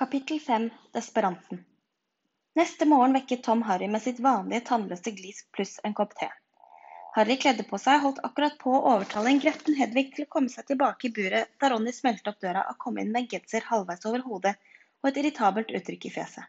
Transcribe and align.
Kapittel 0.00 0.40
5 0.40 0.70
Desperanten 0.92 1.64
Neste 2.54 2.84
morgen 2.84 3.12
vekket 3.12 3.42
Tom 3.42 3.62
Harry 3.62 3.88
med 3.88 4.00
sitt 4.02 4.20
vanlige 4.24 4.62
tannløse 4.68 5.12
glis 5.12 5.42
pluss 5.52 5.74
en 5.84 5.92
kopp 5.98 6.14
te. 6.20 6.28
Harry 7.16 7.36
kledde 7.42 7.66
på 7.68 7.76
seg 7.82 8.00
holdt 8.04 8.22
akkurat 8.28 8.56
på 8.62 8.72
å 8.72 8.80
overtale 8.94 9.28
en 9.28 9.42
gretten 9.42 9.76
Hedvig 9.76 10.14
til 10.14 10.24
å 10.24 10.30
komme 10.36 10.48
seg 10.48 10.70
tilbake 10.70 11.10
i 11.10 11.12
buret 11.18 11.52
da 11.60 11.68
Ronny 11.68 11.92
smelte 11.92 12.32
opp 12.32 12.40
døra 12.40 12.62
og 12.70 12.78
kom 12.80 12.96
inn 13.02 13.10
med 13.12 13.26
en 13.26 13.28
genser 13.34 13.66
halvveis 13.68 14.08
over 14.08 14.24
hodet 14.30 14.54
og 15.02 15.10
et 15.10 15.20
irritabelt 15.20 15.76
uttrykk 15.80 16.08
i 16.08 16.14
fjeset. 16.16 16.48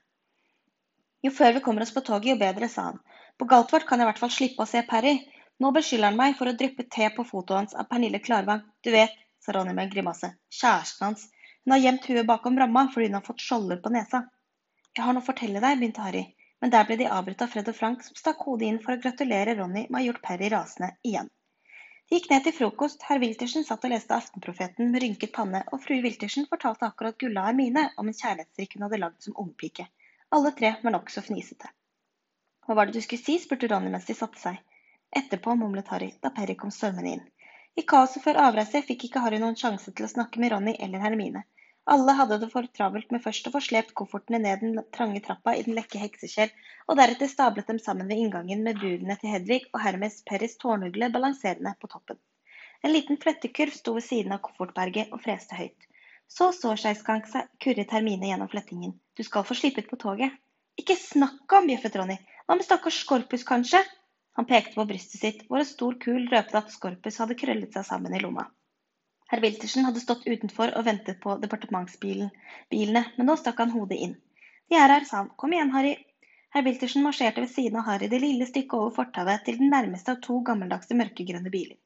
Jo 1.28 1.34
før 1.42 1.58
vi 1.58 1.66
kommer 1.68 1.84
oss 1.84 1.92
på 1.98 2.06
toget, 2.08 2.32
jo 2.32 2.40
bedre, 2.46 2.72
sa 2.72 2.88
han. 2.88 3.04
På 3.36 3.50
Galtvort 3.52 3.90
kan 3.90 4.00
jeg 4.00 4.08
i 4.08 4.12
hvert 4.14 4.24
fall 4.24 4.36
slippe 4.38 4.64
å 4.64 4.70
se 4.76 4.86
Perry. 4.94 5.18
Nå 5.60 5.76
beskylder 5.76 6.14
han 6.14 6.22
meg 6.24 6.40
for 6.40 6.48
å 6.48 6.56
dryppe 6.56 6.88
te 6.88 7.12
på 7.20 7.28
fotoet 7.28 7.60
hans 7.66 7.76
av 7.76 7.92
Pernille 7.92 8.24
Klarvang. 8.24 8.64
Du 8.80 8.96
vet, 8.96 9.12
sa 9.44 9.60
Ronny 9.60 9.76
med 9.76 9.90
en 9.90 9.96
grimase. 9.98 10.38
Kjæresten 10.62 11.10
hans. 11.10 11.28
Hun 11.64 11.76
har 11.76 11.82
gjemt 11.84 12.06
huet 12.10 12.28
bakom 12.28 12.60
ramma 12.60 12.88
fordi 12.94 13.10
hun 13.10 13.18
har 13.20 13.26
fått 13.26 13.44
skjolder 13.46 13.82
på 13.84 13.92
nesa. 13.94 14.24
Jeg 14.98 15.06
har 15.06 15.14
noe 15.16 15.24
å 15.24 15.28
fortelle 15.28 15.62
deg, 15.64 15.78
begynte 15.80 16.06
Harry, 16.06 16.24
men 16.62 16.74
der 16.74 16.88
ble 16.88 16.98
de 17.00 17.10
avbrutt 17.18 17.44
av 17.46 17.52
Fred 17.54 17.70
og 17.72 17.78
Frank, 17.78 18.02
som 18.06 18.18
stakk 18.18 18.42
hodet 18.48 18.68
inn 18.68 18.80
for 18.84 18.96
å 18.96 19.02
gratulere 19.04 19.54
Ronny 19.60 19.86
med 19.88 19.98
å 19.98 20.00
ha 20.00 20.08
gjort 20.08 20.26
Perry 20.26 20.50
rasende 20.54 20.90
igjen. 21.08 21.30
De 22.10 22.18
gikk 22.18 22.28
ned 22.32 22.44
til 22.44 22.56
frokost, 22.58 23.06
herr 23.08 23.22
Wiltersen 23.24 23.64
satt 23.64 23.86
og 23.88 23.94
leste 23.94 24.18
Aftenprofeten 24.18 24.90
med 24.92 25.04
rynket 25.04 25.32
panne, 25.38 25.62
og 25.72 25.80
frue 25.86 26.02
Wiltersen 26.04 26.50
fortalte 26.50 26.90
akkurat 26.90 27.16
Gulla 27.24 27.46
Hermine 27.46 27.86
om 28.02 28.10
en 28.12 28.18
kjærlighetsdrikk 28.18 28.76
hun 28.76 28.84
hadde 28.88 29.00
lagd 29.00 29.24
som 29.24 29.38
ungpike. 29.46 29.86
Alle 30.36 30.52
tre 30.58 30.74
var 30.82 30.96
nokså 30.98 31.24
fnisete. 31.24 31.72
Hva 32.66 32.76
var 32.76 32.90
det 32.90 32.98
du 32.98 33.06
skulle 33.06 33.24
si, 33.24 33.38
spurte 33.40 33.70
Ronny 33.72 33.94
mens 33.94 34.10
de 34.10 34.18
satte 34.18 34.42
seg. 34.42 34.60
Etterpå, 35.22 35.56
mumlet 35.62 35.88
Harry, 35.94 36.12
da 36.24 36.34
Perry 36.36 36.58
kom 36.60 36.74
stormende 36.76 37.16
inn. 37.16 37.24
I 37.80 37.84
kaoset 37.88 38.24
før 38.24 38.38
avreise 38.46 38.82
fikk 38.88 39.08
ikke 39.08 39.22
Harry 39.24 39.38
noen 39.42 39.56
sjanse 39.60 39.94
til 39.96 40.08
å 40.08 40.12
snakke 40.12 40.42
med 40.44 40.52
Ronny 40.54 40.74
eller 40.88 41.04
Hermine. 41.04 41.44
Alle 41.94 42.14
hadde 42.18 42.38
det 42.42 42.50
for 42.52 42.68
travelt 42.78 43.14
med 43.16 43.24
først 43.24 43.48
å 43.48 43.52
få 43.54 43.62
slept 43.68 43.94
koffertene 43.98 44.40
ned 44.44 44.60
den 44.64 44.82
trange 44.98 45.22
trappa 45.26 45.54
i 45.58 45.64
den 45.66 45.78
lekke 45.78 46.02
heksekjell, 46.02 46.52
og 46.88 47.00
deretter 47.00 47.32
stablet 47.32 47.72
dem 47.72 47.80
sammen 47.82 48.12
ved 48.12 48.20
inngangen 48.22 48.62
med 48.68 48.82
budene 48.84 49.16
til 49.22 49.34
Hedvig 49.34 49.62
og 49.72 49.80
Hermes 49.86 50.20
Perris 50.28 50.58
tårnugle 50.62 51.10
balanserende 51.16 51.74
på 51.82 51.90
toppen. 51.96 52.20
En 52.84 52.94
liten 52.94 53.18
flettekurv 53.24 53.74
sto 53.78 53.96
ved 53.98 54.06
siden 54.06 54.36
av 54.36 54.44
koffertberget 54.46 55.16
og 55.16 55.24
freste 55.24 55.58
høyt. 55.58 55.88
Så 56.28 56.52
så 56.56 56.76
seg 56.80 57.02
kurret 57.64 57.92
Hermine 57.96 58.30
gjennom 58.30 58.52
flettingen. 58.52 58.94
Du 59.18 59.24
skal 59.24 59.48
få 59.48 59.58
slippet 59.58 59.90
på 59.90 60.00
toget. 60.00 60.36
Ikke 60.80 60.96
snakk 61.00 61.58
om, 61.58 61.68
bjeffet 61.68 61.98
Ronny. 62.00 62.20
Hva 62.46 62.56
med 62.60 62.66
stakkars 62.68 63.02
Skorpus, 63.04 63.44
kanskje? 63.48 63.82
Han 64.40 64.48
pekte 64.48 64.76
på 64.76 64.86
brystet 64.88 65.22
sitt, 65.22 65.46
hvor 65.48 65.60
en 65.60 65.68
stor 65.68 65.98
kul 66.00 66.28
røpte 66.32 66.60
at 66.60 66.72
Skorpus 66.72 67.20
hadde 67.22 67.38
krøllet 67.40 67.76
seg 67.76 67.88
sammen 67.88 68.16
i 68.16 68.22
lomma. 68.24 68.46
Herr 69.32 69.42
Wiltersen 69.44 69.86
hadde 69.88 70.04
stått 70.04 70.28
utenfor 70.28 70.74
og 70.76 70.86
ventet 70.88 71.20
på 71.24 71.38
departementsbilene, 71.40 73.04
men 73.18 73.28
nå 73.28 73.36
stakk 73.40 73.60
han 73.64 73.76
hodet 73.76 74.00
inn. 74.06 74.16
De 74.72 74.80
er 74.80 74.92
her, 74.92 75.06
sa 75.08 75.22
han. 75.22 75.30
Kom 75.40 75.54
igjen, 75.56 75.72
Harry. 75.76 75.94
Herr 76.52 76.66
Wiltersen 76.68 77.04
marsjerte 77.04 77.44
ved 77.44 77.52
siden 77.52 77.80
av 77.80 77.88
Harry 77.88 78.10
det 78.12 78.20
lille 78.20 78.48
stykket 78.48 78.76
over 78.76 78.92
fortauet 78.98 79.46
til 79.46 79.60
den 79.62 79.72
nærmeste 79.72 80.16
av 80.16 80.20
to 80.26 80.42
gammeldagse 80.48 80.98
mørkegrønne 81.00 81.52
biler. 81.54 81.78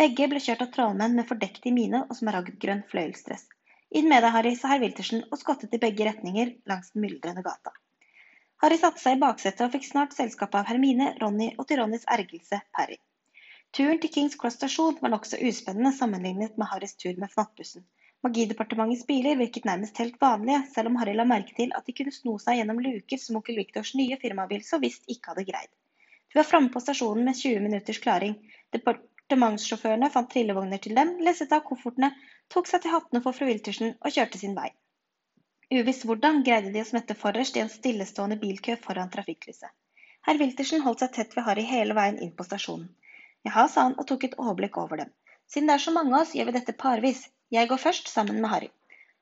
Begge 0.00 0.28
ble 0.32 0.40
kjørt 0.40 0.64
av 0.64 0.70
trollmenn 0.76 1.16
med 1.18 1.28
fordektig 1.28 1.72
mine 1.76 2.00
og 2.08 2.16
smaragdgrønn 2.18 2.86
fløyelsdress. 2.88 3.44
Inn 4.00 4.08
med 4.08 4.24
deg, 4.24 4.32
Harry, 4.34 4.54
sa 4.56 4.72
herr 4.72 4.80
Wiltersen 4.82 5.26
og 5.28 5.38
skottet 5.38 5.76
i 5.76 5.82
begge 5.82 6.08
retninger 6.08 6.56
langs 6.70 6.94
den 6.94 7.04
myldrende 7.04 7.44
gata. 7.44 7.76
Harry 8.64 8.78
satte 8.80 9.02
seg 9.02 9.18
i 9.18 9.20
baksetet 9.20 9.60
og 9.60 9.72
fikk 9.74 9.82
snart 9.84 10.14
selskap 10.16 10.54
av 10.56 10.64
Hermine, 10.64 11.10
Ronny 11.20 11.50
og 11.60 11.66
til 11.68 11.82
Ronnys 11.82 12.06
ergelse 12.14 12.62
Perry. 12.72 12.94
Turen 13.76 13.98
til 14.00 14.12
Kings 14.14 14.36
Cross 14.40 14.54
stasjon 14.56 14.96
var 15.02 15.10
nokså 15.12 15.36
uspennende 15.44 15.90
sammenlignet 15.92 16.54
med 16.56 16.70
Harrys 16.70 16.94
tur 16.96 17.18
med 17.20 17.28
fnattbussen. 17.34 17.84
Magidepartementets 18.24 19.04
biler 19.10 19.36
virket 19.36 19.68
nærmest 19.68 20.00
helt 20.00 20.16
vanlige, 20.22 20.62
selv 20.72 20.88
om 20.88 20.96
Harry 20.96 21.12
la 21.18 21.26
merke 21.28 21.52
til 21.58 21.74
at 21.76 21.84
de 21.84 21.92
kunne 21.98 22.14
sno 22.16 22.38
seg 22.40 22.56
gjennom 22.56 22.80
luker 22.86 23.20
som 23.20 23.36
onkel 23.42 23.60
Viktors 23.60 23.92
nye 24.00 24.16
firmabil 24.22 24.64
så 24.64 24.80
visst 24.86 25.04
ikke 25.12 25.34
hadde 25.34 25.44
greid. 25.50 25.68
De 26.32 26.40
var 26.40 26.48
framme 26.48 26.72
på 26.72 26.80
stasjonen 26.86 27.28
med 27.28 27.36
20 27.42 27.60
minutters 27.66 28.00
klaring. 28.06 28.38
Departementssjåførene 28.72 30.08
fant 30.14 30.32
trillevogner 30.32 30.80
til 30.80 30.96
dem, 30.96 31.18
lesset 31.28 31.52
av 31.52 31.66
koffertene, 31.68 32.14
tok 32.48 32.72
seg 32.72 32.86
til 32.86 32.96
hattene 32.96 33.20
for 33.28 33.36
fru 33.36 33.50
Wiltersen 33.52 33.92
og 34.00 34.16
kjørte 34.16 34.40
sin 34.40 34.56
vei. 34.56 34.70
Uvisst 35.74 36.04
hvordan 36.06 36.44
greide 36.46 36.70
de 36.74 36.82
å 36.84 36.86
smette 36.86 37.16
forrest 37.18 37.56
i 37.58 37.60
en 37.62 37.70
stillestående 37.72 38.36
bilkø 38.42 38.76
foran 38.82 39.08
trafikklyset. 39.14 39.72
Herr 40.26 40.38
Wiltersen 40.42 40.84
holdt 40.84 41.00
seg 41.02 41.14
tett 41.16 41.32
ved 41.36 41.44
Harry 41.48 41.64
hele 41.66 41.96
veien 41.98 42.20
inn 42.22 42.30
på 42.36 42.46
stasjonen. 42.46 42.84
Jaha, 43.48 43.64
sa 43.72 43.86
han 43.88 43.96
og 43.98 44.06
tok 44.10 44.26
et 44.28 44.36
overblikk 44.38 44.78
over 44.82 45.02
dem. 45.02 45.10
Siden 45.50 45.72
det 45.72 45.74
er 45.74 45.82
så 45.84 45.94
mange 45.96 46.14
av 46.14 46.20
oss, 46.20 46.34
gjør 46.38 46.48
vi 46.50 46.54
dette 46.58 46.76
parvis. 46.84 47.24
Jeg 47.56 47.70
går 47.72 47.82
først, 47.86 48.12
sammen 48.12 48.38
med 48.44 48.52
Harry. 48.52 48.70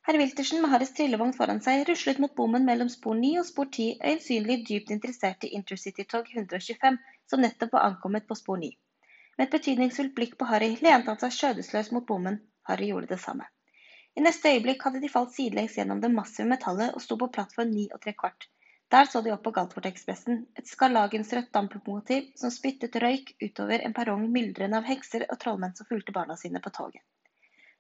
Herr 0.07 0.19
Wiltersen 0.21 0.61
med 0.61 0.75
Harrys 0.75 0.93
trillevogn 0.99 1.33
foran 1.39 1.65
seg 1.65 1.87
ruslet 1.89 2.21
mot 2.23 2.35
bommen 2.43 2.69
mellom 2.69 2.93
spor 2.93 3.17
9 3.23 3.33
og 3.41 3.49
spor 3.49 3.73
10, 3.79 3.89
øyensynlig 4.11 4.59
dypt 4.69 4.93
interessert 4.99 5.49
i 5.49 5.55
intercity-tog 5.57 6.29
125, 6.35 7.01
som 7.33 7.45
nettopp 7.47 7.79
var 7.79 7.89
ankommet 7.89 8.29
på 8.29 8.37
spor 8.43 8.61
9. 8.61 8.71
Med 9.39 9.47
et 9.49 9.57
betydningsfullt 9.57 10.15
blikk 10.21 10.37
på 10.37 10.53
Harry 10.53 10.75
lente 10.85 11.09
han 11.09 11.25
seg 11.25 11.37
skjødesløs 11.39 11.93
mot 11.97 12.07
bommen. 12.13 12.43
Harry 12.69 12.93
gjorde 12.93 13.15
det 13.15 13.23
samme. 13.25 13.49
I 14.13 14.23
neste 14.25 14.51
øyeblikk 14.53 14.83
hadde 14.85 15.01
de 15.01 15.09
falt 15.13 15.31
sidelengs 15.33 15.79
gjennom 15.79 16.01
det 16.01 16.11
massive 16.13 16.45
metallet 16.49 16.97
og 16.97 17.01
sto 17.05 17.17
på 17.21 17.31
plattform 17.37 17.71
ni 17.73 17.87
og 17.95 18.01
tre 18.05 18.13
kvart. 18.23 18.49
Der 18.93 19.07
så 19.09 19.23
de 19.25 19.31
opp 19.33 19.41
på 19.47 19.53
Galtvort-ekspressen, 19.57 20.43
et 20.61 20.69
skarlagensrødt 20.69 21.49
damplokomotiv 21.57 22.27
som 22.41 22.53
spyttet 22.53 22.99
røyk 23.01 23.33
utover 23.41 23.81
en 23.87 23.95
perrong 23.97 24.27
myldrende 24.35 24.77
av 24.83 24.91
hekser 24.91 25.25
og 25.31 25.41
trollmenn 25.45 25.73
som 25.79 25.89
fulgte 25.89 26.13
barna 26.13 26.37
sine 26.37 26.61
på 26.61 26.75
toget. 26.77 27.01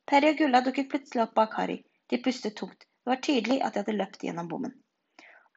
Perry 0.09 0.31
og 0.32 0.41
Gulla 0.41 0.62
dukket 0.65 0.88
plutselig 0.94 1.26
opp 1.26 1.37
bak 1.37 1.59
Harry. 1.60 1.82
De 2.09 2.22
pustet 2.25 2.56
tungt. 2.56 2.88
Det 3.04 3.12
var 3.12 3.20
tydelig 3.28 3.60
at 3.60 3.76
de 3.76 3.82
hadde 3.82 3.99
løpt 3.99 4.25
gjennom 4.25 4.49
bommen. 4.49 4.72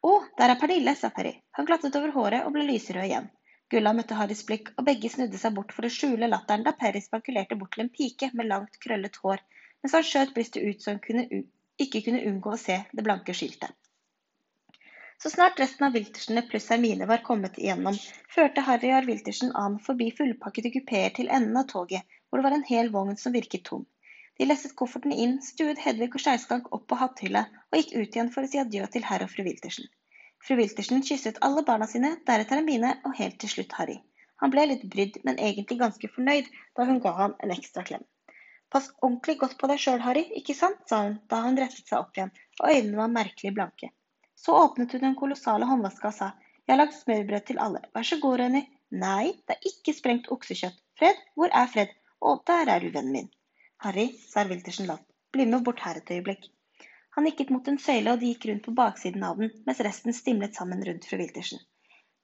Å, 0.04 0.14
der 0.38 0.52
er 0.52 0.60
Pernille, 0.60 0.98
sa 1.00 1.14
Perry. 1.16 1.38
Han 1.56 1.72
glattet 1.72 1.96
over 2.02 2.12
håret 2.20 2.44
og 2.44 2.52
ble 2.58 2.68
lyserød 2.68 3.08
igjen. 3.08 3.32
Gulla 3.72 3.96
møtte 3.96 4.20
Harrys 4.20 4.44
blikk, 4.46 4.74
og 4.76 4.92
begge 4.92 5.10
snudde 5.10 5.40
seg 5.40 5.56
bort 5.56 5.72
for 5.74 5.88
å 5.88 5.96
skjule 6.00 6.28
latteren 6.30 6.68
da 6.68 6.76
Perry 6.84 7.00
spankulerte 7.02 7.56
bort 7.56 7.78
til 7.78 7.88
en 7.88 7.96
pike 7.96 8.34
med 8.36 8.52
langt, 8.52 8.76
krøllet 8.84 9.24
hår 9.24 9.40
mens 9.86 9.94
han 9.94 10.06
skjøt 10.06 10.32
brystet 10.34 10.64
ut 10.66 10.80
så 10.82 10.96
hun 10.96 11.02
kunne, 11.02 11.24
ikke 11.78 12.00
kunne 12.08 12.24
unngå 12.26 12.56
å 12.56 12.58
se 12.58 12.80
det 12.90 13.04
blanke 13.06 13.36
skiltet. 13.38 13.70
Så 15.22 15.30
snart 15.30 15.60
resten 15.62 15.86
av 15.86 15.94
Wiltersene 15.94 16.42
pluss 16.50 16.72
Hermine 16.74 17.06
var 17.12 17.22
kommet 17.28 17.60
igjennom, 17.62 18.00
førte 18.34 18.64
Harry 18.66 18.90
og 18.98 19.06
Wiltersen 19.12 19.52
an 19.62 19.76
forbi 19.86 20.08
fullpakkede 20.18 20.72
kupeer 20.74 21.14
til 21.14 21.30
enden 21.38 21.60
av 21.62 21.68
toget, 21.70 22.02
hvor 22.28 22.42
det 22.42 22.48
var 22.48 22.56
en 22.58 22.66
hel 22.66 22.90
vogn 22.96 23.20
som 23.22 23.36
virket 23.38 23.68
tom. 23.70 23.84
De 24.42 24.48
lesset 24.50 24.74
kofferten 24.82 25.14
inn, 25.14 25.38
stuet 25.46 25.84
Hedvig 25.86 26.10
og 26.18 26.26
Skeiskank 26.26 26.74
opp 26.74 26.88
på 26.90 26.98
hatthylla 27.04 27.46
og 27.70 27.78
gikk 27.78 27.94
ut 27.94 28.18
igjen 28.18 28.34
for 28.34 28.42
å 28.42 28.50
si 28.50 28.64
adjø 28.64 28.90
til 28.98 29.06
herr 29.12 29.28
og 29.28 29.32
fru 29.36 29.46
Wiltersen. 29.46 29.86
Fru 30.42 30.58
Wiltersen 30.64 31.06
kysset 31.06 31.38
alle 31.46 31.62
barna 31.70 31.86
sine, 31.94 32.16
deretter 32.26 32.58
Hermine 32.58 32.98
og 33.06 33.16
helt 33.22 33.38
til 33.46 33.54
slutt 33.54 33.78
Harry. 33.78 34.02
Han 34.42 34.52
ble 34.58 34.66
litt 34.74 34.90
brydd, 34.90 35.22
men 35.30 35.38
egentlig 35.38 35.80
ganske 35.86 36.10
fornøyd 36.18 36.50
da 36.74 36.90
hun 36.90 37.00
ga 37.06 37.14
ham 37.22 37.38
en 37.46 37.54
ekstra 37.54 37.86
klem. 37.86 38.04
Pass 38.76 38.90
ordentlig 39.00 39.38
godt 39.40 39.54
på 39.60 39.68
deg 39.72 39.80
sjøl, 39.80 40.02
Harry, 40.04 40.26
ikke 40.36 40.54
sant, 40.58 40.82
sa 40.90 40.98
hun 41.06 41.14
da 41.32 41.38
hun 41.46 41.56
rettet 41.62 41.88
seg 41.88 41.96
opp 42.02 42.18
igjen, 42.18 42.32
og 42.60 42.72
øynene 42.74 42.98
var 42.98 43.14
merkelig 43.14 43.54
blanke. 43.56 43.88
Så 44.36 44.52
åpnet 44.52 44.92
hun 44.92 45.04
den 45.06 45.16
kolossale 45.22 45.70
håndvaska 45.70 46.10
og 46.10 46.16
sa, 46.18 46.28
jeg 46.66 46.74
har 46.74 46.82
lagd 46.82 46.98
smørbrød 46.98 47.46
til 47.48 47.62
alle, 47.64 47.80
vær 47.96 48.08
så 48.10 48.18
god, 48.20 48.36
Ronny. 48.42 48.66
Nei, 49.06 49.32
det 49.48 49.56
er 49.56 49.70
ikke 49.72 49.94
sprengt 49.96 50.28
oksekjøtt. 50.36 50.76
Fred, 51.00 51.24
hvor 51.40 51.56
er 51.62 51.72
Fred? 51.72 51.96
Å, 52.20 52.36
der 52.52 52.74
er 52.74 52.84
du, 52.84 52.90
vennen 52.98 53.16
min. 53.16 53.32
Harry, 53.86 54.06
sa 54.28 54.44
Wiltersen 54.52 54.92
lavt, 54.92 55.08
bli 55.32 55.48
med 55.54 55.64
bort 55.70 55.80
her 55.88 56.04
et 56.04 56.12
øyeblikk. 56.18 56.52
Han 57.16 57.30
nikket 57.30 57.56
mot 57.56 57.72
en 57.72 57.80
søyle, 57.80 58.12
og 58.12 58.20
de 58.20 58.34
gikk 58.34 58.50
rundt 58.52 58.68
på 58.68 58.76
baksiden 58.76 59.24
av 59.24 59.40
den, 59.40 59.56
mens 59.70 59.84
resten 59.88 60.20
stimlet 60.20 60.60
sammen 60.60 60.84
rundt 60.84 61.08
fru 61.08 61.22
Wiltersen. 61.24 61.64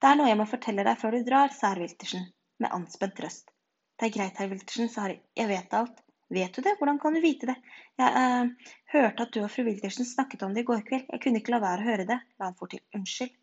Det 0.04 0.12
er 0.12 0.20
noe 0.20 0.28
jeg 0.28 0.42
må 0.44 0.50
fortelle 0.52 0.84
deg 0.84 1.00
før 1.00 1.16
du 1.16 1.24
drar, 1.32 1.56
sa 1.56 1.72
herr 1.72 1.80
Wiltersen, 1.86 2.28
med 2.60 2.76
anspent 2.76 3.24
røst. 3.24 3.48
Det 3.96 4.10
er 4.10 4.16
greit, 4.20 4.36
herr 4.36 4.52
Wiltersen, 4.52 4.92
sa 4.92 5.06
Harry, 5.06 5.22
jeg 5.38 5.48
vet 5.48 5.80
alt. 5.80 6.08
Vet 6.32 6.54
du 6.56 6.64
det? 6.64 6.76
Hvordan 6.78 6.98
kan 7.02 7.12
du 7.12 7.20
vite 7.20 7.50
det? 7.50 7.54
Jeg 8.00 8.24
eh, 8.24 8.72
hørte 8.94 9.26
at 9.26 9.34
du 9.34 9.42
og 9.42 9.50
fru 9.52 9.66
Wildersen 9.66 10.08
snakket 10.08 10.44
om 10.46 10.54
det 10.56 10.64
i 10.64 10.68
går 10.70 10.84
kveld. 10.86 11.10
Jeg 11.12 11.20
kunne 11.24 11.42
ikke 11.42 11.52
la 11.52 11.60
være 11.60 11.84
å 11.84 11.88
høre 11.90 12.06
det, 12.08 12.18
la 12.40 12.48
han 12.48 12.56
fort 12.56 12.72
til. 12.72 12.80
Unnskyld. 12.96 13.34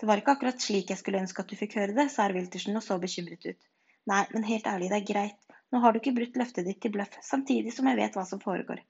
Det 0.00 0.08
var 0.08 0.22
ikke 0.22 0.36
akkurat 0.36 0.62
slik 0.62 0.92
jeg 0.92 1.00
skulle 1.00 1.20
ønske 1.20 1.42
at 1.42 1.50
du 1.50 1.58
fikk 1.58 1.74
høre 1.76 1.96
det, 1.96 2.06
sa 2.12 2.24
herr 2.24 2.36
Wiltersen 2.36 2.78
og 2.78 2.84
så 2.86 2.96
bekymret 3.02 3.42
ut. 3.44 3.66
Nei, 4.08 4.22
men 4.32 4.46
helt 4.46 4.68
ærlig, 4.70 4.88
det 4.92 5.00
er 5.00 5.08
greit. 5.10 5.58
Nå 5.70 5.82
har 5.82 5.92
du 5.92 6.00
ikke 6.00 6.14
brutt 6.16 6.38
løftet 6.40 6.66
ditt 6.66 6.80
til 6.82 6.94
bløff, 6.94 7.18
samtidig 7.26 7.74
som 7.74 7.90
jeg 7.90 7.98
vet 7.98 8.16
hva 8.16 8.24
som 8.26 8.40
foregår. 8.42 8.80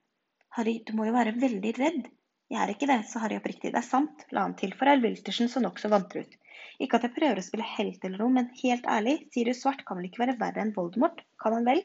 Harry, 0.56 0.76
du 0.86 0.92
må 0.98 1.08
jo 1.08 1.16
være 1.16 1.34
veldig 1.40 1.72
redd. 1.80 2.06
Jeg 2.50 2.60
er 2.60 2.72
ikke 2.72 2.88
det, 2.90 3.00
sa 3.10 3.24
Harry 3.24 3.40
oppriktig. 3.40 3.72
Det 3.72 3.80
er 3.80 3.86
sant, 3.88 4.24
la 4.34 4.44
han 4.46 4.54
til, 4.60 4.72
for 4.76 4.90
herr 4.90 5.02
Wiltersen 5.02 5.50
så 5.50 5.62
nokså 5.64 5.90
vantro 5.92 6.22
ut. 6.22 6.38
Ikke 6.80 7.00
at 7.00 7.08
jeg 7.08 7.16
prøver 7.16 7.40
å 7.40 7.44
spille 7.44 7.66
helt 7.76 8.04
eller 8.06 8.22
noe, 8.22 8.36
men 8.36 8.52
helt 8.62 8.86
ærlig, 8.88 9.16
Sirius 9.34 9.64
Svart 9.64 9.82
kan 9.88 9.98
vel 9.98 10.08
ikke 10.08 10.22
være 10.24 10.38
verre 10.40 10.62
enn 10.62 10.72
Voldemort, 10.76 11.24
kan 11.42 11.58
han 11.58 11.66
vel? 11.66 11.82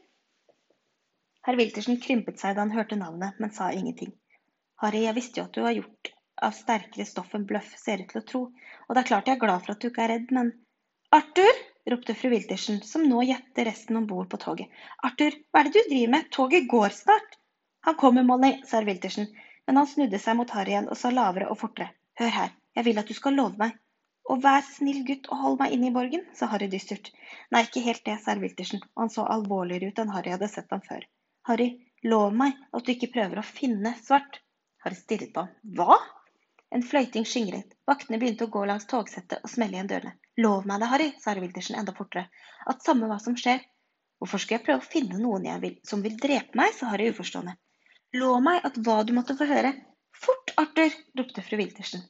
Herr 1.45 1.57
Wiltersen 1.59 1.99
krympet 2.01 2.41
seg 2.41 2.55
da 2.55 2.63
han 2.63 2.73
hørte 2.73 2.97
navnet, 2.97 3.37
men 3.39 3.51
sa 3.53 3.69
ingenting. 3.71 4.13
Harry, 4.81 5.03
jeg 5.05 5.15
visste 5.17 5.39
jo 5.39 5.45
at 5.45 5.53
du 5.53 5.61
var 5.61 5.75
gjort 5.77 6.09
av 6.47 6.55
sterkere 6.57 7.05
stoff 7.07 7.35
enn 7.37 7.45
bløff 7.47 7.75
ser 7.79 8.01
ut 8.01 8.09
til 8.11 8.21
å 8.21 8.27
tro, 8.31 8.41
og 8.87 8.95
det 8.95 9.03
er 9.03 9.09
klart 9.11 9.29
jeg 9.29 9.37
er 9.37 9.43
glad 9.43 9.61
for 9.63 9.75
at 9.75 9.83
du 9.83 9.91
ikke 9.91 10.03
er 10.07 10.13
redd, 10.15 10.33
men 10.35 10.51
Arthur! 11.15 11.63
ropte 11.93 12.15
fru 12.17 12.31
Wiltersen, 12.33 12.81
som 12.81 13.05
nå 13.05 13.21
gjette 13.29 13.63
resten 13.67 13.99
om 13.99 14.07
bord 14.09 14.27
på 14.31 14.39
toget. 14.41 14.73
Arthur, 15.05 15.37
hva 15.53 15.61
er 15.61 15.69
det 15.69 15.75
du 15.75 15.91
driver 15.91 16.13
med? 16.15 16.29
Toget 16.33 16.67
går 16.71 16.95
snart! 16.97 17.37
Han 17.85 17.97
kommer, 18.01 18.25
Molly, 18.25 18.51
sa 18.65 18.79
herr 18.79 18.89
Wiltersen. 18.89 19.29
men 19.67 19.77
han 19.77 19.87
snudde 19.89 20.17
seg 20.21 20.37
mot 20.37 20.49
Harry 20.57 20.73
igjen 20.73 20.89
og 20.89 20.97
sa 20.97 21.09
lavere 21.13 21.47
og 21.53 21.59
fortere. 21.61 21.93
Hør 22.19 22.33
her, 22.39 22.51
jeg 22.77 22.85
vil 22.85 23.01
at 23.01 23.07
du 23.09 23.13
skal 23.17 23.37
love 23.37 23.61
meg. 23.61 23.77
Og 24.29 24.41
vær 24.41 24.65
snill 24.65 25.03
gutt 25.05 25.29
og 25.29 25.41
hold 25.43 25.59
meg 25.61 25.73
inne 25.77 25.91
i 25.91 25.93
borgen, 25.93 26.25
sa 26.33 26.49
Harry 26.49 26.67
dystert. 26.73 27.11
Nei, 27.53 27.61
ikke 27.67 27.85
helt 27.85 28.05
det, 28.05 28.17
sa 28.25 28.33
Wiltersen, 28.41 28.81
og 28.95 29.05
han 29.05 29.13
så 29.13 29.29
alvorligere 29.37 29.93
ut 29.93 30.01
enn 30.01 30.13
Harry 30.17 30.33
hadde 30.33 30.49
sett 30.49 30.73
ham 30.73 30.81
før. 30.85 31.05
Harry, 31.47 31.69
lov 32.09 32.33
meg 32.33 32.57
at 32.73 32.85
du 32.85 32.91
ikke 32.95 33.11
prøver 33.13 33.37
å 33.37 33.45
finne 33.45 33.91
Svart. 34.01 34.39
Harry 34.85 34.97
stirret 34.97 35.33
på 35.33 35.43
ham. 35.43 35.51
Hva? 35.77 35.97
En 36.73 36.85
fløyting 36.85 37.27
skingret. 37.29 37.75
Vaktene 37.85 38.17
begynte 38.21 38.47
å 38.47 38.53
gå 38.55 38.63
langs 38.65 38.87
togsettet 38.89 39.43
og 39.45 39.51
smelle 39.51 39.77
igjen 39.77 39.91
dørene. 39.91 40.15
Lov 40.41 40.65
meg 40.65 40.81
det, 40.81 40.89
Harry, 40.91 41.07
sa 41.21 41.35
Wiltersen 41.37 41.77
enda 41.79 41.93
fortere, 41.95 42.25
at 42.65 42.81
samme 42.83 43.07
hva 43.11 43.19
som 43.21 43.37
skjer. 43.37 43.61
Hvorfor 44.17 44.41
skal 44.41 44.57
jeg 44.57 44.65
prøve 44.65 44.81
å 44.81 44.89
finne 44.95 45.19
noen 45.21 45.45
jeg 45.45 45.61
vil, 45.61 45.75
som 45.85 46.01
vil 46.01 46.17
drepe 46.23 46.57
meg, 46.57 46.73
sa 46.73 46.89
Harry 46.89 47.11
uforstående. 47.13 47.53
Lov 48.17 48.41
meg 48.43 48.65
at 48.65 48.81
hva 48.81 48.97
du 49.05 49.13
måtte 49.13 49.37
få 49.37 49.45
høre. 49.49 49.75
Fort, 50.25 50.55
Arthur! 50.57 50.97
ropte 51.19 51.45
fru 51.45 51.61
Wiltersen. 51.61 52.07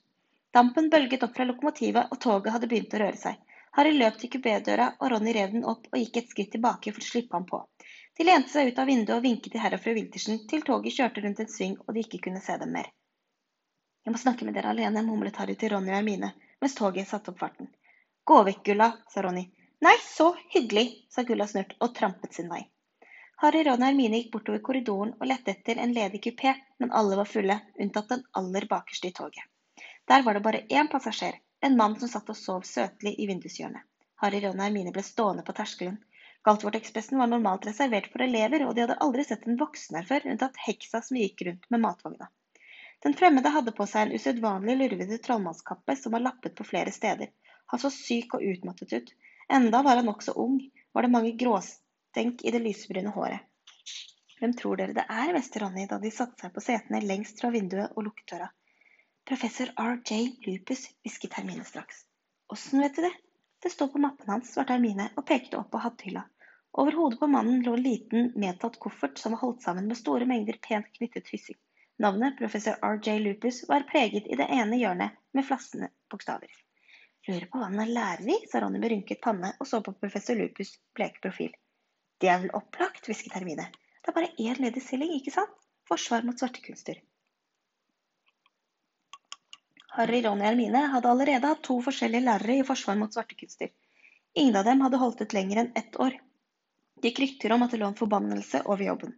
Dampen 0.56 0.88
bølget 0.94 1.28
opp 1.28 1.36
fra 1.36 1.50
lokomotivet, 1.50 2.08
og 2.08 2.22
toget 2.24 2.56
hadde 2.56 2.72
begynt 2.72 2.96
å 2.96 3.04
røre 3.04 3.20
seg. 3.20 3.44
Harry 3.76 3.92
løp 4.00 4.16
til 4.22 4.32
kupédøra, 4.32 4.94
og 5.02 5.12
Ronny 5.12 5.36
rev 5.36 5.52
den 5.52 5.68
opp 5.68 5.90
og 5.92 6.00
gikk 6.00 6.22
et 6.22 6.32
skritt 6.32 6.54
tilbake 6.56 6.96
for 6.96 7.04
å 7.04 7.10
slippe 7.10 7.36
ham 7.36 7.48
på. 7.50 7.60
De 8.18 8.24
lente 8.24 8.50
seg 8.50 8.72
ut 8.72 8.80
av 8.80 8.88
vinduet 8.88 9.18
og 9.18 9.24
vinket 9.26 9.52
til 9.52 9.62
herr 9.64 9.76
og 9.76 9.82
fru 9.84 9.94
Wiltersen 9.98 10.44
til 10.50 10.64
toget 10.68 10.96
kjørte 10.96 11.24
rundt 11.26 11.42
en 11.44 11.52
sving 11.52 11.76
og 11.84 11.96
de 11.96 12.04
ikke 12.06 12.22
kunne 12.28 12.44
se 12.44 12.56
dem 12.62 12.72
mer. 12.78 12.88
Jeg 14.06 14.14
må 14.14 14.22
snakke 14.22 14.46
med 14.48 14.56
dere 14.56 14.72
alene, 14.72 15.04
mumlet 15.04 15.36
Harry 15.42 15.56
til 15.60 15.74
Ronny 15.74 15.92
og 15.92 15.98
Hermine 15.98 16.32
mens 16.62 16.78
toget 16.78 17.10
satte 17.10 17.34
opp 17.34 17.42
farten. 17.42 17.68
Gå 18.26 18.38
vekk, 18.48 18.62
Gulla, 18.70 18.88
sa 19.12 19.22
Ronny. 19.26 19.44
Nei, 19.86 19.96
så 20.02 20.32
hyggelig, 20.54 20.86
sa 21.12 21.26
Gulla 21.28 21.48
snurt 21.48 21.76
og 21.80 21.92
trampet 21.98 22.34
sin 22.34 22.48
vei. 22.50 22.62
Harry, 23.44 23.66
Ron 23.68 23.84
og 23.84 23.90
Hermine 23.90 24.22
gikk 24.22 24.32
bortover 24.34 24.62
korridoren 24.64 25.12
og 25.20 25.28
lette 25.28 25.52
etter 25.52 25.82
en 25.84 25.94
ledig 25.94 26.22
kupé, 26.24 26.56
men 26.80 26.94
alle 26.96 27.20
var 27.20 27.28
fulle, 27.30 27.60
unntatt 27.84 28.14
den 28.14 28.24
aller 28.40 28.68
bakerste 28.72 29.12
i 29.12 29.16
toget. 29.20 29.44
Der 30.08 30.24
var 30.24 30.38
det 30.38 30.46
bare 30.46 30.64
én 30.80 30.88
passasjer, 30.92 31.36
en 31.62 31.78
mann 31.78 32.00
som 32.00 32.10
satt 32.10 32.32
og 32.32 32.40
sov 32.40 32.64
søtlig 32.70 33.18
i 33.20 33.28
vindushjørnet. 33.28 33.84
Harry, 34.24 34.40
Ron 34.46 34.62
og 34.62 34.64
Hermine 34.64 34.94
ble 34.96 35.04
stående 35.04 35.44
på 35.44 35.54
terskelen. 35.58 36.00
Galtvort-ekspressen 36.46 37.18
var 37.18 37.30
normalt 37.32 37.66
reservert 37.66 38.12
for 38.14 38.22
elever, 38.22 38.68
og 38.68 38.76
de 38.76 38.84
hadde 38.84 38.98
aldri 39.02 39.24
sett 39.26 39.48
en 39.50 39.58
voksen 39.58 39.98
her 39.98 40.06
før, 40.06 40.28
unntatt 40.30 40.60
heksa 40.68 41.02
som 41.02 41.18
gikk 41.18 41.42
rundt 41.48 41.66
med 41.74 41.82
matvogna. 41.82 42.28
Den 43.06 43.16
fremmede 43.18 43.50
hadde 43.54 43.74
på 43.78 43.88
seg 43.90 44.06
en 44.06 44.20
usedvanlig 44.20 44.76
lurvete 44.78 45.18
trollmannskappe 45.26 45.96
som 45.98 46.14
var 46.14 46.24
lappet 46.28 46.54
på 46.58 46.68
flere 46.68 46.94
steder. 46.94 47.32
Han 47.74 47.82
så 47.82 47.90
syk 47.94 48.38
og 48.38 48.46
utmattet 48.46 48.94
ut. 48.94 49.10
Enda 49.58 49.82
var 49.86 50.00
han 50.00 50.08
nokså 50.10 50.36
ung, 50.42 50.60
var 50.94 51.06
det 51.06 51.12
mange 51.16 51.34
gråstenk 51.38 52.46
i 52.46 52.54
det 52.54 52.62
lysebrune 52.62 53.14
håret. 53.18 53.42
Hvem 54.40 54.54
tror 54.60 54.78
dere 54.78 54.94
det 54.94 55.06
er, 55.10 55.34
hveste 55.34 55.62
Ronny 55.64 55.88
da 55.90 55.98
de 56.02 56.14
satte 56.14 56.46
seg 56.46 56.54
på 56.54 56.62
setene 56.62 57.02
lengst 57.02 57.42
fra 57.42 57.50
vinduet 57.54 57.94
og 57.96 58.06
lukket 58.06 58.36
døra. 58.36 58.52
Professor 59.26 59.72
R.J. 59.82 60.22
Lupus, 60.46 60.86
hvisket 61.02 61.38
Hermine 61.40 61.66
straks. 61.66 62.04
Åssen 62.54 62.84
vet 62.86 62.98
du 62.98 63.06
det? 63.08 63.14
Det 63.64 63.72
står 63.74 63.88
på 63.94 64.02
mappen 64.04 64.30
hans, 64.30 64.52
svarte 64.54 64.76
Hermine 64.76 65.08
og 65.16 65.26
pekte 65.26 65.58
opp 65.58 65.72
på 65.74 65.82
hattehylla. 65.82 66.28
Over 66.78 66.92
hodet 66.92 67.20
på 67.20 67.28
mannen 67.32 67.62
lå 67.64 67.74
en 67.74 67.84
liten, 67.84 68.32
medtatt 68.36 68.80
koffert 68.84 69.18
som 69.18 69.32
var 69.32 69.40
holdt 69.46 69.62
sammen 69.64 69.88
med 69.88 69.98
store 69.98 70.26
mengder 70.28 70.58
pent 70.68 70.90
knyttet 70.98 71.30
hyssing. 71.32 71.56
Navnet 72.04 72.36
professor 72.38 72.76
R.J. 72.84 73.20
Lupus 73.20 73.62
var 73.70 73.86
preget 73.92 74.28
i 74.28 74.36
det 74.36 74.48
ene 74.52 74.76
hjørnet 74.82 75.16
med 75.32 75.48
flassende 75.48 75.88
bokstaver. 76.12 76.52
Lurer 77.28 77.48
på 77.52 77.62
hva 77.62 77.70
han 77.70 77.80
er 77.80 77.94
lærer 77.96 78.28
i, 78.34 78.36
sa 78.52 78.60
Ronny 78.60 78.82
med 78.84 78.92
rynket 78.92 79.22
panne 79.24 79.54
og 79.56 79.70
så 79.70 79.80
på 79.86 79.96
professor 80.02 80.36
Lupus' 80.36 80.76
bleke 80.98 81.24
profil. 81.24 81.56
Det 82.20 82.30
er 82.34 82.44
vel 82.44 82.52
opplagt, 82.60 83.08
hvisket 83.08 83.40
Hermine. 83.40 83.70
Det 84.04 84.12
er 84.12 84.18
bare 84.20 84.34
én 84.36 84.60
ledig 84.60 84.84
stilling, 84.84 85.16
ikke 85.16 85.34
sant? 85.38 85.56
Forsvar 85.88 86.28
mot 86.28 86.40
svartekunster. 86.40 87.00
Harry, 89.96 90.20
Ronny 90.28 90.44
og 90.44 90.50
Hermine 90.50 90.86
hadde 90.92 91.16
allerede 91.16 91.56
hatt 91.56 91.64
to 91.64 91.80
forskjellige 91.88 92.28
lærere 92.28 92.60
i 92.60 92.68
forsvar 92.68 93.00
mot 93.00 93.16
svartekunster. 93.16 93.72
Ingen 94.36 94.60
av 94.60 94.68
dem 94.68 94.84
hadde 94.84 95.00
holdt 95.00 95.24
ut 95.24 95.40
lenger 95.40 95.64
enn 95.64 95.76
ett 95.80 95.96
år. 96.04 96.20
Det 97.02 97.12
gikk 97.12 97.22
rykter 97.24 97.54
om 97.56 97.66
at 97.66 97.74
det 97.76 97.82
lå 97.82 97.90
en 97.92 97.98
forbannelse 98.00 98.64
over 98.66 98.84
jobben. 98.86 99.16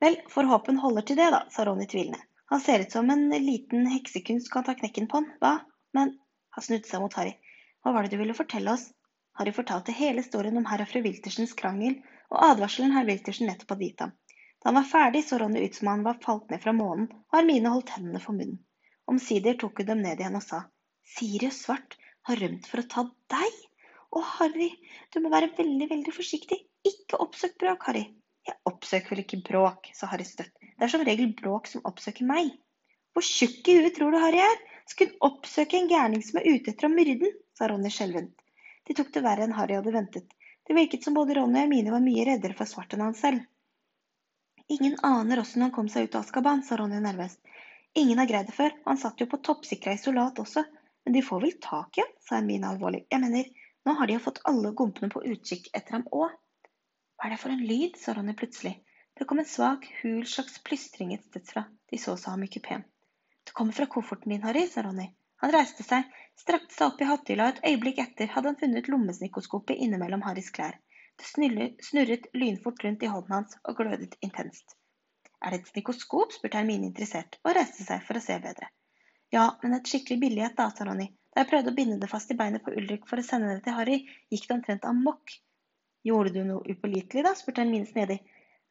Vel, 0.00 0.16
forhåpen 0.32 0.80
holder 0.80 1.04
til 1.06 1.18
det, 1.20 1.28
da, 1.34 1.42
sa 1.52 1.66
Ronny 1.68 1.86
tvilende. 1.90 2.22
Han 2.50 2.62
ser 2.64 2.82
ut 2.82 2.92
som 2.92 3.10
en 3.12 3.28
liten 3.44 3.84
heksekunst 3.86 4.48
kan 4.50 4.64
ta 4.66 4.74
knekken 4.74 5.06
på 5.10 5.20
han, 5.20 5.26
hva? 5.42 5.52
Men 5.94 6.14
han 6.56 6.64
snudde 6.64 6.88
seg 6.88 7.02
mot 7.02 7.14
Harry. 7.20 7.36
Hva 7.84 7.92
var 7.94 8.06
det 8.06 8.16
du 8.16 8.22
ville 8.22 8.34
fortelle 8.34 8.72
oss? 8.72 8.88
Harry 9.38 9.52
fortalte 9.56 9.94
hele 9.94 10.24
historien 10.24 10.56
om 10.58 10.66
herr 10.66 10.82
og 10.84 10.88
fru 10.90 11.02
Wiltersens 11.04 11.52
krangel 11.60 12.00
og 12.30 12.40
advarselen 12.48 12.96
herr 12.96 13.06
Wiltersen 13.08 13.48
nettopp 13.50 13.76
hadde 13.76 13.86
gitt 13.86 14.02
ham. 14.04 14.16
Da 14.60 14.68
han 14.68 14.78
var 14.80 14.88
ferdig, 14.90 15.22
så 15.24 15.38
Ronny 15.40 15.62
ut 15.64 15.76
som 15.78 15.92
han 15.92 16.02
var 16.04 16.18
falt 16.24 16.50
ned 16.50 16.60
fra 16.64 16.74
månen, 16.76 17.06
og 17.30 17.38
Hermine 17.38 17.72
holdt 17.72 17.94
hendene 17.94 18.20
for 18.24 18.36
munnen. 18.36 18.58
Omsider 19.08 19.56
tok 19.60 19.80
hun 19.80 19.88
dem 19.92 20.02
ned 20.04 20.20
igjen 20.20 20.36
og 20.40 20.44
sa, 20.44 20.64
Sirius 21.14 21.62
Svart 21.64 21.96
har 22.28 22.40
rømt 22.42 22.68
for 22.70 22.82
å 22.82 22.88
ta 22.96 23.06
deg? 23.32 23.62
Å, 24.10 24.20
Harry, 24.40 24.72
du 25.14 25.20
må 25.22 25.32
være 25.32 25.52
veldig, 25.56 25.88
veldig 25.94 26.14
forsiktig. 26.14 26.60
Ikke 26.88 27.20
oppsøk 27.20 27.58
bråk, 27.60 27.84
Harry. 27.90 28.06
Jeg 28.48 28.56
oppsøker 28.70 29.12
vel 29.12 29.22
ikke 29.24 29.42
bråk, 29.46 29.90
sa 29.96 30.08
Harry 30.10 30.24
støtt. 30.24 30.54
Det 30.60 30.86
er 30.86 30.92
som 30.92 31.04
regel 31.04 31.34
bråk 31.36 31.68
som 31.68 31.84
oppsøker 31.88 32.24
meg. 32.28 32.54
Hvor 33.12 33.26
tjukk 33.26 33.68
i 33.68 33.76
huet 33.80 33.96
tror 33.96 34.14
du 34.14 34.20
Harry 34.22 34.40
er? 34.40 34.60
Skulle 34.88 35.18
oppsøke 35.26 35.76
en 35.78 35.90
gærning 35.90 36.22
som 36.24 36.40
er 36.40 36.48
ute 36.48 36.72
etter 36.72 36.88
å 36.88 36.92
myrde 36.92 37.18
den? 37.26 37.34
sa 37.58 37.68
Ronny 37.68 37.92
skjelvent. 37.92 38.32
De 38.88 38.96
tok 38.96 39.12
det 39.14 39.22
verre 39.26 39.44
enn 39.44 39.56
Harry 39.58 39.76
hadde 39.76 39.92
ventet. 39.94 40.32
Det 40.66 40.76
virket 40.76 41.04
som 41.04 41.14
både 41.18 41.36
Ronny 41.36 41.58
og 41.58 41.64
Hermine 41.66 41.92
var 41.92 42.02
mye 42.04 42.24
reddere 42.26 42.56
for 42.56 42.70
svart 42.70 42.96
enn 42.96 43.04
han 43.04 43.16
selv. 43.18 43.44
Ingen 44.70 44.96
aner 45.06 45.42
åssen 45.42 45.66
han 45.66 45.74
kom 45.74 45.88
seg 45.92 46.08
ut 46.08 46.16
av 46.16 46.24
Askaban, 46.24 46.62
sa 46.64 46.78
Ronny 46.80 47.00
nervøst. 47.04 47.40
Ingen 47.98 48.22
har 48.22 48.28
greid 48.30 48.48
det 48.48 48.56
før, 48.56 48.72
han 48.86 49.00
satt 49.02 49.20
jo 49.20 49.26
på 49.30 49.42
toppsikra 49.46 49.96
isolat 49.98 50.38
også. 50.38 50.64
Men 51.04 51.16
de 51.16 51.22
får 51.26 51.42
vel 51.42 51.56
tak 51.62 51.98
i 51.98 52.04
ham, 52.04 52.12
sa 52.24 52.38
Hermine 52.38 52.70
alvorlig. 52.70 53.04
Jeg 53.10 53.22
mener, 53.22 53.50
nå 53.84 53.96
har 53.98 54.08
de 54.08 54.16
jo 54.16 54.22
fått 54.24 54.42
alle 54.48 54.72
gompene 54.78 55.10
på 55.12 55.24
utkikk 55.26 55.68
etter 55.74 55.98
ham 55.98 56.06
òg. 56.14 56.30
Hva 57.20 57.28
er 57.28 57.34
det 57.34 57.42
for 57.42 57.52
en 57.52 57.66
lyd, 57.68 57.98
sa 58.00 58.14
Ronny 58.16 58.32
plutselig. 58.32 58.78
Det 59.12 59.26
kom 59.28 59.42
en 59.42 59.48
svak, 59.48 59.82
hul 60.00 60.22
slags 60.24 60.54
plystring 60.64 61.10
et 61.12 61.26
sted 61.28 61.44
fra. 61.44 61.66
De 61.92 61.98
så 62.00 62.14
seg 62.16 62.32
om 62.32 62.46
i 62.46 62.48
kupeen. 62.48 62.86
Det 63.44 63.52
kommer 63.58 63.76
fra 63.76 63.84
kofferten 63.92 64.32
din, 64.32 64.46
Harry, 64.46 64.62
sa 64.72 64.86
Ronny. 64.86 65.10
Han 65.44 65.52
reiste 65.52 65.84
seg, 65.84 66.08
strakte 66.40 66.72
seg 66.72 66.86
opp 66.86 67.02
i 67.04 67.08
hattehylla, 67.10 67.50
og 67.50 67.58
et 67.58 67.68
øyeblikk 67.68 68.00
etter 68.06 68.32
hadde 68.32 68.48
han 68.48 68.56
funnet 68.62 68.88
lommesnikoskopet 68.88 69.82
innimellom 69.84 70.24
Harrys 70.24 70.48
klær. 70.56 70.78
Det 71.20 71.28
snurret 71.28 72.30
lynfort 72.40 72.84
rundt 72.86 73.04
i 73.04 73.12
hånden 73.12 73.36
hans 73.36 73.60
og 73.68 73.76
glødet 73.82 74.16
intenst. 74.24 74.78
Er 75.44 75.52
det 75.52 75.60
et 75.60 75.70
snikoskop? 75.74 76.32
spurte 76.32 76.56
Hermine 76.56 76.88
interessert, 76.88 77.36
og 77.44 77.52
reiste 77.60 77.84
seg 77.84 78.00
for 78.08 78.16
å 78.16 78.24
se 78.24 78.40
bedre. 78.40 78.72
Ja, 79.36 79.44
men 79.60 79.76
et 79.76 79.92
skikkelig 79.92 80.22
billighet, 80.24 80.56
da, 80.56 80.70
sa 80.72 80.88
Ronny. 80.88 81.10
Da 81.36 81.44
jeg 81.44 81.52
prøvde 81.52 81.76
å 81.76 81.76
binde 81.76 82.00
det 82.00 82.08
fast 82.16 82.32
i 82.32 82.40
beinet 82.40 82.64
på 82.64 82.72
Ulrik 82.80 83.04
for 83.12 83.20
å 83.20 83.28
sende 83.28 83.52
det 83.52 83.66
til 83.68 83.76
Harry, 83.76 84.00
gikk 84.32 84.48
det 84.48 84.56
omtrent 84.56 84.88
amok. 84.88 85.36
Gjorde 86.06 86.34
du 86.34 86.44
noe 86.44 86.64
upålitelig, 86.64 87.24
da? 87.26 87.34
spurte 87.36 87.64
han 87.64 87.72
minst 87.72 87.96
nedi. 87.98 88.18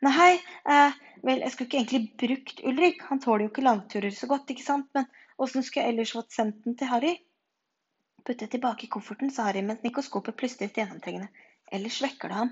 Nei, 0.05 0.31
eh, 0.71 0.99
vel, 1.21 1.41
jeg 1.43 1.51
skulle 1.53 1.67
ikke 1.67 1.79
egentlig 1.81 2.03
brukt 2.21 2.61
Ulrik, 2.65 3.01
han 3.09 3.19
tåler 3.23 3.45
jo 3.45 3.51
ikke 3.51 3.65
langturer 3.65 4.15
så 4.15 4.29
godt, 4.31 4.49
ikke 4.53 4.65
sant, 4.65 4.87
men 4.95 5.09
Åssen 5.39 5.63
skulle 5.63 5.85
jeg 5.85 5.93
ellers 5.93 6.11
fått 6.11 6.35
sendt 6.35 6.65
den 6.65 6.75
til 6.79 6.89
Harry? 6.91 7.13
Puttet 8.27 8.51
tilbake 8.51 8.85
i 8.85 8.89
kofferten, 8.91 9.29
sa 9.31 9.45
Harry 9.47 9.61
mens 9.63 9.85
nikoskopet 9.85 10.35
plystret 10.39 10.75
gjennomtrengende. 10.75 11.29
Ellers 11.71 12.01
vekker 12.03 12.31
det 12.31 12.39
ham. 12.41 12.51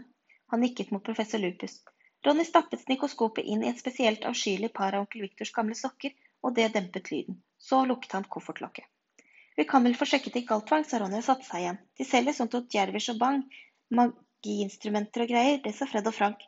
Han 0.53 0.63
nikket 0.63 0.93
mot 0.96 1.03
professor 1.03 1.41
Lupus. 1.43 1.81
Ronny 2.24 2.46
stappet 2.48 2.88
nikoskopet 2.88 3.43
inn 3.43 3.65
i 3.65 3.72
et 3.74 3.81
spesielt 3.81 4.24
avskyelig 4.29 4.72
par 4.77 4.96
av 4.96 5.03
onkel 5.03 5.25
Viktors 5.25 5.51
gamle 5.57 5.75
sokker, 5.75 6.15
og 6.43 6.55
det 6.55 6.69
dempet 6.77 7.12
lyden. 7.12 7.41
Så 7.60 7.81
lukket 7.89 8.15
han 8.15 8.29
koffertlokket. 8.36 8.88
Vi 9.57 9.65
kan 9.67 9.84
vel 9.84 9.98
få 9.98 10.07
sjekket 10.07 10.39
i 10.39 10.46
Galtvang, 10.48 10.88
sa 10.88 11.01
Ronny 11.01 11.19
og 11.19 11.27
satte 11.27 11.48
seg 11.50 11.65
igjen. 11.65 11.81
De 12.00 12.07
selger 12.07 12.39
sånt 12.39 12.55
hos 12.55 12.72
Djervish 12.72 13.12
og 13.12 13.19
Bang, 13.19 13.43
magiinstrumenter 14.46 15.24
og 15.24 15.32
greier, 15.32 15.60
det 15.63 15.74
sa 15.75 15.88
Fred 15.88 16.08
og 16.08 16.13
Frank. 16.13 16.44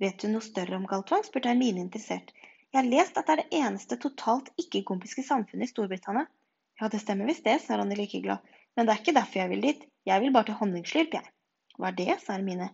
Vet 0.00 0.20
du 0.22 0.28
noe 0.28 0.42
større 0.42 0.76
om 0.76 0.86
Galtvang? 0.86 1.24
spurte 1.24 1.48
Hermine 1.48 1.80
interessert. 1.80 2.32
Jeg 2.72 2.80
har 2.80 2.88
lest 2.88 3.18
at 3.18 3.26
det 3.26 3.32
er 3.32 3.42
det 3.42 3.58
eneste 3.58 3.96
totalt 3.98 4.50
ikke-kompiske 4.58 5.22
samfunnet 5.22 5.66
i 5.66 5.70
Storbritannia. 5.70 6.26
Ja, 6.80 6.88
det 6.88 7.00
stemmer 7.02 7.26
visst 7.26 7.44
det, 7.44 7.58
sa 7.62 7.76
Ronny 7.76 7.96
like 7.96 8.20
glad. 8.22 8.38
Men 8.76 8.86
det 8.86 8.94
er 8.94 9.00
ikke 9.02 9.16
derfor 9.16 9.40
jeg 9.40 9.50
vil 9.50 9.64
dit. 9.64 9.80
Jeg 10.06 10.22
vil 10.22 10.32
bare 10.32 10.46
til 10.46 10.58
honningslurp, 10.60 11.16
jeg. 11.18 11.32
Hva 11.78 11.90
er 11.90 11.96
det, 11.98 12.12
sa 12.22 12.36
Hermine. 12.36 12.70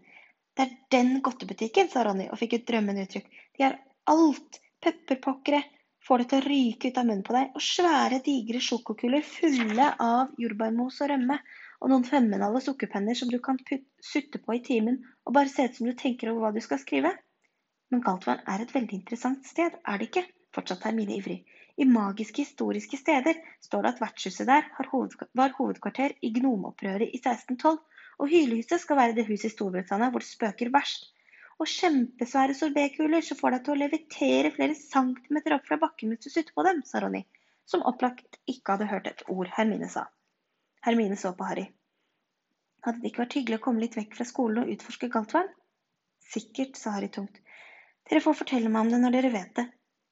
Det 0.55 0.67
er 0.67 0.75
den 0.93 1.21
godtebutikken, 1.25 1.89
sa 1.91 2.05
Ronny 2.05 2.29
og 2.29 2.39
fikk 2.39 2.59
et 2.59 2.67
drømmende 2.69 3.07
uttrykk. 3.07 3.31
De 3.57 3.67
har 3.67 3.79
alt. 4.11 4.61
Pepperpokkere 4.85 5.63
får 6.05 6.21
det 6.21 6.27
til 6.29 6.43
å 6.43 6.45
ryke 6.45 6.91
ut 6.91 6.99
av 7.01 7.07
munnen 7.09 7.25
på 7.25 7.33
deg, 7.33 7.55
og 7.57 7.63
svære, 7.65 8.19
digre 8.27 8.61
sjokokuler 8.61 9.25
fulle 9.25 9.87
av 10.05 10.35
jordbærmos 10.37 10.99
og 11.01 11.09
rømme, 11.15 11.39
og 11.81 11.91
noen 11.91 12.07
femmenale 12.09 12.63
sukkerpenner 12.65 13.19
som 13.19 13.31
du 13.33 13.39
kan 13.43 13.59
sutte 14.13 14.41
på 14.43 14.57
i 14.57 14.63
timen 14.65 15.01
og 15.25 15.35
bare 15.37 15.53
se 15.53 15.67
ut 15.67 15.79
som 15.79 15.89
du 15.89 15.95
tenker 15.99 16.31
over 16.31 16.47
hva 16.47 16.55
du 16.55 16.63
skal 16.65 16.81
skrive. 16.83 17.15
Men 17.91 18.03
Galtvann 18.05 18.45
er 18.51 18.63
et 18.63 18.75
veldig 18.75 19.01
interessant 19.01 19.47
sted, 19.47 19.77
er 19.85 20.01
det 20.01 20.11
ikke? 20.11 20.27
fortsatte 20.55 20.87
Hermine 20.89 21.17
ivrig. 21.19 21.43
I 21.77 21.85
magiske 21.91 22.45
historiske 22.45 22.99
steder 23.01 23.41
står 23.67 23.83
det 23.83 23.91
at 23.95 24.01
vertshuset 24.03 24.47
der 24.47 24.69
var 25.35 25.55
hovedkvarter 25.59 26.15
i 26.23 26.31
gnomeopprøret 26.37 27.09
i 27.09 27.19
1612, 27.19 27.81
og 28.23 28.31
hylehuset 28.31 28.81
skal 28.81 29.01
være 29.01 29.17
det 29.17 29.27
huset 29.27 29.51
i 29.51 29.55
Storbritannia 29.57 30.13
hvor 30.15 30.23
det 30.23 30.31
spøker 30.31 30.71
verst. 30.75 31.11
og 31.63 31.69
kjempesvære 31.71 32.55
sorbetkuler 32.59 33.23
som 33.23 33.39
får 33.39 33.55
deg 33.55 33.61
til 33.67 33.73
å 33.75 33.79
levitere 33.79 34.51
flere 34.57 34.75
centimeter 34.75 35.55
opp 35.55 35.69
fra 35.69 35.79
bakken 35.79 36.11
mens 36.11 36.27
du 36.27 36.31
sutter 36.33 36.51
på 36.57 36.65
dem, 36.67 36.81
sa 36.83 36.99
Ronny, 37.03 37.21
som 37.71 37.85
opplagt 37.91 38.41
ikke 38.51 38.75
hadde 38.75 38.89
hørt 38.91 39.07
et 39.07 39.23
ord 39.31 39.53
Hermine 39.55 39.87
sa. 39.93 40.09
Hermine 40.85 41.17
så 41.17 41.33
på 41.33 41.47
Harry. 41.49 41.65
Hadde 42.85 43.01
det 43.01 43.11
ikke 43.11 43.23
vært 43.23 43.37
hyggelig 43.39 43.57
å 43.61 43.65
komme 43.65 43.81
litt 43.81 43.95
vekk 43.97 44.19
fra 44.19 44.27
skolen 44.29 44.65
og 44.65 44.73
utforske 44.75 45.09
Galtvang? 45.13 45.47
Sikkert, 46.21 46.77
sa 46.77 46.93
Harry 46.99 47.09
tungt. 47.13 47.39
Dere 48.05 48.21
får 48.21 48.37
fortelle 48.43 48.69
meg 48.69 48.85
om 48.85 48.91
det 48.93 49.01
når 49.01 49.15
dere 49.17 49.31
vet 49.33 49.55
det. 49.57 49.65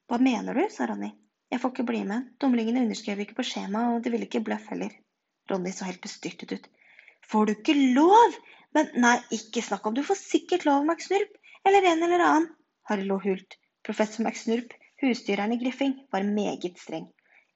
Hva 0.08 0.18
mener 0.22 0.56
du, 0.56 0.62
sa 0.72 0.88
Ronny. 0.88 1.10
Jeg 1.52 1.60
får 1.60 1.74
ikke 1.74 1.86
bli 1.90 2.00
med. 2.08 2.30
Dumlingene 2.40 2.86
underskrev 2.86 3.20
ikke 3.20 3.36
på 3.36 3.44
skjemaet, 3.50 3.98
og 3.98 4.06
de 4.06 4.14
ville 4.14 4.28
ikke 4.30 4.40
bløff 4.46 4.70
heller. 4.72 4.94
Ronny 5.52 5.74
så 5.76 5.90
helt 5.90 6.00
bestyrtet 6.04 6.56
ut. 6.56 6.68
Får 7.28 7.48
du 7.50 7.52
ikke 7.58 7.76
lov? 7.98 8.40
Men 8.72 8.88
nei, 9.04 9.18
ikke 9.36 9.60
snakk 9.64 9.84
om, 9.84 9.96
du 9.96 10.00
får 10.08 10.16
sikkert 10.22 10.64
lov, 10.64 10.86
Max 10.88 11.10
Snurp. 11.10 11.36
Eller 11.68 11.92
en 11.92 12.06
eller 12.08 12.24
annen. 12.24 12.48
Harry 12.88 13.04
lo 13.04 13.20
hult. 13.20 13.58
Professor 13.84 14.24
Max 14.24 14.46
Snurp, 14.46 14.72
husdyreren 15.04 15.52
i 15.52 15.60
Griffing, 15.60 15.98
var 16.14 16.24
meget 16.24 16.80
streng. 16.80 17.12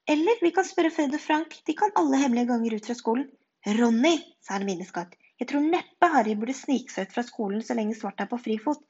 Eller 0.08 0.38
vi 0.40 0.52
kan 0.54 0.66
spørre 0.66 0.92
Fred 0.94 1.14
og 1.18 1.22
Frank, 1.22 1.54
de 1.66 1.74
kan 1.74 1.94
alle 1.98 2.20
hemmelige 2.20 2.50
ganger 2.52 2.76
ut 2.78 2.86
fra 2.86 2.94
skolen. 2.94 3.26
Ronny, 3.66 4.14
sa 4.46 4.54
Hermine 4.54 4.86
skarpt, 4.86 5.16
jeg 5.40 5.48
tror 5.50 5.64
neppe 5.66 6.08
Harry 6.12 6.36
burde 6.38 6.54
snike 6.56 6.92
seg 6.92 7.08
ut 7.08 7.16
fra 7.16 7.24
skolen 7.26 7.64
så 7.66 7.74
lenge 7.76 7.96
Svart 7.98 8.22
er 8.22 8.28
på 8.30 8.38
frifot. 8.40 8.80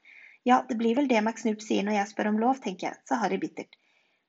Ja, 0.46 0.61
det 0.68 0.76
blir 0.78 0.94
vel 0.99 1.08
det 1.11 1.23
Max 1.25 1.42
Snoop 1.42 1.64
sier 1.64 1.87
når 1.87 1.96
jeg 1.96 2.11
spør 2.12 2.30
om 2.30 2.42
lov, 2.42 2.61
tenker 2.62 2.90
jeg, 2.90 3.00
sa 3.08 3.18
Harry 3.23 3.38
bittert. 3.42 3.73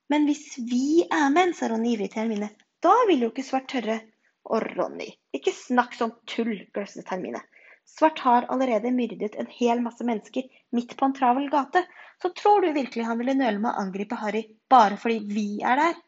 Men 0.08 0.24
hvis 0.26 0.56
vi 0.70 1.04
er 1.04 1.28
menn, 1.34 1.52
sa 1.54 1.68
Ronny 1.68 1.92
ivrig 1.92 2.08
til 2.14 2.24
Hermine, 2.24 2.48
da 2.82 2.94
vil 3.10 3.26
jo 3.26 3.30
ikke 3.34 3.44
Svart 3.46 3.68
tørre. 3.70 4.00
Å, 4.48 4.58
Ronny, 4.64 5.10
ikke 5.36 5.52
snakk 5.52 5.92
sånn 5.98 6.16
tull, 6.30 6.56
gløsset 6.72 7.12
Hermine. 7.12 7.44
Svart 7.88 8.24
har 8.24 8.48
allerede 8.52 8.90
myrdet 8.96 9.36
en 9.36 9.48
hel 9.52 9.84
masse 9.84 10.04
mennesker 10.04 10.48
midt 10.76 10.96
på 10.96 11.06
en 11.06 11.14
travel 11.16 11.50
gate. 11.52 11.84
Så 12.22 12.32
tror 12.36 12.64
du 12.64 12.72
virkelig 12.72 13.04
han 13.04 13.20
ville 13.20 13.36
nøle 13.36 13.60
med 13.60 13.70
å 13.70 13.84
angripe 13.84 14.16
Harry 14.20 14.46
bare 14.72 14.96
fordi 15.00 15.20
vi 15.28 15.48
er 15.60 15.80
der? 15.80 16.00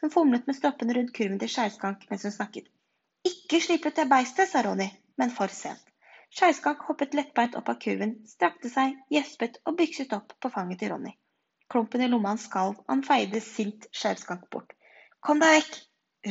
Hun 0.00 0.10
fomlet 0.14 0.46
med 0.46 0.56
stroppene 0.56 0.94
rundt 0.94 1.14
kurven 1.16 1.38
til 1.42 1.50
Skeiskank 1.50 2.04
mens 2.10 2.26
hun 2.26 2.34
snakket. 2.34 2.68
Ikke 3.26 3.60
slipp 3.62 3.86
ut 3.88 3.96
det 3.98 4.06
beistet, 4.10 4.50
sa 4.50 4.62
Ronny, 4.62 4.86
men 5.18 5.32
for 5.34 5.50
sent. 5.52 5.82
Skeiskank 6.30 6.84
hoppet 6.86 7.16
lettbeint 7.18 7.56
opp 7.58 7.70
av 7.72 7.80
kurven, 7.82 8.12
strakte 8.28 8.70
seg, 8.70 8.94
gjespet 9.10 9.58
og 9.66 9.78
bykset 9.80 10.12
opp 10.16 10.34
på 10.38 10.50
fanget 10.54 10.82
til 10.82 10.92
Ronny. 10.92 11.14
Klumpen 11.72 12.04
i 12.04 12.08
lomma 12.08 12.34
hans 12.34 12.46
skalv, 12.48 12.78
han 12.88 13.02
feide 13.04 13.40
sint 13.44 13.88
Skeiskank 13.92 14.46
bort. 14.54 14.76
Kom 15.24 15.42
deg 15.42 15.56
vekk! 15.56 15.80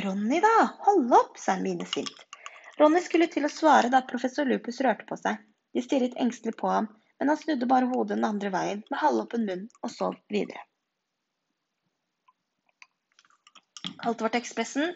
Ronny, 0.05 0.39
da! 0.43 0.53
Hold 0.85 1.13
opp, 1.19 1.35
sa 1.41 1.57
Mine 1.59 1.85
sint. 1.89 2.23
Ronny 2.79 3.01
skulle 3.03 3.27
til 3.33 3.45
å 3.47 3.51
svare 3.51 3.91
da 3.93 4.03
professor 4.05 4.47
Lupus 4.47 4.79
rørte 4.85 5.05
på 5.09 5.17
seg. 5.19 5.43
De 5.73 5.83
stirret 5.83 6.17
engstelig 6.21 6.55
på 6.61 6.69
ham, 6.71 6.87
men 7.19 7.33
han 7.33 7.39
snudde 7.41 7.69
bare 7.69 7.89
hodet 7.91 8.15
den 8.15 8.25
andre 8.27 8.53
veien 8.53 8.83
med 8.89 9.01
halvåpen 9.01 9.45
munn 9.49 9.67
og 9.81 9.93
sov 9.93 10.17
videre. 10.33 10.61
Kaltvartekspressen 14.03 14.93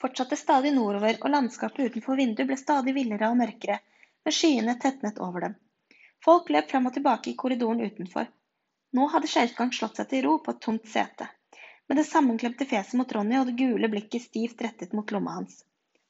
fortsatte 0.00 0.36
stadig 0.36 0.72
nordover, 0.74 1.18
og 1.22 1.32
landskapet 1.32 1.90
utenfor 1.90 2.18
vinduet 2.20 2.48
ble 2.50 2.58
stadig 2.60 2.94
villere 2.96 3.30
og 3.32 3.38
mørkere, 3.40 3.78
med 4.24 4.34
skyene 4.34 4.74
tetnet 4.82 5.20
over 5.26 5.46
dem. 5.46 5.54
Folk 6.24 6.50
løp 6.50 6.70
frem 6.70 6.88
og 6.88 6.94
tilbake 6.96 7.30
i 7.30 7.36
korridoren 7.38 7.80
utenfor. 7.84 8.28
Nå 8.96 9.06
hadde 9.12 9.30
Skeivgang 9.30 9.72
slått 9.76 10.00
seg 10.00 10.10
til 10.10 10.24
ro 10.26 10.36
på 10.44 10.54
et 10.54 10.62
tomt 10.66 10.88
sete, 10.90 11.28
med 11.88 12.00
det 12.00 12.06
sammenklemte 12.08 12.66
fjeset 12.68 12.98
mot 12.98 13.12
Ronny 13.16 13.38
og 13.40 13.50
det 13.50 13.56
gule 13.60 13.90
blikket 13.92 14.24
stivt 14.26 14.62
rettet 14.66 14.94
mot 14.96 15.12
lomma 15.14 15.38
hans. 15.38 15.62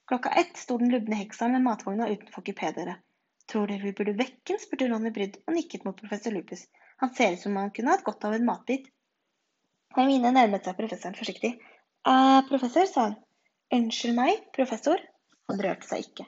Klokka 0.06 0.30
ett 0.40 0.56
sto 0.56 0.78
den 0.78 0.92
lubne 0.94 1.18
heksa 1.18 1.48
med 1.52 1.64
matvogna 1.66 2.08
utenfor 2.08 2.44
kupédøra. 2.46 2.94
Tror 3.50 3.66
dere 3.70 3.82
vi 3.82 3.94
burde 3.94 4.16
vekke 4.18 4.52
den, 4.52 4.60
spurte 4.62 4.88
Ronny 4.90 5.10
brydd 5.14 5.40
og 5.46 5.54
nikket 5.54 5.84
mot 5.86 5.98
professor 5.98 6.34
Lupus. 6.34 6.66
Han 7.02 7.12
ser 7.14 7.34
ut 7.34 7.42
som 7.42 7.52
om 7.52 7.64
han 7.64 7.72
kunne 7.74 7.92
hatt 7.92 8.04
godt 8.06 8.24
av 8.24 8.34
en 8.34 8.46
matbit. 8.46 8.86
Hermine 9.96 10.32
nærmet 10.34 10.66
seg 10.66 10.78
professoren 10.78 11.18
forsiktig. 11.18 11.52
Eh, 12.06 12.42
professor, 12.48 12.86
sa 12.86 13.00
han. 13.00 13.14
Unnskyld 13.74 14.14
meg, 14.14 14.42
professor? 14.54 15.00
Han 15.50 15.60
rørte 15.64 15.88
seg 15.88 16.04
ikke. 16.04 16.26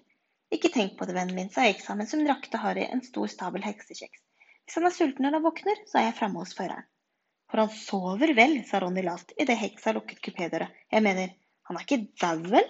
Ikke 0.57 0.71
tenk 0.75 0.97
på 0.99 1.07
det, 1.07 1.15
vennen 1.15 1.37
min, 1.37 1.51
sa 1.55 1.69
heksa 1.69 1.95
mens 1.95 2.15
hun 2.17 2.27
rakte 2.27 2.59
Harry 2.59 2.87
en 2.89 3.03
stor 3.05 3.31
stabel 3.31 3.63
heksekjeks. 3.63 4.25
Hvis 4.65 4.79
han 4.79 4.89
er 4.89 4.95
sulten 4.97 5.27
når 5.27 5.37
han 5.37 5.45
våkner, 5.45 5.79
så 5.87 6.01
er 6.01 6.09
jeg 6.09 6.17
framme 6.19 6.43
hos 6.43 6.57
føreren. 6.59 6.89
For 7.49 7.63
han 7.63 7.71
sover 7.73 8.33
vel, 8.37 8.57
sa 8.67 8.81
Ronny 8.83 9.05
lavt 9.07 9.37
idet 9.39 9.57
heksa 9.61 9.95
lukket 9.95 10.19
kupédøra. 10.25 10.67
Jeg 10.91 11.05
mener, 11.07 11.31
han 11.71 11.79
er 11.79 11.87
ikke 11.87 12.01
dau, 12.25 12.43
vel? 12.57 12.67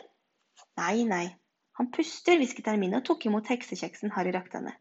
Nei, 0.79 1.07
nei. 1.09 1.25
Han 1.81 1.88
puster, 1.95 2.37
hvisket 2.37 2.69
Hermine 2.69 3.00
og 3.00 3.09
tok 3.09 3.25
imot 3.31 3.49
heksekjeksen 3.49 4.12
Harry 4.19 4.37
rakte 4.37 4.61
henne. 4.61 4.77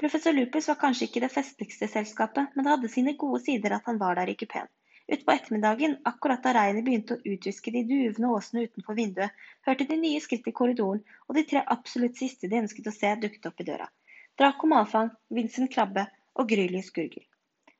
Professor 0.00 0.32
Lupus 0.32 0.70
var 0.72 0.80
kanskje 0.80 1.10
ikke 1.10 1.26
det 1.26 1.32
festligste 1.34 1.90
selskapet, 1.92 2.56
men 2.56 2.64
det 2.64 2.72
hadde 2.72 2.92
sine 2.92 3.18
gode 3.20 3.44
sider 3.44 3.76
at 3.76 3.86
han 3.90 4.00
var 4.00 4.16
der 4.16 4.32
i 4.32 4.38
kupeen. 4.40 4.72
Utpå 5.14 5.32
ettermiddagen, 5.32 5.96
akkurat 6.10 6.42
da 6.42 6.52
regnet 6.56 6.86
begynte 6.86 7.16
å 7.16 7.32
utviske 7.34 7.72
de 7.74 7.82
duvende 7.86 8.30
åsene 8.34 8.66
utenfor 8.66 8.98
vinduet, 8.98 9.46
hørte 9.68 9.86
de 9.90 9.98
nye 10.00 10.22
skritt 10.24 10.48
i 10.50 10.54
korridoren, 10.60 11.02
og 11.28 11.38
de 11.38 11.46
tre 11.50 11.62
absolutt 11.76 12.18
siste 12.18 12.50
de 12.50 12.60
ønsket 12.64 12.90
å 12.90 12.94
se, 12.96 13.14
dukket 13.22 13.50
opp 13.50 13.62
i 13.62 13.68
døra. 13.70 13.90
Draco 14.38 14.70
Malfang, 14.72 15.12
Vincent 15.38 15.72
Krabbe 15.72 16.08
og 16.34 16.50
Grylius 16.50 16.90
Gurgel. 16.96 17.26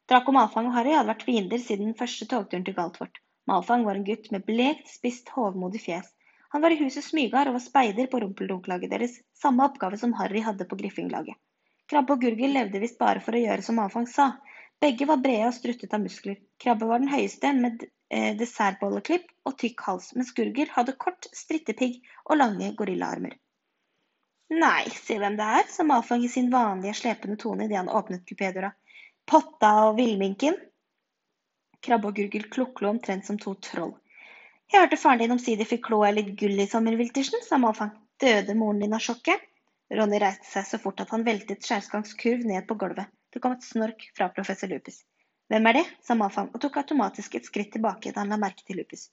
Draco 0.07 0.35
Malfang 0.37 0.71
og 0.71 0.79
Harry 0.79 0.95
hadde 0.95 1.11
vært 1.11 1.27
fiender 1.29 1.63
siden 1.63 1.91
den 1.91 1.99
første 1.99 2.31
togturen 2.31 2.67
til 2.69 2.79
Galtvort. 2.79 3.23
Malfang 3.51 3.87
var 3.89 3.99
en 3.99 4.07
gutt 4.07 4.31
med 4.35 4.47
blekt, 4.47 4.87
spisst, 4.91 5.35
hovmodig 5.35 5.83
fjes 5.89 6.15
han 6.49 6.63
var 6.63 6.71
i 6.71 6.79
huset 6.81 7.05
Smygard 7.05 7.51
og 7.51 7.57
var 7.59 7.63
speider 7.65 8.07
på 8.11 8.19
rumpeldunklaget 8.23 8.93
deres, 8.93 9.19
samme 9.37 9.65
oppgave 9.67 9.99
som 10.01 10.15
Harry 10.17 10.41
hadde 10.41 10.65
på 10.69 10.79
Griffinglaget. 10.79 11.37
Krabbe 11.91 12.15
og 12.15 12.23
Gurgel 12.23 12.55
levde 12.57 12.81
visst 12.83 12.97
bare 13.01 13.21
for 13.21 13.37
å 13.37 13.43
gjøre 13.43 13.65
som 13.67 13.77
Malfang 13.77 14.07
sa. 14.11 14.31
Begge 14.81 15.07
var 15.09 15.23
brede 15.25 15.49
og 15.49 15.55
struttet 15.57 15.95
av 15.97 16.03
muskler. 16.03 16.37
Krabbe 16.63 16.89
var 16.89 17.01
den 17.01 17.13
høyeste 17.13 17.53
med 17.57 17.87
eh, 18.13 18.35
dessertbolleklipp 18.37 19.31
og 19.49 19.57
tykk 19.63 19.83
hals, 19.89 20.11
mens 20.19 20.35
Gurgel 20.37 20.69
hadde 20.75 20.97
kort 21.01 21.29
strittepigg 21.33 22.03
og 22.27 22.41
lange 22.43 22.73
gorillaarmer. 22.77 23.39
Nei, 24.53 24.85
si 24.95 25.17
hvem 25.19 25.39
det 25.39 25.47
er, 25.61 25.65
som 25.73 25.91
avfang 25.91 26.23
i 26.23 26.31
sin 26.31 26.53
vanlige 26.53 26.95
slepende 27.01 27.39
tone 27.41 27.67
idet 27.67 27.81
han 27.81 27.91
åpnet 27.91 28.29
kupédøra. 28.29 28.71
Potta 29.27 29.73
og 29.89 29.97
villminken? 29.99 30.55
Krabbe 31.83 32.13
og 32.13 32.21
Gurgel 32.21 32.47
kloklo 32.53 32.93
omtrent 32.93 33.27
som 33.27 33.41
to 33.43 33.57
troll. 33.65 33.97
Jeg 34.71 34.83
hørte 34.83 34.99
faren 35.01 35.23
din 35.23 35.35
omsider 35.35 35.67
fikk 35.67 35.87
kloa 35.89 36.13
litt 36.15 36.33
gull 36.39 36.61
i 36.63 36.69
sommer, 36.71 36.97
Wiltersen, 36.99 37.43
sa 37.47 37.59
Malfang. 37.63 37.93
Døde 38.23 38.55
moren 38.59 38.81
din 38.83 38.97
av 38.97 39.03
sjokket? 39.03 39.43
Ronny 39.95 40.19
reiste 40.19 40.49
seg 40.51 40.67
så 40.67 40.81
fort 40.83 41.03
at 41.03 41.13
han 41.15 41.25
veltet 41.27 41.63
skjærsgangskurv 41.63 42.43
ned 42.49 42.67
på 42.69 42.77
gulvet. 42.81 43.11
Det 43.37 43.41
kom 43.45 43.53
et 43.53 43.65
snork 43.69 44.05
fra 44.17 44.31
professor 44.33 44.71
Lupus. 44.73 45.03
Hvem 45.53 45.67
er 45.69 45.75
det? 45.77 45.85
sa 46.01 46.15
Malfang 46.17 46.47
og 46.55 46.61
tok 46.63 46.79
automatisk 46.81 47.35
et 47.37 47.45
skritt 47.45 47.69
tilbake 47.75 48.09
da 48.15 48.23
han 48.23 48.31
la 48.33 48.39
merke 48.41 48.65
til 48.65 48.79
Lupus. 48.81 49.11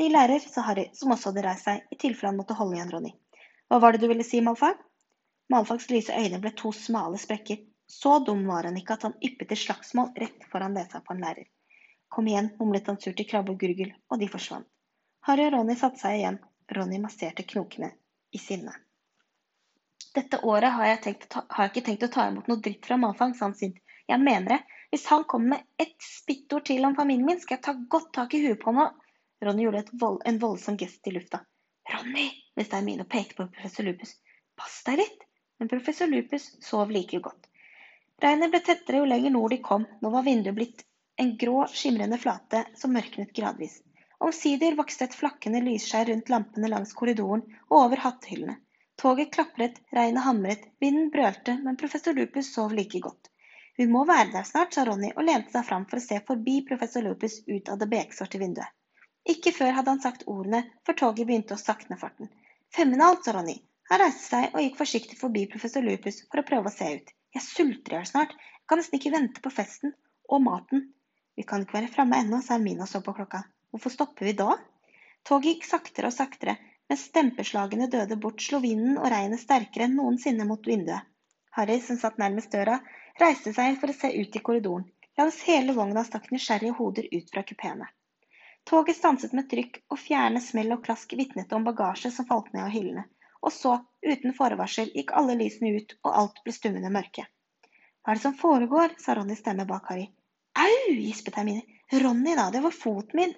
Ny 0.00 0.06
lærer, 0.08 0.40
sa 0.40 0.64
Harry, 0.64 0.86
som 0.96 1.12
også 1.12 1.28
hadde 1.28 1.44
reist 1.44 1.68
seg, 1.68 1.82
i 1.92 1.98
tilfelle 2.00 2.30
han 2.30 2.38
måtte 2.38 2.56
holde 2.56 2.78
igjen 2.78 2.94
Ronny. 2.94 3.12
Hva 3.68 3.82
var 3.82 3.92
det 3.92 4.00
du 4.00 4.08
ville 4.08 4.24
si, 4.24 4.40
Malfang? 4.40 4.80
Malfangs 5.52 5.90
lyse 5.92 6.16
øyne 6.16 6.40
ble 6.40 6.54
to 6.56 6.72
smale 6.72 7.20
sprekker. 7.20 7.60
Så 7.92 8.14
dum 8.24 8.40
var 8.48 8.64
han 8.70 8.80
ikke 8.80 8.96
at 8.96 9.04
han 9.04 9.18
yppet 9.28 9.52
til 9.52 9.60
slagsmål 9.66 10.16
rett 10.24 10.48
foran 10.48 10.72
nesa 10.80 11.04
på 11.04 11.12
en 11.12 11.20
lærer. 11.26 11.52
Kom 12.08 12.32
igjen, 12.32 12.54
mumlet 12.56 12.88
han 12.88 12.96
surt 13.04 13.20
til 13.20 13.28
Krabbe 13.28 13.52
og 13.52 13.60
Gurgel, 13.60 13.92
og 14.08 14.24
de 14.24 14.32
forsvant. 14.32 14.64
Harry 15.28 15.50
og 15.50 15.58
Ronny 15.58 15.76
satte 15.76 16.00
seg 16.06 16.22
igjen. 16.22 16.40
Ronny 16.72 17.04
masserte 17.04 17.44
knokene 17.52 17.92
i 18.32 18.40
sinne. 18.40 18.72
Dette 20.16 20.40
året 20.46 20.72
har 20.72 20.86
jeg, 20.88 21.00
tenkt, 21.04 21.34
har 21.34 21.66
jeg, 21.66 21.72
ikke 21.72 21.86
tenkt 21.90 22.06
å 22.06 22.12
ta 22.14 22.28
imot 22.30 22.48
noe 22.48 22.62
dritt 22.64 22.86
fra 22.88 22.96
Malfang, 23.00 23.34
sa 23.36 23.48
han 23.48 23.58
sint. 23.58 23.76
Jeg 24.08 24.22
mener 24.22 24.56
det. 24.56 24.60
Hvis 24.92 25.04
han 25.12 25.26
kommer 25.28 25.56
med 25.56 25.84
ett 25.84 25.98
spittord 26.02 26.64
til 26.70 26.86
om 26.88 26.96
familien 26.96 27.26
min, 27.28 27.40
skal 27.42 27.58
jeg 27.58 27.64
ta 27.66 27.74
godt 27.96 28.12
tak 28.16 28.34
i 28.34 28.40
huet 28.46 28.60
på 28.62 28.72
ham 28.72 28.86
og 28.86 29.04
Ronny 29.44 29.62
gjorde 29.62 29.84
vold, 30.00 30.22
en 30.26 30.38
voldsom 30.42 30.76
gest 30.80 31.06
i 31.06 31.12
lufta. 31.14 31.42
Ronny! 31.92 32.26
hvisket 32.56 32.74
Hermine 32.74 33.04
og 33.04 33.10
pekte 33.12 33.36
på 33.38 33.46
professor 33.52 33.86
Lupus. 33.86 34.16
Pass 34.58 34.80
deg 34.88 34.98
litt! 35.02 35.20
Men 35.58 35.70
professor 35.70 36.10
Lupus 36.10 36.48
sov 36.64 36.90
like 36.94 37.20
godt. 37.22 37.46
Regnet 38.22 38.50
ble 38.50 38.60
tettere 38.66 39.02
jo 39.02 39.06
lenger 39.06 39.34
nord 39.34 39.54
de 39.54 39.60
kom. 39.62 39.86
Nå 40.02 40.10
var 40.10 40.26
vinduet 40.26 40.56
blitt 40.56 40.82
en 41.22 41.36
grå, 41.38 41.66
skimrende 41.70 42.18
flate 42.18 42.64
som 42.78 42.94
mørknet 42.94 43.34
gradvis. 43.36 43.78
Omsider 44.18 44.74
vokste 44.78 45.06
et 45.06 45.14
flakkende 45.14 45.62
lysskjær 45.62 46.10
rundt 46.10 46.32
lampene 46.32 46.70
langs 46.72 46.94
korridoren 46.98 47.44
og 47.68 47.76
over 47.84 48.02
hattehyllene. 48.02 48.58
Toget 48.98 49.32
klapret, 49.34 49.76
regnet 49.94 50.24
hamret, 50.24 50.64
vinden 50.80 51.10
brølte, 51.14 51.54
men 51.62 51.76
professor 51.78 52.16
Lupus 52.18 52.48
sov 52.54 52.72
like 52.74 52.98
godt. 53.00 53.28
Vi 53.78 53.86
må 53.86 54.00
være 54.08 54.32
der 54.32 54.46
snart, 54.48 54.74
sa 54.74 54.82
Ronny 54.88 55.12
og 55.12 55.22
lente 55.22 55.54
seg 55.54 55.66
fram 55.68 55.84
for 55.86 56.00
å 56.00 56.02
se 56.02 56.18
forbi 56.26 56.56
professor 56.66 57.04
Lupus 57.06 57.36
ut 57.46 57.70
av 57.70 57.78
det 57.78 57.86
beksvarte 57.92 58.40
vinduet. 58.42 58.74
Ikke 59.28 59.52
før 59.54 59.76
hadde 59.76 59.92
han 59.92 60.02
sagt 60.02 60.24
ordene, 60.26 60.64
for 60.82 60.98
toget 60.98 61.28
begynte 61.28 61.54
å 61.54 61.60
sakne 61.60 61.98
farten. 62.00 62.32
Feminalt, 62.74 63.22
sa 63.22 63.36
Ronny. 63.36 63.54
Han 63.92 64.02
reiste 64.02 64.24
seg 64.24 64.50
og 64.50 64.64
gikk 64.64 64.80
forsiktig 64.80 65.18
forbi 65.20 65.44
professor 65.52 65.86
Lupus 65.86 66.18
for 66.26 66.42
å 66.42 66.46
prøve 66.48 66.72
å 66.72 66.74
se 66.74 66.88
ut. 66.98 67.12
Jeg 67.36 67.44
sulter 67.44 67.94
i 67.94 68.00
hjel 68.00 68.08
snart. 68.10 68.34
Jeg 68.34 68.66
kan 68.72 68.82
nesten 68.82 68.98
ikke 68.98 69.14
vente 69.14 69.44
på 69.44 69.52
festen. 69.54 69.94
Og 70.26 70.42
maten. 70.44 70.88
Vi 71.38 71.46
kan 71.46 71.62
ikke 71.62 71.78
være 71.78 71.92
framme 71.94 72.18
ennå, 72.18 72.42
sa 72.42 72.56
Hermine 72.56 72.82
og 72.82 72.90
så 72.90 72.98
på 73.04 73.14
klokka. 73.14 73.44
Hvorfor 73.70 73.94
stopper 73.94 74.26
vi 74.26 74.34
da? 74.42 74.58
Toget 75.28 75.54
gikk 75.54 75.70
saktere 75.70 76.10
og 76.10 76.16
saktere. 76.18 76.58
Mens 76.88 77.04
stempeslagene 77.10 77.86
døde 77.92 78.16
bort, 78.16 78.40
slo 78.42 78.62
vinden 78.64 78.96
og 78.96 79.10
regnet 79.12 79.42
sterkere 79.42 79.84
enn 79.88 79.96
noensinne 79.98 80.46
mot 80.48 80.66
vinduet. 80.66 81.04
Harry, 81.58 81.80
som 81.84 81.98
satt 82.00 82.16
nærmest 82.22 82.54
døra, 82.54 82.78
reiste 83.20 83.52
seg 83.52 83.76
for 83.80 83.92
å 83.92 83.96
se 83.96 84.08
ut 84.14 84.36
i 84.38 84.42
korridoren. 84.48 84.86
Langs 85.18 85.42
hele 85.48 85.74
vogna 85.76 86.04
stakk 86.06 86.30
nysgjerrige 86.32 86.76
hoder 86.78 87.08
ut 87.12 87.32
fra 87.34 87.42
kupeene. 87.42 87.88
Toget 88.70 88.96
stanset 88.96 89.34
med 89.36 89.48
trykk, 89.50 89.80
og 89.92 90.00
fjerne 90.00 90.40
smell 90.44 90.72
og 90.76 90.84
klask 90.86 91.12
vitnet 91.18 91.52
om 91.56 91.66
bagasje 91.66 92.12
som 92.14 92.28
falt 92.28 92.52
ned 92.54 92.64
av 92.64 92.72
hyllene. 92.72 93.04
Og 93.42 93.52
så, 93.54 93.74
uten 94.04 94.34
forvarsel, 94.36 94.90
gikk 94.94 95.12
alle 95.18 95.36
lysene 95.40 95.74
ut, 95.76 95.94
og 96.04 96.18
alt 96.22 96.40
ble 96.44 96.54
stummende 96.56 96.92
mørke. 96.94 97.26
Hva 98.00 98.14
er 98.14 98.20
det 98.20 98.24
som 98.24 98.36
foregår? 98.38 98.96
sa 99.02 99.16
Ronnys 99.18 99.42
stemme 99.42 99.68
bak 99.68 99.90
Harry. 99.92 100.08
Au! 100.56 100.94
gispet 100.94 101.36
Hermine. 101.36 101.66
Ronny, 101.92 102.34
da, 102.36 102.48
det 102.54 102.62
var 102.64 102.74
foten 102.74 103.20
min. 103.20 103.34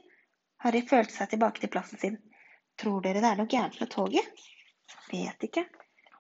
Harry 0.65 0.83
følte 0.87 1.17
seg 1.17 1.33
tilbake 1.33 1.63
til 1.63 1.73
plassen 1.73 1.99
sin. 2.03 2.21
Tror 2.81 3.03
dere 3.05 3.21
det 3.21 3.29
er 3.29 3.41
noe 3.41 3.51
gærent 3.53 3.77
med 3.81 3.91
toget? 3.93 4.45
Vet 5.11 5.45
ikke. 5.45 5.67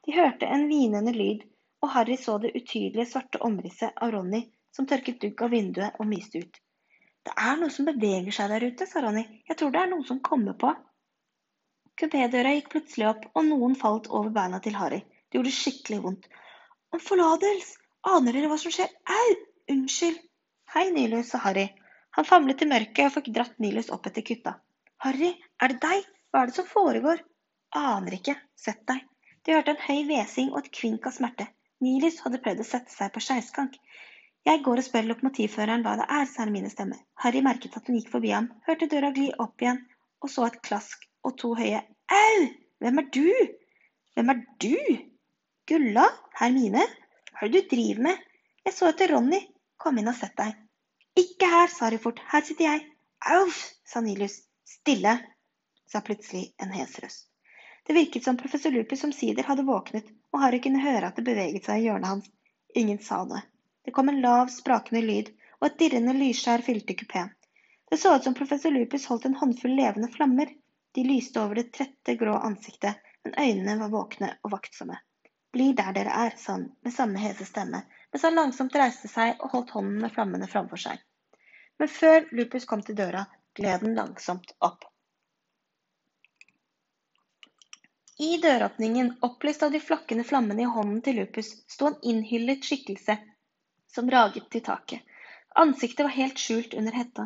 De 0.04 0.12
hørte 0.16 0.48
en 0.48 0.66
hvinende 0.68 1.12
lyd, 1.14 1.46
og 1.80 1.92
Harry 1.94 2.16
så 2.20 2.36
det 2.42 2.50
utydelige 2.52 3.08
svarte 3.08 3.40
omrisset 3.46 3.96
av 3.96 4.12
Ronny 4.12 4.42
som 4.76 4.88
tørket 4.90 5.22
dugg 5.22 5.40
av 5.46 5.54
vinduet 5.54 5.96
og 5.96 6.08
myste 6.10 6.42
ut. 6.42 6.60
Det 7.24 7.32
er 7.48 7.56
noe 7.60 7.72
som 7.72 7.88
beveger 7.88 8.36
seg 8.36 8.52
der 8.52 8.66
ute, 8.68 8.88
sa 8.88 9.00
Ronny. 9.04 9.24
Jeg 9.48 9.56
tror 9.60 9.72
det 9.72 9.80
er 9.80 9.90
noe 9.92 10.04
som 10.08 10.20
kommer 10.24 10.56
på. 10.60 10.74
Kupédøra 12.00 12.52
gikk 12.56 12.70
plutselig 12.74 13.08
opp, 13.10 13.26
og 13.34 13.48
noen 13.48 13.74
falt 13.80 14.08
over 14.08 14.30
beina 14.36 14.60
til 14.64 14.76
Harry. 14.80 15.00
Det 15.28 15.40
gjorde 15.40 15.56
skikkelig 15.56 16.00
vondt. 16.04 16.30
Om 16.92 17.02
forlatelse! 17.04 17.76
Aner 18.08 18.36
dere 18.36 18.48
hva 18.52 18.56
som 18.60 18.72
skjer? 18.72 18.92
Au! 19.16 19.34
Unnskyld. 19.72 20.20
Hei, 20.74 20.86
Nilus, 20.94 21.32
sa 21.32 21.40
Harry. 21.44 21.66
Han 22.16 22.28
famlet 22.28 22.64
i 22.64 22.68
mørket 22.70 23.06
og 23.08 23.18
fikk 23.18 23.28
dratt 23.36 23.60
Nilus 23.60 23.92
opp 23.92 24.08
etter 24.08 24.24
kutta. 24.24 24.56
Harry, 25.04 25.34
er 25.60 25.74
det 25.74 25.82
deg? 25.84 26.08
Hva 26.30 26.42
er 26.42 26.50
det 26.50 26.56
som 26.56 26.68
foregår? 26.68 27.22
Aner 27.76 28.16
ikke. 28.18 28.36
Sett 28.58 28.84
deg. 28.90 29.02
De 29.46 29.54
hørte 29.56 29.74
en 29.74 29.82
høy 29.82 30.04
hvesing 30.08 30.52
og 30.52 30.62
et 30.62 30.72
kvink 30.76 31.06
av 31.08 31.16
smerte. 31.16 31.46
Nilus 31.84 32.20
hadde 32.24 32.40
prøvd 32.44 32.62
å 32.62 32.68
sette 32.68 32.92
seg 32.92 33.12
på 33.14 33.22
skeiskank. 33.24 33.78
Jeg 34.48 34.62
går 34.64 34.80
og 34.80 34.86
spør 34.86 35.08
lokomotivføreren 35.08 35.82
hva 35.84 35.96
det 36.00 36.06
er, 36.06 36.26
sa 36.28 36.44
Hermine 36.44 36.70
stemme. 36.72 36.98
Harry 37.24 37.42
merket 37.44 37.76
at 37.76 37.88
hun 37.88 37.98
gikk 37.98 38.12
forbi 38.12 38.32
ham, 38.32 38.48
hørte 38.68 38.88
døra 38.88 39.10
gli 39.16 39.26
opp 39.44 39.60
igjen, 39.60 39.80
og 40.24 40.32
så 40.32 40.46
et 40.46 40.60
klask 40.64 41.04
og 41.28 41.36
to 41.40 41.52
høye 41.58 41.82
au! 42.14 42.46
Hvem 42.80 43.02
er 43.02 43.08
du? 43.12 43.26
Hvem 44.16 44.32
er 44.32 44.40
du? 44.64 44.76
Gulla? 45.68 46.06
Hermine? 46.40 46.86
Hva 47.34 47.48
er 47.48 47.52
det 47.52 47.66
du 47.66 47.74
driver 47.74 48.06
med? 48.06 48.22
Jeg 48.64 48.76
så 48.76 48.88
etter 48.88 49.12
Ronny. 49.12 49.42
Kom 49.80 50.00
inn 50.00 50.08
og 50.12 50.16
sett 50.16 50.36
deg. 50.36 50.56
Ikke 51.20 51.48
her, 51.48 51.68
sa 51.72 51.88
Harry 51.88 52.00
fort. 52.00 52.20
Her 52.32 52.44
sitter 52.44 52.66
jeg. 52.68 52.86
Auf, 53.36 53.60
sa 53.88 54.00
Nilius. 54.04 54.38
Stille, 54.68 55.18
sa 55.92 56.00
plutselig 56.06 56.54
en 56.62 56.72
hes 56.74 56.98
røst. 57.02 57.26
Det 57.86 57.96
virket 57.96 58.24
som 58.24 58.36
professor 58.36 58.70
Lupus 58.70 59.04
omsider 59.04 59.46
hadde 59.48 59.66
våknet, 59.66 60.06
og 60.32 60.42
Harry 60.42 60.60
kunne 60.62 60.82
høre 60.84 61.08
at 61.08 61.16
det 61.18 61.26
beveget 61.26 61.66
seg 61.66 61.80
i 61.80 61.88
hjørnet 61.88 62.10
hans. 62.12 62.30
Ingen 62.78 63.00
sa 63.02 63.24
noe. 63.24 63.42
Det 63.84 63.94
kom 63.96 64.08
en 64.12 64.20
lav, 64.22 64.50
sprakende 64.52 65.02
lyd, 65.02 65.30
og 65.60 65.66
et 65.66 65.78
dirrende 65.80 66.14
lysskjær 66.14 66.62
fylte 66.62 66.94
kupeen. 66.94 67.32
Det 67.90 67.98
så 67.98 68.14
ut 68.16 68.24
som 68.24 68.36
professor 68.38 68.70
Lupus 68.70 69.08
holdt 69.10 69.26
en 69.26 69.34
håndfull 69.40 69.74
levende 69.74 70.10
flammer. 70.12 70.52
De 70.94 71.04
lyste 71.06 71.40
over 71.42 71.58
det 71.58 71.72
trette, 71.74 72.14
grå 72.20 72.36
ansiktet, 72.38 73.00
men 73.24 73.34
øynene 73.38 73.78
var 73.80 73.90
våkne 73.94 74.30
og 74.44 74.54
vaktsomme. 74.54 75.00
Bli 75.52 75.72
der 75.74 75.90
dere 75.96 76.14
er, 76.26 76.36
sa 76.38 76.52
han 76.52 76.68
med 76.84 76.94
samme 76.94 77.18
hese 77.18 77.46
stemme, 77.48 77.82
mens 78.12 78.26
han 78.26 78.38
langsomt 78.38 78.76
reiste 78.78 79.10
seg 79.10 79.40
og 79.40 79.50
holdt 79.56 79.74
hånden 79.74 79.98
med 80.04 80.14
flammene 80.14 80.46
framfor 80.50 80.78
seg. 80.78 81.02
Men 81.82 81.90
før 81.90 82.28
Lupus 82.30 82.68
kom 82.70 82.84
til 82.86 82.98
døra, 82.98 83.24
gled 83.58 83.82
den 83.82 83.98
langsomt 83.98 84.54
opp. 84.62 84.84
I 88.20 88.36
døråpningen, 88.36 89.14
opplyst 89.20 89.62
av 89.62 89.70
de 89.72 89.78
flakkende 89.80 90.24
flammene 90.28 90.62
i 90.62 90.72
hånden 90.72 90.98
til 91.04 91.16
Lupus, 91.16 91.46
sto 91.72 91.86
en 91.88 91.94
innhyllet 92.10 92.66
skikkelse 92.68 93.14
som 93.94 94.10
raget 94.12 94.50
til 94.52 94.60
taket. 94.66 95.06
Ansiktet 95.62 96.04
var 96.04 96.12
helt 96.12 96.42
skjult 96.42 96.76
under 96.76 96.98
hetta. 97.00 97.24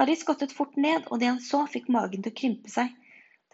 Harry 0.00 0.16
skottet 0.18 0.54
fort 0.56 0.74
ned, 0.86 1.06
og 1.06 1.20
det 1.22 1.28
han 1.30 1.38
så, 1.44 1.60
fikk 1.76 1.86
magen 1.94 2.26
til 2.26 2.34
å 2.34 2.38
krympe 2.42 2.74
seg. 2.74 2.90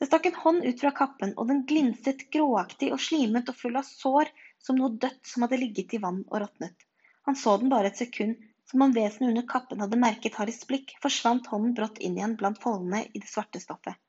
Det 0.01 0.09
stakk 0.09 0.31
en 0.31 0.41
hånd 0.47 0.65
ut 0.65 0.81
fra 0.81 0.95
kappen, 1.03 1.37
og 1.37 1.53
den 1.53 1.61
glinset 1.69 2.25
gråaktig 2.33 2.89
og 2.97 3.05
slimet 3.05 3.53
og 3.53 3.61
full 3.61 3.77
av 3.77 3.85
sår 3.91 4.33
som 4.65 4.81
noe 4.81 4.97
dødt 5.05 5.29
som 5.29 5.45
hadde 5.45 5.61
ligget 5.61 5.93
i 5.93 6.03
vann 6.09 6.25
og 6.25 6.41
råtnet. 6.41 6.89
Han 7.29 7.37
så 7.37 7.59
den 7.61 7.69
bare 7.75 7.93
et 7.93 8.01
sekund, 8.01 8.41
som 8.71 8.89
om 8.89 8.97
vesenet 8.97 9.35
under 9.35 9.51
kappen 9.53 9.85
hadde 9.85 10.01
merket 10.09 10.41
Harrys 10.41 10.65
blikk, 10.65 10.97
forsvant 11.05 11.53
hånden 11.53 11.77
brått 11.77 12.01
inn 12.01 12.17
igjen 12.17 12.41
blant 12.41 12.65
foldene 12.65 13.05
i 13.13 13.21
det 13.21 13.29
svarte 13.29 13.61
stoffet. 13.61 14.01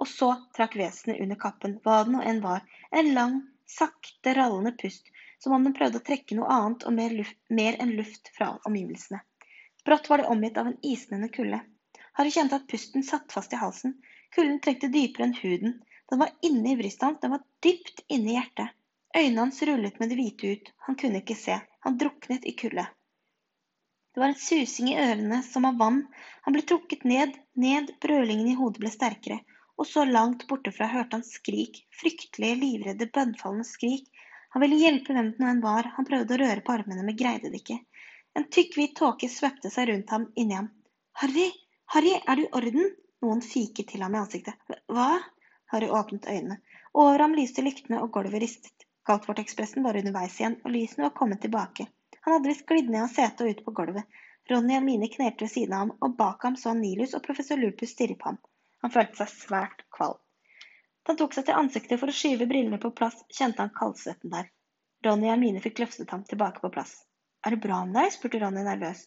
Og 0.00 0.08
så 0.08 0.30
trakk 0.56 0.76
vesenet 0.80 1.20
under 1.24 1.38
kappen, 1.40 1.78
hva 1.84 2.02
det 2.04 2.14
nå 2.14 2.22
enn 2.28 2.40
var, 2.44 2.64
en 2.90 3.12
lang, 3.16 3.40
sakte 3.68 4.34
rallende 4.36 4.72
pust 4.80 5.08
som 5.42 5.52
om 5.56 5.64
den 5.66 5.74
prøvde 5.74 5.98
å 5.98 6.06
trekke 6.06 6.36
noe 6.38 6.50
annet 6.54 6.84
og 6.86 6.94
mer, 6.94 7.14
luft, 7.18 7.38
mer 7.50 7.76
enn 7.82 7.96
luft 7.98 8.30
fra 8.36 8.52
omgivelsene. 8.68 9.22
Brått 9.84 10.08
var 10.10 10.22
det 10.22 10.28
omgitt 10.30 10.58
av 10.60 10.68
en 10.70 10.78
isnende 10.86 11.28
kulde. 11.34 11.58
Harry 12.18 12.30
kjente 12.30 12.60
at 12.60 12.68
pusten 12.70 13.02
satt 13.02 13.32
fast 13.34 13.52
i 13.52 13.58
halsen. 13.58 13.96
Kulden 14.36 14.60
trengte 14.62 14.90
dypere 14.92 15.26
enn 15.26 15.34
huden. 15.40 15.80
Den 16.10 16.20
var 16.22 16.30
inne 16.46 16.72
i 16.72 16.76
brystet 16.78 17.08
hans, 17.08 17.20
den 17.20 17.34
var 17.34 17.42
dypt 17.64 18.04
inne 18.06 18.30
i 18.30 18.36
hjertet. 18.36 18.76
Øynene 19.16 19.44
hans 19.44 19.62
rullet 19.68 19.98
med 20.00 20.12
det 20.12 20.18
hvite 20.20 20.52
ut. 20.54 20.72
Han 20.86 20.98
kunne 21.00 21.22
ikke 21.24 21.36
se. 21.36 21.58
Han 21.84 21.98
druknet 21.98 22.46
i 22.46 22.54
kulde. 22.62 22.86
Det 24.14 24.20
var 24.20 24.28
en 24.28 24.38
susing 24.38 24.92
i 24.92 24.98
ørene 25.00 25.40
som 25.42 25.64
av 25.64 25.78
vann. 25.80 26.04
Han 26.46 26.54
ble 26.54 26.62
trukket 26.68 27.04
ned, 27.08 27.34
ned, 27.56 27.90
brølingen 28.00 28.52
i 28.52 28.56
hodet 28.60 28.84
ble 28.84 28.92
sterkere. 28.92 29.40
Og 29.80 29.88
så 29.88 30.04
langt 30.04 30.46
borte 30.50 30.72
fra 30.74 30.90
hørte 30.90 31.18
han 31.18 31.26
skrik, 31.26 31.84
fryktelige, 32.00 32.58
livredde, 32.60 33.08
bønnfallende 33.14 33.66
skrik 33.68 34.10
han 34.52 34.60
ville 34.60 34.76
hjelpe 34.76 35.14
hvem 35.16 35.28
det 35.32 35.40
nå 35.40 35.46
enn 35.48 35.60
var, 35.64 35.86
han 35.96 36.06
prøvde 36.08 36.34
å 36.34 36.38
røre 36.42 36.62
på 36.64 36.72
armene, 36.74 37.04
men 37.06 37.16
greide 37.16 37.48
det 37.48 37.62
ikke. 37.62 37.78
En 38.36 38.44
tykk, 38.52 38.74
hvit 38.76 38.92
tåke 38.98 39.30
svøpte 39.32 39.70
seg 39.72 39.88
rundt 39.88 40.12
ham, 40.12 40.26
inni 40.42 40.58
ham. 40.58 40.66
Harry, 41.22 41.46
Harry, 41.94 42.12
er 42.20 42.36
du 42.36 42.42
i 42.42 42.50
orden? 42.58 42.90
Noen 43.24 43.40
fiket 43.46 43.88
til 43.88 44.04
ham 44.04 44.12
i 44.12 44.20
ansiktet. 44.20 44.74
Hva? 44.92 45.06
Harry 45.72 45.88
åpnet 45.88 46.28
øynene. 46.28 46.58
Over 46.92 47.24
ham 47.24 47.38
lyste 47.38 47.64
lyktene, 47.64 48.02
og 48.04 48.12
gulvet 48.12 48.44
ristet. 48.44 48.84
Galtvort-ekspressen 49.08 49.88
var 49.88 49.96
underveis 50.02 50.36
igjen, 50.36 50.58
og 50.66 50.76
lysene 50.76 51.06
var 51.06 51.16
kommet 51.16 51.40
tilbake. 51.46 51.88
Han 52.20 52.36
hadde 52.36 52.52
visst 52.52 52.68
glidd 52.68 52.92
ned 52.92 53.06
av 53.06 53.14
setet 53.14 53.40
og 53.46 53.54
ut 53.54 53.64
på 53.64 53.76
gulvet. 53.80 54.20
Ronny 54.52 54.76
og 54.76 54.84
Mine 54.84 55.08
knelte 55.08 55.46
ved 55.46 55.54
siden 55.54 55.78
av 55.78 55.86
ham, 55.86 55.96
og 56.04 56.20
bak 56.20 56.44
ham 56.44 56.60
så 56.60 56.74
han 56.74 56.84
Nilus 56.84 57.16
og 57.16 57.24
professor 57.24 57.56
Lupus 57.56 57.96
stirre 57.96 58.20
på 58.20 58.34
ham. 58.34 58.42
Han 58.82 58.92
følte 58.94 59.22
seg 59.22 59.30
svært 59.32 59.84
kvalm. 59.94 60.18
Da 61.02 61.12
han 61.12 61.18
tok 61.18 61.34
seg 61.34 61.46
til 61.46 61.58
ansiktet 61.58 62.00
for 62.00 62.10
å 62.10 62.14
skyve 62.14 62.46
brillene 62.50 62.78
på 62.82 62.92
plass, 62.98 63.16
kjente 63.34 63.62
han 63.64 63.74
kaldsvetten 63.74 64.34
der. 64.34 64.50
Ronny 65.06 65.26
og 65.26 65.34
Hermine 65.34 65.62
fikk 65.62 65.82
løftet 65.82 66.12
ham 66.14 66.22
tilbake 66.28 66.62
på 66.62 66.70
plass. 66.74 66.92
Er 67.46 67.54
det 67.54 67.62
bra 67.64 67.80
med 67.86 67.98
deg? 67.98 68.12
spurte 68.14 68.38
Ronny 68.42 68.62
nervøs. 68.66 69.02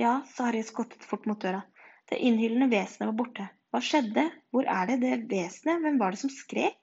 Ja, 0.00 0.18
sa 0.32 0.48
Harry 0.48 0.60
skottet 0.64 1.04
fort 1.04 1.24
mot 1.28 1.40
døra. 1.40 1.62
Det 2.10 2.18
innhyllende 2.20 2.68
vesenet 2.72 3.08
var 3.08 3.16
borte. 3.22 3.48
Hva 3.72 3.80
skjedde? 3.84 4.26
Hvor 4.52 4.68
er 4.68 4.90
det, 4.90 4.98
det 5.00 5.16
vesenet? 5.30 5.80
Hvem 5.84 6.00
var 6.00 6.12
det 6.12 6.20
som 6.24 6.32
skrek? 6.32 6.76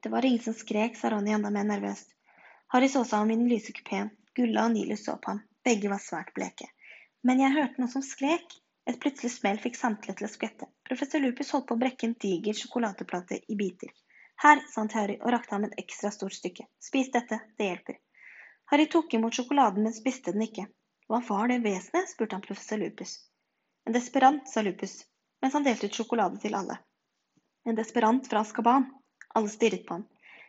Det 0.00 0.08
var 0.12 0.24
ingen 0.24 0.44
som 0.44 0.56
skrek, 0.56 0.96
sa 0.96 1.10
Ronny 1.12 1.32
enda 1.36 1.52
mer 1.52 1.66
nervøst. 1.68 2.12
Harry 2.72 2.88
så 2.88 3.04
seg 3.04 3.24
om 3.24 3.32
i 3.32 3.36
den 3.36 3.48
lyse 3.50 3.72
kupeen. 3.76 4.12
Gulla 4.36 4.64
og 4.68 4.74
Nilus 4.74 5.04
så 5.04 5.16
på 5.20 5.34
ham. 5.34 5.42
Begge 5.64 5.90
var 5.92 6.00
svært 6.00 6.32
bleke. 6.36 6.68
Men 7.26 7.42
jeg 7.42 7.56
hørte 7.56 7.82
noe 7.82 7.92
som 7.92 8.04
skrek. 8.04 8.46
Et 8.90 8.98
plutselig 8.98 9.30
smell 9.36 9.58
fikk 9.62 9.76
samtlige 9.78 10.16
til 10.18 10.26
å 10.26 10.30
skvette. 10.32 10.66
Professor 10.88 11.22
Lupus 11.22 11.52
holdt 11.54 11.68
på 11.68 11.76
å 11.76 11.80
brekke 11.80 12.08
en 12.08 12.14
diger 12.24 12.56
sjokoladeplate 12.58 13.36
i 13.52 13.56
biter. 13.60 13.92
Her, 14.42 14.62
sa 14.66 14.80
han 14.80 14.90
til 14.90 14.98
Harry 14.98 15.16
og 15.20 15.30
rakte 15.30 15.54
ham 15.54 15.66
et 15.68 15.76
ekstra 15.78 16.10
stort 16.10 16.34
stykke. 16.34 16.66
Spis 16.82 17.12
dette, 17.14 17.38
det 17.60 17.68
hjelper. 17.68 18.00
Harry 18.72 18.88
tok 18.90 19.14
imot 19.14 19.36
sjokoladen, 19.36 19.86
men 19.86 19.94
spiste 19.94 20.34
den 20.34 20.42
ikke. 20.48 20.64
Hva 21.06 21.20
var 21.28 21.52
det 21.52 21.60
vesenet? 21.68 22.10
spurte 22.10 22.34
han 22.34 22.42
professor 22.42 22.82
Lupus. 22.82 23.12
En 23.86 23.94
desperant, 23.94 24.42
sa 24.50 24.64
Lupus, 24.66 24.96
mens 25.42 25.54
han 25.54 25.68
delte 25.68 25.86
ut 25.86 26.00
sjokolade 26.00 26.42
til 26.42 26.58
alle. 26.58 26.80
En 27.68 27.78
desperant 27.78 28.26
fra 28.26 28.42
Askaban. 28.42 28.88
Alle 29.38 29.54
stirret 29.54 29.86
på 29.86 30.00
ham. 30.00 30.08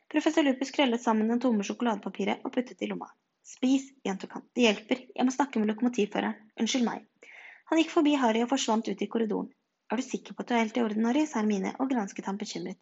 Professor 0.10 0.48
Lupus 0.48 0.74
krøllet 0.74 1.04
sammen 1.04 1.30
den 1.30 1.44
tomme 1.44 1.68
sjokoladepapiret 1.68 2.42
og 2.42 2.58
puttet 2.58 2.82
i 2.82 2.90
lomma. 2.90 3.12
Spis, 3.46 3.92
gjentok 4.06 4.40
han. 4.40 4.50
Det 4.56 4.66
hjelper. 4.66 5.06
Jeg 5.14 5.30
må 5.30 5.34
snakke 5.36 5.62
med 5.62 5.70
lokomotivføreren. 5.70 6.42
Unnskyld 6.58 6.90
meg. 6.90 7.06
Han 7.72 7.80
gikk 7.80 7.92
forbi 7.94 8.18
Harry 8.20 8.42
og 8.44 8.50
forsvant 8.52 8.90
ut 8.92 9.02
i 9.02 9.08
korridoren. 9.08 9.48
Er 9.92 10.00
du 10.00 10.04
sikker 10.04 10.36
på 10.36 10.44
at 10.44 10.50
du 10.50 10.54
er 10.56 10.66
helt 10.66 10.78
i 10.80 10.82
orden, 10.84 11.06
Harry? 11.08 11.22
sa 11.28 11.40
Hermine 11.40 11.72
og 11.80 11.88
gransket 11.92 12.28
ham 12.28 12.40
bekymret. 12.40 12.80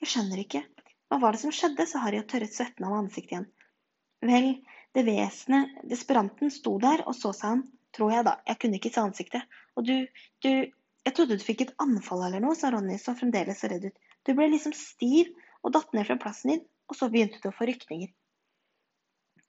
Jeg 0.00 0.08
skjønner 0.12 0.40
ikke. 0.40 0.62
Hva 1.12 1.18
var 1.20 1.36
det 1.36 1.42
som 1.42 1.52
skjedde? 1.52 1.84
sa 1.88 2.00
Harry 2.00 2.22
og 2.22 2.28
tørret 2.30 2.56
svetten 2.56 2.86
av 2.88 2.94
ansiktet 2.96 3.34
igjen. 3.34 3.46
Vel, 4.30 4.48
det 4.96 5.04
vesenet, 5.04 5.74
desperanten, 5.92 6.52
sto 6.54 6.72
der 6.80 7.04
og 7.04 7.16
så 7.18 7.34
seg 7.36 7.52
han. 7.52 7.62
Tror 7.96 8.14
jeg, 8.14 8.24
da. 8.30 8.34
Jeg 8.48 8.60
kunne 8.62 8.80
ikke 8.80 8.92
se 8.94 9.02
ansiktet. 9.04 9.58
Og 9.76 9.84
du, 9.88 9.96
du 10.44 10.50
Jeg 10.50 11.14
trodde 11.16 11.36
du 11.36 11.44
fikk 11.44 11.66
et 11.66 11.76
anfall 11.80 12.24
eller 12.26 12.40
noe, 12.44 12.56
sa 12.56 12.72
Ronny, 12.72 12.96
som 13.00 13.16
fremdeles 13.20 13.60
så 13.60 13.68
redd 13.72 13.86
ut. 13.88 14.00
Du 14.24 14.32
ble 14.36 14.50
liksom 14.52 14.72
stiv 14.76 15.30
og 15.64 15.72
datt 15.76 15.92
ned 15.96 16.08
fra 16.08 16.16
plassen 16.20 16.52
din, 16.52 16.64
og 16.88 16.96
så 16.96 17.08
begynte 17.12 17.40
du 17.40 17.48
å 17.48 17.56
få 17.56 17.68
rykninger. 17.68 18.12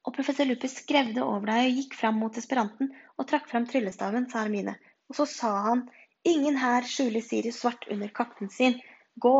Og 0.08 0.16
professor 0.16 0.48
Lupus 0.50 0.80
skrevde 0.82 1.24
over 1.24 1.52
deg 1.52 1.68
og 1.70 1.82
gikk 1.82 1.98
fram 2.00 2.18
mot 2.22 2.38
esperanten 2.40 2.90
og 3.18 3.28
trakk 3.30 3.50
fram 3.52 3.68
tryllestaven, 3.70 4.30
sa 4.32 4.42
Hermine. 4.42 4.78
Og 5.12 5.18
så 5.20 5.28
sa 5.30 5.52
han, 5.68 5.84
ingen 6.28 6.58
her 6.58 6.88
skjuler 6.88 7.22
Sirius 7.26 7.60
svart 7.62 7.86
under 7.92 8.10
kappen 8.10 8.50
sin, 8.50 8.80
gå. 9.22 9.36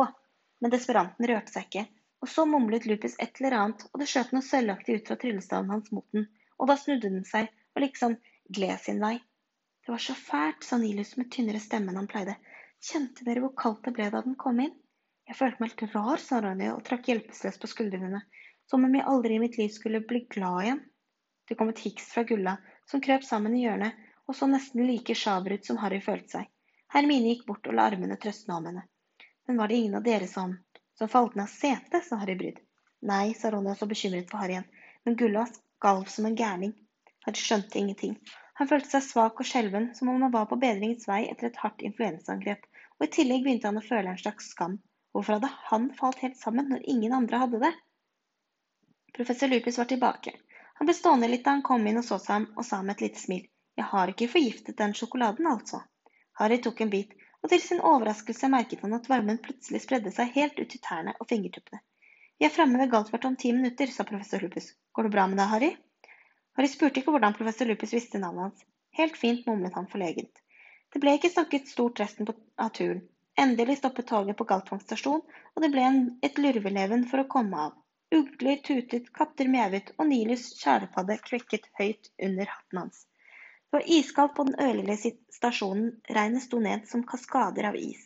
Men 0.62 0.74
desperanten 0.74 1.26
rørte 1.26 1.54
seg 1.54 1.66
ikke. 1.66 1.88
Og 2.22 2.30
så 2.30 2.44
mumlet 2.46 2.86
Lupus 2.86 3.16
et 3.18 3.40
eller 3.40 3.56
annet, 3.58 3.82
og 3.90 3.98
det 3.98 4.06
skjøt 4.10 4.30
noe 4.34 4.46
sølvaktig 4.46 5.00
ut 5.00 5.08
fra 5.10 5.18
tryllestaven 5.18 5.72
hans 5.74 5.90
mot 5.90 6.06
den, 6.14 6.28
og 6.60 6.70
da 6.70 6.76
snudde 6.78 7.10
den 7.10 7.26
seg 7.26 7.48
og 7.74 7.82
liksom 7.82 8.14
gled 8.54 8.78
sin 8.84 9.02
vei. 9.02 9.16
Det 9.82 9.90
var 9.90 10.04
så 10.04 10.14
fælt, 10.14 10.62
sa 10.62 10.78
Nilus 10.78 11.16
med 11.18 11.32
tynnere 11.34 11.58
stemme 11.58 11.90
enn 11.90 11.98
han 11.98 12.10
pleide. 12.12 12.36
Kjente 12.82 13.26
dere 13.26 13.42
hvor 13.42 13.56
kaldt 13.58 13.82
det 13.88 13.94
ble 13.96 14.06
da 14.14 14.20
den 14.22 14.38
kom 14.38 14.60
inn? 14.62 14.76
Jeg 15.26 15.38
følte 15.38 15.62
meg 15.62 15.74
helt 15.74 15.96
rar, 15.96 16.22
sa 16.22 16.38
Ronny 16.44 16.68
og 16.70 16.84
trakk 16.86 17.10
hjelpeløst 17.10 17.62
på 17.62 17.70
skuldrene, 17.70 18.22
som 18.72 18.88
om 18.88 18.94
jeg 18.96 19.04
aldri 19.04 19.36
i 19.36 19.42
mitt 19.42 19.60
liv 19.60 19.68
skulle 19.68 20.00
bli 20.08 20.24
glad 20.32 20.64
igjen. 20.64 20.80
Det 21.48 21.58
kom 21.60 21.68
et 21.68 21.84
hiks 21.84 22.08
fra 22.14 22.24
Gulla, 22.24 22.56
som 22.88 23.04
krøp 23.04 23.26
sammen 23.28 23.52
i 23.58 23.66
hjørnet 23.66 24.00
og 24.32 24.36
så 24.38 24.46
nesten 24.48 24.86
like 24.88 25.14
sjaver 25.18 25.58
ut 25.58 25.66
som 25.68 25.78
Harry 25.82 25.98
følte 26.00 26.38
seg. 26.38 26.50
Hermine 26.94 27.32
gikk 27.32 27.42
bort 27.48 27.66
og 27.68 27.74
la 27.76 27.88
armene 27.90 28.16
trøstende 28.20 28.56
om 28.56 28.68
henne. 28.70 28.84
Men 29.48 29.58
var 29.60 29.68
det 29.68 29.80
ingen 29.80 29.98
av 29.98 30.06
dere 30.06 30.28
som 30.30 30.54
som 30.98 31.10
falt 31.12 31.34
ned 31.34 31.44
av 31.48 31.50
setet, 31.52 32.04
sa 32.06 32.16
Harry 32.20 32.36
brydd. 32.40 32.60
Nei, 33.10 33.34
sa 33.34 33.50
Ronja 33.50 33.74
så 33.76 33.88
bekymret 33.90 34.30
for 34.30 34.40
Harry 34.40 34.54
igjen, 34.54 34.68
men 35.04 35.16
Gulla 35.20 35.44
skalv 35.50 36.08
som 36.12 36.28
en 36.28 36.36
gærning. 36.38 36.72
Harry 37.26 37.40
skjønte 37.40 37.80
ingenting. 37.80 38.16
Han 38.60 38.68
følte 38.70 38.92
seg 38.92 39.04
svak 39.06 39.40
og 39.40 39.48
skjelven, 39.48 39.90
som 39.98 40.12
om 40.12 40.24
han 40.24 40.34
var 40.34 40.48
på 40.50 40.60
bedringens 40.62 41.08
vei 41.10 41.24
etter 41.30 41.48
et 41.48 41.60
hardt 41.64 41.84
influensaangrep, 41.88 42.68
og 43.00 43.06
i 43.08 43.10
tillegg 43.16 43.44
begynte 43.44 43.68
han 43.68 43.80
å 43.80 43.84
føle 43.84 44.12
en 44.12 44.20
slags 44.20 44.52
skam. 44.52 44.76
Hvorfor 45.12 45.38
hadde 45.38 45.50
han 45.72 45.88
falt 45.98 46.20
helt 46.24 46.38
sammen 46.40 46.68
når 46.70 46.84
ingen 46.94 47.16
andre 47.16 47.40
hadde 47.44 47.64
det? 47.64 47.72
Professor 49.12 49.48
Lupus 49.48 49.78
var 49.78 49.84
tilbake. 49.84 50.32
Han 50.74 50.88
ble 50.88 50.94
stående 50.96 51.28
litt 51.28 51.44
da 51.44 51.52
han 51.56 51.62
kom 51.62 51.86
inn 51.86 52.00
og 52.00 52.04
så 52.06 52.16
seg 52.18 52.32
ham, 52.34 52.46
og 52.56 52.64
sa 52.64 52.78
med 52.82 52.94
et 52.94 53.02
lite 53.06 53.20
smil. 53.20 53.42
Jeg 53.76 53.84
har 53.90 54.12
ikke 54.12 54.28
forgiftet 54.34 54.78
den 54.78 54.94
sjokoladen, 54.96 55.48
altså. 55.50 55.82
Harry 56.40 56.56
tok 56.64 56.80
en 56.80 56.92
bit, 56.94 57.12
og 57.42 57.52
til 57.52 57.60
sin 57.60 57.82
overraskelse 57.90 58.48
merket 58.54 58.84
han 58.86 58.96
at 58.96 59.08
varmen 59.12 59.40
plutselig 59.44 59.82
spredde 59.84 60.12
seg 60.16 60.32
helt 60.36 60.56
ut 60.62 60.70
til 60.72 60.80
tærne 60.86 61.12
og 61.18 61.28
fingertuppene. 61.28 61.82
Vi 62.40 62.48
er 62.48 62.54
framme 62.54 62.80
ved 62.80 62.90
Galtvort 62.94 63.28
om 63.28 63.36
ti 63.36 63.52
minutter, 63.52 63.92
sa 63.92 64.08
professor 64.08 64.40
Lupus. 64.40 64.72
Går 64.96 65.08
det 65.08 65.14
bra 65.14 65.26
med 65.28 65.38
deg, 65.42 65.50
Harry? 65.52 65.70
Harry 66.56 66.72
spurte 66.72 67.02
ikke 67.02 67.12
hvordan 67.14 67.36
professor 67.36 67.68
Lupus 67.68 67.92
visste 67.92 68.20
navnet 68.22 68.48
hans. 68.48 68.64
Helt 68.96 69.20
fint, 69.20 69.44
mumlet 69.46 69.76
han 69.76 69.92
forlegent. 69.92 70.40
Det 70.92 71.04
ble 71.04 71.18
ikke 71.18 71.34
snakket 71.36 71.68
stort 71.68 72.00
resten 72.00 72.32
av 72.32 72.72
turen. 72.80 73.04
Endelig 73.40 73.78
stoppet 73.78 74.08
toget 74.08 74.40
på 74.40 74.48
Galtvang 74.48 74.80
stasjon, 74.82 75.22
og 75.22 75.62
det 75.64 75.70
ble 75.76 75.84
en, 75.88 76.02
et 76.24 76.40
lurveleven 76.40 77.06
for 77.12 77.22
å 77.22 77.28
komme 77.36 77.68
av. 77.68 77.78
Ugler 78.12 78.56
tutet, 78.66 79.06
katter 79.16 79.48
mjauet, 79.48 79.94
og 79.96 80.08
Nilus 80.10 80.50
skjærepadde 80.58 81.16
kvekket 81.24 81.68
høyt 81.78 82.10
under 82.28 82.50
hatten 82.50 82.80
hans. 82.82 83.04
Det 83.72 83.78
var 83.78 83.86
iskaldt 83.98 84.34
på 84.36 84.44
den 84.48 84.58
ørlille 84.60 84.96
stasjonen, 85.32 85.86
regnet 86.18 86.44
sto 86.44 86.60
ned 86.60 86.84
som 86.90 87.06
kaskader 87.08 87.70
av 87.70 87.78
is. 87.78 88.02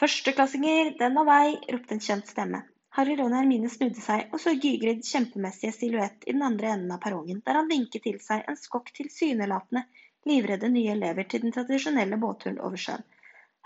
Førsteklassinger, 0.00 0.94
den 1.02 1.20
og 1.20 1.28
vei, 1.28 1.58
ropte 1.74 1.98
en 1.98 2.02
kjent 2.06 2.30
stemme. 2.32 2.62
Harry, 2.96 3.18
Ron 3.18 3.34
og 3.34 3.40
Hermine 3.42 3.68
snudde 3.68 4.00
seg 4.00 4.32
og 4.32 4.40
så 4.40 4.54
Gygrid 4.54 5.04
kjempemessige 5.04 5.74
silhuett 5.76 6.24
i 6.24 6.32
den 6.32 6.44
andre 6.46 6.72
enden 6.76 6.94
av 6.94 7.02
perrongen, 7.02 7.40
der 7.44 7.58
han 7.58 7.68
vinket 7.70 8.04
til 8.06 8.20
seg 8.22 8.46
en 8.48 8.58
skokk 8.58 8.92
tilsynelatende 8.96 9.82
livredde 10.30 10.70
nye 10.72 10.92
elever 10.94 11.26
til 11.28 11.42
den 11.44 11.52
tradisjonelle 11.52 12.16
båtturen 12.22 12.60
over 12.64 12.80
sjøen. 12.80 13.04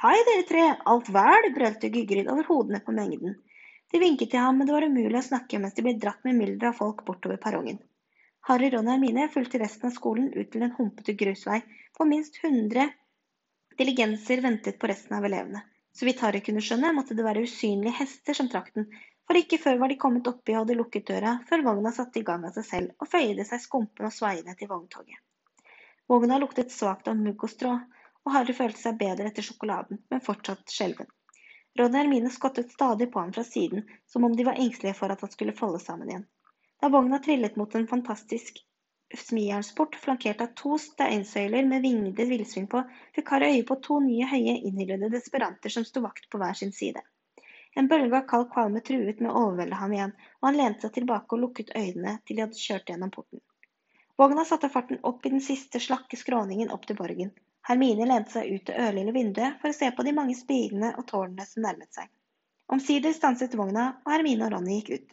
Hei, 0.02 0.14
dere 0.26 0.46
tre, 0.48 0.64
alt 0.90 1.10
vel? 1.14 1.50
brølte 1.54 1.90
Gygrid 1.94 2.30
over 2.32 2.46
hodene 2.50 2.80
på 2.82 2.94
mengden. 2.96 3.38
De 3.92 4.00
vinket 4.02 4.30
til 4.32 4.42
ham, 4.44 4.58
men 4.58 4.68
det 4.68 4.74
var 4.76 4.84
umulig 4.84 5.16
å 5.18 5.24
snakke 5.24 5.60
mens 5.62 5.76
de 5.76 5.84
ble 5.86 5.94
dratt 6.00 6.24
med 6.28 6.36
mylder 6.36 6.70
av 6.70 6.80
folk 6.80 7.04
bortover 7.06 7.40
perrongen. 7.40 7.78
Harry, 8.48 8.70
Ronny 8.72 8.88
og 8.88 8.94
Hermine 8.94 9.28
fulgte 9.32 9.60
resten 9.60 9.88
av 9.88 9.94
skolen 9.96 10.28
ut 10.34 10.50
til 10.52 10.64
en 10.64 10.74
humpete 10.76 11.14
grusvei, 11.20 11.58
hvor 11.96 12.08
minst 12.08 12.38
100 12.42 12.86
diligenser 13.80 14.42
ventet 14.44 14.78
på 14.80 14.90
resten 14.90 15.16
av 15.18 15.26
elevene. 15.28 15.64
Så 15.96 16.06
vidt 16.06 16.20
Harry 16.24 16.40
kunne 16.44 16.62
skjønne, 16.64 16.92
måtte 16.96 17.16
det 17.18 17.24
være 17.26 17.42
usynlige 17.48 17.96
hester 17.98 18.36
som 18.36 18.48
trakk 18.52 18.70
den, 18.76 18.86
for 19.28 19.36
ikke 19.40 19.58
før 19.60 19.80
var 19.82 19.92
de 19.92 19.98
kommet 20.00 20.28
oppi 20.30 20.54
og 20.54 20.62
hadde 20.62 20.76
lukket 20.78 21.08
døra, 21.10 21.34
før 21.48 21.64
vogna 21.66 21.92
satte 21.92 22.20
i 22.20 22.24
gang 22.28 22.46
av 22.48 22.54
seg 22.56 22.68
selv 22.68 23.04
og 23.04 23.10
føyde 23.12 23.44
seg 23.48 23.60
skumpende 23.64 24.08
og 24.08 24.16
svaiende 24.16 24.54
til 24.56 24.70
vogntoget. 24.70 25.20
Vogna 26.08 26.38
luktet 26.40 26.72
svakt 26.72 27.10
av 27.12 27.18
mugg 27.20 27.44
og 27.44 27.52
strå, 27.52 27.74
og 28.24 28.32
Harry 28.32 28.56
følte 28.56 28.80
seg 28.80 28.96
bedre 29.00 29.28
etter 29.28 29.44
sjokoladen, 29.44 30.00
men 30.08 30.24
fortsatt 30.24 30.72
skjelven. 30.72 31.08
Ron 31.78 31.92
og 31.94 32.00
Hermine 32.00 32.30
skottet 32.34 32.72
stadig 32.74 33.06
på 33.12 33.20
ham 33.22 33.32
fra 33.32 33.44
siden, 33.46 33.84
som 34.06 34.24
om 34.26 34.36
de 34.36 34.46
var 34.48 34.58
engstelige 34.58 34.96
for 34.98 35.14
at 35.14 35.20
han 35.22 35.30
skulle 35.30 35.54
falle 35.58 35.78
sammen 35.82 36.10
igjen. 36.10 36.24
Da 36.82 36.90
vogna 36.94 37.18
trillet 37.22 37.56
mot 37.60 37.74
en 37.74 37.86
fantastisk 37.90 38.58
smijernsport 39.16 39.94
flankert 39.96 40.40
av 40.44 40.50
to 40.58 40.78
steinsøyler 40.82 41.66
med 41.66 41.82
vingede 41.86 42.26
villsvin 42.28 42.66
på, 42.70 42.82
fikk 43.16 43.30
Harry 43.34 43.52
øye 43.54 43.66
på 43.70 43.78
to 43.86 44.00
nye 44.04 44.26
høye, 44.28 44.56
innhyllede 44.68 45.12
desperanter 45.14 45.72
som 45.72 45.86
sto 45.86 46.02
vakt 46.04 46.28
på 46.30 46.40
hver 46.42 46.58
sin 46.58 46.74
side. 46.76 47.02
En 47.78 47.88
bølge 47.88 48.16
av 48.18 48.26
kald 48.30 48.48
kvalme 48.52 48.82
truet 48.84 49.20
med 49.22 49.30
å 49.30 49.44
overvelde 49.46 49.78
ham 49.78 49.94
igjen, 49.94 50.14
og 50.40 50.48
han 50.48 50.58
lente 50.60 50.86
seg 50.86 50.96
tilbake 50.98 51.36
og 51.36 51.44
lukket 51.44 51.74
øynene 51.76 52.18
til 52.26 52.38
de 52.38 52.44
hadde 52.46 52.62
kjørt 52.62 52.90
gjennom 52.90 53.12
porten. 53.14 53.42
Vogna 54.18 54.44
satte 54.44 54.70
farten 54.72 54.98
opp 55.06 55.26
i 55.26 55.32
den 55.34 55.44
siste 55.44 55.78
slakke 55.82 56.18
skråningen 56.18 56.74
opp 56.74 56.88
til 56.90 56.98
borgen. 56.98 57.30
Hermine 57.68 58.06
lente 58.08 58.32
seg 58.32 58.48
ut 58.48 58.64
det 58.70 58.78
ørlille 58.80 59.12
vinduet 59.12 59.58
for 59.60 59.68
å 59.68 59.76
se 59.76 59.90
på 59.92 60.04
de 60.06 60.14
mange 60.16 60.36
spirene 60.36 60.94
og 60.96 61.04
tårnene 61.10 61.44
som 61.44 61.66
nærmet 61.66 61.92
seg. 61.92 62.08
Omsider 62.72 63.12
stanset 63.16 63.56
vogna, 63.56 63.90
og 64.04 64.12
Hermine 64.12 64.46
og 64.46 64.54
Ronny 64.54 64.78
gikk 64.78 64.90
ut. 64.94 65.12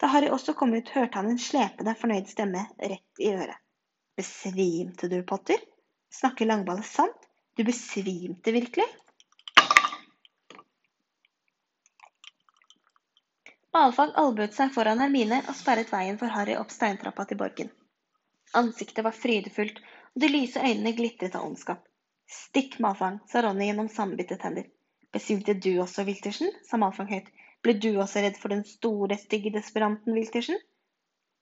Da 0.00 0.08
Harry 0.12 0.30
også 0.32 0.54
kom 0.56 0.72
ut, 0.72 0.88
hørte 0.96 1.20
han 1.20 1.28
en 1.30 1.40
slepende, 1.40 1.94
fornøyd 2.00 2.32
stemme 2.32 2.64
rett 2.80 3.20
i 3.20 3.28
øret. 3.34 3.60
Besvimte 4.16 5.08
du, 5.12 5.20
Potter? 5.28 5.60
Snakker 6.12 6.48
Langballe 6.48 6.84
sant? 6.84 7.28
Du 7.56 7.64
besvimte 7.68 8.56
virkelig? 8.56 8.88
Malfag 13.72 14.16
albuet 14.20 14.56
seg 14.56 14.72
foran 14.72 15.00
Hermine 15.00 15.38
og 15.48 15.56
sperret 15.56 15.92
veien 15.92 16.18
for 16.20 16.32
Harry 16.32 16.56
opp 16.60 16.72
steintrappa 16.72 17.24
til 17.28 17.40
borgen. 17.40 17.70
Ansiktet 18.56 19.04
var 19.04 19.16
frydefullt, 19.16 19.78
og 20.14 20.24
de 20.24 20.28
lyse 20.28 20.60
øynene 20.60 20.94
glitret 20.96 21.36
av 21.38 21.46
ondskap. 21.46 21.84
Stikk, 22.32 22.78
Malfang, 22.84 23.20
sa 23.28 23.42
Ronny 23.44 23.68
gjennom 23.68 23.88
sammenbitte 23.92 24.38
tenner. 24.40 24.68
Besvimte 25.12 25.54
du 25.54 25.70
også, 25.82 26.04
Wiltersen? 26.08 26.52
sa 26.64 26.80
Malfang 26.80 27.10
høyt. 27.12 27.30
Ble 27.62 27.74
du 27.78 27.90
også 27.92 28.22
redd 28.24 28.38
for 28.40 28.52
den 28.52 28.64
store, 28.66 29.18
stygge 29.20 29.52
desperanten 29.54 30.16
Wiltersen? 30.16 30.60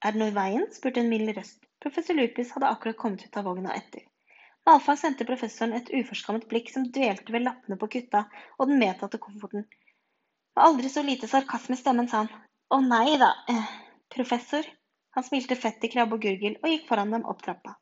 Er 0.05 0.15
det 0.15 0.21
noe 0.23 0.33
i 0.33 0.37
veien? 0.37 0.67
spurte 0.75 1.03
en 1.03 1.11
mild 1.13 1.33
røst. 1.37 1.63
Professor 1.81 2.19
Lupus 2.19 2.51
hadde 2.55 2.71
akkurat 2.71 2.99
kommet 2.99 3.27
ut 3.27 3.39
av 3.41 3.47
vogna 3.49 3.75
etter. 3.77 4.07
Malfang 4.69 4.99
sendte 5.01 5.27
professoren 5.29 5.73
et 5.79 5.91
uforskammet 5.97 6.47
blikk 6.51 6.69
som 6.73 6.85
dvelte 6.95 7.33
ved 7.33 7.47
lappene 7.47 7.79
på 7.81 7.89
kutta 7.95 8.27
og 8.59 8.69
den 8.69 8.83
medtatte 8.83 9.21
kofferten. 9.23 9.65
Med 10.57 10.65
aldri 10.67 10.91
så 10.93 11.03
lite 11.07 11.31
sarkasme 11.31 11.79
i 11.79 11.81
stemmen 11.81 12.11
sa 12.11 12.25
han. 12.25 12.33
Å 12.71 12.79
nei 12.85 13.17
da, 13.23 13.31
eh, 13.49 13.71
professor. 14.15 14.67
Han 15.17 15.27
smilte 15.27 15.57
fett 15.57 15.85
i 15.85 15.91
krabbe 15.95 16.19
og 16.19 16.27
gurgel 16.27 16.59
og 16.61 16.69
gikk 16.71 16.87
foran 16.91 17.17
dem 17.17 17.25
opp 17.33 17.41
trappa. 17.47 17.80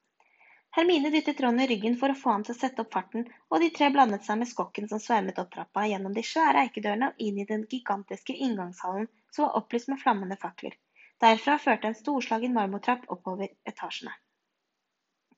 Hermine 0.78 1.10
dyttet 1.10 1.40
Ronny 1.40 1.64
ryggen 1.66 1.96
for 1.98 2.12
å 2.12 2.14
få 2.14 2.30
ham 2.30 2.42
til 2.46 2.54
å 2.54 2.56
sette 2.56 2.82
opp 2.84 2.92
farten, 2.94 3.24
og 3.50 3.62
de 3.62 3.68
tre 3.74 3.88
blandet 3.90 4.22
seg 4.22 4.36
med 4.38 4.46
skokken 4.46 4.84
som 4.86 5.00
svermet 5.02 5.40
opp 5.42 5.48
trappa, 5.50 5.82
gjennom 5.90 6.12
de 6.14 6.22
svære 6.22 6.60
eikedørene 6.68 7.08
og 7.10 7.24
inn 7.24 7.40
i 7.42 7.46
den 7.48 7.64
gigantiske 7.72 8.36
inngangshallen 8.46 9.08
som 9.34 9.48
var 9.48 9.56
opplyst 9.58 9.90
med 9.90 9.98
flammende 9.98 10.36
fakler. 10.38 10.76
Derfra 11.24 11.56
førte 11.64 11.90
en 11.90 11.98
storslagen 11.98 12.54
marmortrapp 12.54 13.10
oppover 13.16 13.50
etasjene. 13.72 14.14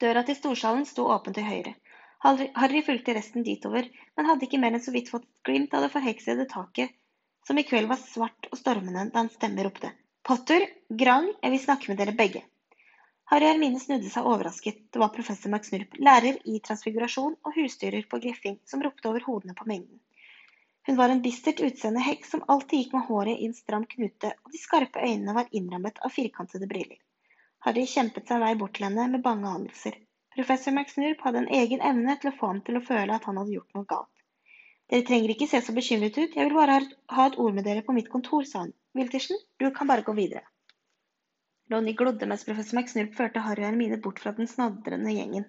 Døra 0.05 0.26
til 0.29 0.37
storsalen 0.42 0.85
sto 0.92 1.09
åpen 1.16 1.38
til 1.40 1.48
høyre. 1.48 1.72
Harry 2.61 2.85
fulgte 2.85 3.16
resten 3.16 3.48
ditover, 3.48 3.88
men 4.20 4.29
hadde 4.29 4.44
ikke 4.44 4.61
mer 4.61 4.76
enn 4.76 4.85
så 4.85 4.92
vidt 4.92 5.09
fått 5.09 5.24
et 5.24 5.48
glimt 5.48 5.72
av 5.72 5.88
det 5.88 5.92
forheksede 5.96 6.50
taket, 6.53 6.92
som 7.48 7.57
i 7.57 7.64
kveld 7.64 7.88
var 7.88 8.05
svart 8.05 8.53
og 8.53 8.61
stormende 8.61 9.09
da 9.16 9.24
en 9.24 9.33
stemme 9.33 9.64
ropte. 9.64 9.96
Potter, 10.20 10.68
Grang, 10.92 11.33
jeg 11.40 11.57
vil 11.57 11.64
snakke 11.64 11.88
med 11.88 12.05
dere 12.05 12.18
begge. 12.24 12.44
Harry 13.30 13.46
Hermine 13.46 13.78
snudde 13.78 14.08
seg 14.10 14.26
overrasket. 14.26 14.78
Det 14.90 14.98
var 14.98 15.12
professor 15.14 15.52
McSnurp, 15.54 15.92
lærer 16.02 16.38
i 16.50 16.56
transfigurasjon 16.66 17.36
og 17.46 17.52
husstyrer 17.54 18.02
på 18.10 18.18
Griffing, 18.24 18.56
som 18.66 18.82
ropte 18.82 19.06
over 19.06 19.22
hodene 19.22 19.54
på 19.54 19.68
mengden. 19.70 20.00
Hun 20.88 20.98
var 20.98 21.14
en 21.14 21.22
bistert 21.22 21.62
utseende 21.62 22.02
heks 22.02 22.34
som 22.34 22.42
alltid 22.54 22.82
gikk 22.82 22.96
med 22.96 23.06
håret 23.06 23.38
i 23.38 23.46
en 23.46 23.54
stram 23.54 23.86
knute, 23.92 24.32
og 24.34 24.50
de 24.50 24.58
skarpe 24.58 25.06
øynene 25.06 25.36
var 25.38 25.54
innrammet 25.60 26.02
av 26.02 26.10
firkantede 26.16 26.66
briller. 26.74 26.98
Harry 27.68 27.86
kjempet 27.94 28.26
seg 28.26 28.42
vei 28.42 28.52
bort 28.58 28.74
til 28.80 28.88
henne 28.88 29.06
med 29.14 29.22
bange 29.30 29.54
anelser. 29.54 30.02
Professor 30.34 30.74
McSnurp 30.74 31.22
hadde 31.22 31.44
en 31.44 31.50
egen 31.62 31.86
evne 31.92 32.18
til 32.18 32.32
å 32.32 32.36
få 32.42 32.50
ham 32.50 32.62
til 32.66 32.82
å 32.82 32.86
føle 32.90 33.14
at 33.14 33.30
han 33.30 33.38
hadde 33.38 33.58
gjort 33.60 33.78
noe 33.78 33.90
galt. 33.94 34.14
Dere 34.90 35.06
trenger 35.06 35.36
ikke 35.36 35.52
se 35.54 35.62
så 35.62 35.78
bekymret 35.78 36.18
ut, 36.18 36.34
jeg 36.34 36.48
vil 36.48 36.58
bare 36.58 36.82
ha 37.14 37.30
et 37.30 37.38
ord 37.38 37.54
med 37.54 37.70
dere 37.70 37.86
på 37.86 37.94
mitt 37.94 38.10
kontor, 38.10 38.42
sa 38.42 38.64
han. 38.64 38.74
Wiltersen, 38.98 39.38
du 39.62 39.70
kan 39.70 39.86
bare 39.86 40.02
gå 40.02 40.18
videre. 40.18 40.49
Ronny 41.70 41.92
glodde 41.94 42.26
mens 42.26 42.42
professor 42.46 42.80
McSnurp 42.80 43.14
førte 43.14 43.42
Harry 43.44 43.62
og 43.62 43.70
Hermine 43.70 43.98
bort 44.04 44.18
fra 44.22 44.33
den 44.35 44.48
snadrende 44.50 45.12
gjengen. 45.14 45.44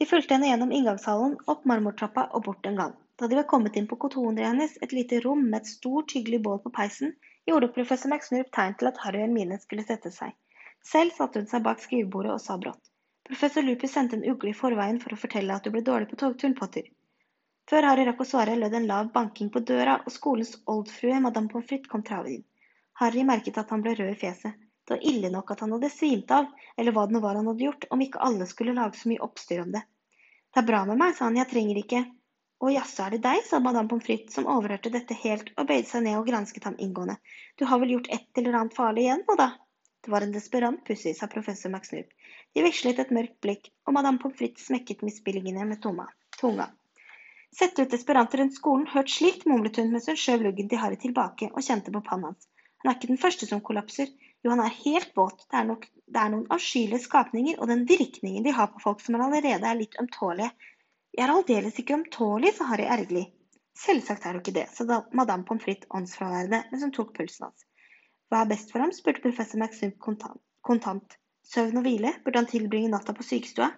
De 0.00 0.08
fulgte 0.10 0.36
henne 0.36 0.50
gjennom 0.50 0.72
inngangshallen, 0.76 1.38
opp 1.52 1.64
marmortrappa 1.70 2.26
og 2.36 2.44
bort 2.48 2.66
en 2.68 2.80
gang. 2.80 2.94
Da 3.16 3.28
de 3.30 3.38
var 3.38 3.46
kommet 3.52 3.78
inn 3.78 3.86
på 3.88 3.96
kontoret 4.02 4.40
hennes, 4.44 4.74
et 4.84 4.92
lite 4.92 5.20
rom 5.24 5.44
med 5.46 5.62
et 5.62 5.70
stort, 5.70 6.12
hyggelig 6.16 6.42
bål 6.46 6.58
på 6.64 6.72
peisen, 6.78 7.14
gjorde 7.48 7.70
professor 7.76 8.12
McSnurp 8.12 8.50
tegn 8.56 8.76
til 8.80 8.90
at 8.90 9.00
Harry 9.04 9.22
og 9.22 9.28
Hermine 9.28 9.60
skulle 9.62 9.84
sette 9.88 10.12
seg. 10.12 10.34
Selv 10.84 11.14
satte 11.16 11.40
hun 11.40 11.48
seg 11.48 11.64
bak 11.64 11.80
skrivebordet 11.80 12.34
og 12.34 12.42
sa 12.44 12.58
brått. 12.60 12.90
Professor 13.28 13.64
Lupus 13.64 13.94
sendte 13.94 14.18
en 14.18 14.26
ugle 14.34 14.50
i 14.50 14.58
forveien 14.58 14.98
for 15.00 15.14
å 15.14 15.20
fortelle 15.22 15.54
at 15.56 15.64
du 15.64 15.70
ble 15.72 15.84
dårlig 15.86 16.10
på 16.10 16.18
togturen, 16.24 16.56
Potter. 16.58 16.90
Før 17.70 17.86
Harry 17.88 18.04
rakk 18.08 18.20
å 18.20 18.26
svare, 18.26 18.58
lød 18.58 18.74
en 18.74 18.90
lav 18.90 19.12
banking 19.14 19.48
på 19.54 19.62
døra, 19.72 20.00
og 20.04 20.12
skolens 20.12 20.56
oldfrue, 20.74 21.22
madame 21.24 21.48
Pommes 21.52 21.70
frites, 21.70 21.88
kom 21.88 22.02
travende 22.04 22.40
inn. 22.40 22.46
Harry 23.00 23.24
merket 23.32 23.62
at 23.62 23.70
han 23.72 23.86
ble 23.86 23.94
rød 24.00 24.12
i 24.12 24.18
fjeset. 24.26 24.58
Det 24.84 24.96
var 24.96 25.04
ille 25.12 25.30
nok 25.30 25.52
at 25.54 25.62
han 25.62 25.72
hadde 25.76 25.90
svimt 25.92 26.32
av, 26.34 26.48
eller 26.76 26.94
hva 26.94 27.06
det 27.06 27.16
nå 27.16 27.20
var 27.22 27.38
han 27.38 27.48
hadde 27.50 27.66
gjort, 27.66 27.86
om 27.94 28.02
ikke 28.02 28.22
alle 28.26 28.48
skulle 28.50 28.74
lage 28.76 28.98
så 28.98 29.10
mye 29.12 29.22
oppstyr 29.26 29.62
om 29.62 29.70
det. 29.76 29.82
Det 30.52 30.60
er 30.62 30.68
bra 30.68 30.82
med 30.88 30.98
meg, 31.00 31.14
sa 31.16 31.28
han, 31.28 31.38
jeg 31.38 31.50
trenger 31.52 31.80
ikke… 31.84 32.02
Å 32.62 32.70
jaså, 32.70 33.02
er 33.02 33.16
det 33.16 33.24
deg, 33.24 33.40
sa 33.42 33.58
madame 33.58 33.90
Pommes 33.90 34.04
frites, 34.06 34.36
som 34.36 34.46
overhørte 34.46 34.92
dette 34.94 35.16
helt 35.18 35.48
og 35.58 35.66
bøyde 35.66 35.88
seg 35.88 36.04
ned 36.04 36.14
og 36.20 36.28
gransket 36.28 36.68
ham 36.68 36.76
inngående. 36.78 37.16
Du 37.58 37.64
har 37.66 37.80
vel 37.82 37.96
gjort 37.96 38.10
et 38.14 38.38
eller 38.38 38.58
annet 38.58 38.76
farlig 38.76 39.08
igjen 39.08 39.24
nå, 39.26 39.34
da? 39.40 39.48
Det 40.02 40.12
var 40.14 40.22
en 40.22 40.34
desperant 40.34 40.84
pussy, 40.86 41.10
sa 41.18 41.26
professor 41.32 41.72
McSnoop. 41.74 42.12
De 42.54 42.62
vekslet 42.62 43.02
et 43.02 43.10
mørkt 43.16 43.40
blikk, 43.42 43.66
og 43.86 43.96
madame 43.96 44.22
Pommes 44.22 44.38
frites 44.38 44.68
smekket 44.70 45.02
misbillingene 45.06 45.66
med 45.72 45.82
tunga. 45.82 46.06
Sett 47.52 47.82
ut 47.82 47.90
desperant 47.90 48.34
rundt 48.38 48.54
skolen, 48.54 48.86
hørt 48.94 49.10
slikt, 49.10 49.42
mumlet 49.50 49.82
hun 49.82 49.90
mens 49.92 50.06
hun 50.08 50.16
skjøv 50.22 50.46
luggen 50.46 50.70
til 50.70 50.80
Harry 50.80 50.96
tilbake 51.02 51.50
og 51.50 51.66
kjente 51.66 51.90
på 51.90 52.00
pannen 52.06 52.30
hans. 52.30 52.46
Han 52.84 52.92
er 52.92 52.96
ikke 53.00 53.10
den 53.10 53.20
første 53.20 53.50
som 53.50 53.60
kollapser. 53.60 54.08
Jo, 54.42 54.50
han 54.50 54.64
er 54.64 54.74
helt 54.84 55.12
våt. 55.16 55.44
Det 55.50 55.58
er, 55.58 55.66
nok, 55.68 55.86
det 56.10 56.18
er 56.18 56.32
noen 56.32 56.48
avskyelige 56.54 57.04
skapninger, 57.04 57.60
og 57.60 57.70
den 57.70 57.84
virkningen 57.88 58.44
de 58.46 58.54
har 58.56 58.72
på 58.72 58.82
folk 58.82 59.02
som 59.04 59.18
allerede 59.20 59.68
er 59.68 59.78
litt 59.78 59.98
ømtålige. 60.02 60.50
Jeg 61.12 61.26
er 61.26 61.34
aldeles 61.34 61.78
ikke 61.78 61.98
ømtålig, 61.98 62.54
sa 62.56 62.66
Harry 62.70 62.88
ergerlig. 62.88 63.26
Selvsagt 63.78 64.26
er 64.26 64.34
du 64.34 64.42
ikke 64.42 64.54
det, 64.56 64.66
sa 64.72 65.02
madame 65.16 65.46
Pommes 65.48 65.64
frites 65.64 65.88
åndsfraværende 65.96 66.58
mens 66.70 66.82
hun 66.84 66.92
tok 66.92 67.14
pulsen 67.16 67.46
hans. 67.46 67.64
Hva 68.28 68.42
er 68.42 68.50
best 68.50 68.72
for 68.72 68.84
ham? 68.84 68.92
spurte 68.96 69.22
professor 69.24 69.60
Maxim 69.60 69.92
kontant. 70.00 71.16
Søvn 71.52 71.80
og 71.80 71.86
hvile? 71.86 72.12
Burde 72.24 72.40
han 72.40 72.48
tilbringe 72.48 72.90
natta 72.92 73.14
på 73.16 73.24
sykestua? 73.26 73.70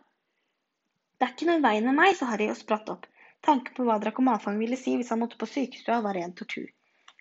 Det 1.19 1.27
er 1.27 1.35
ikke 1.35 1.49
noe 1.49 1.61
i 1.61 1.65
veien 1.65 1.87
med 1.89 1.97
meg, 1.99 2.17
sa 2.19 2.29
Harry 2.31 2.51
og 2.53 2.59
spratt 2.59 2.91
opp. 2.93 3.07
Tanken 3.47 3.77
på 3.77 3.87
hva 3.87 3.97
Dracomalfang 4.03 4.59
ville 4.61 4.79
si 4.79 4.97
hvis 4.99 5.11
han 5.15 5.23
måtte 5.23 5.39
på 5.41 5.49
sykestua, 5.49 6.01
var 6.05 6.19
ren 6.19 6.35
tortur. 6.39 6.67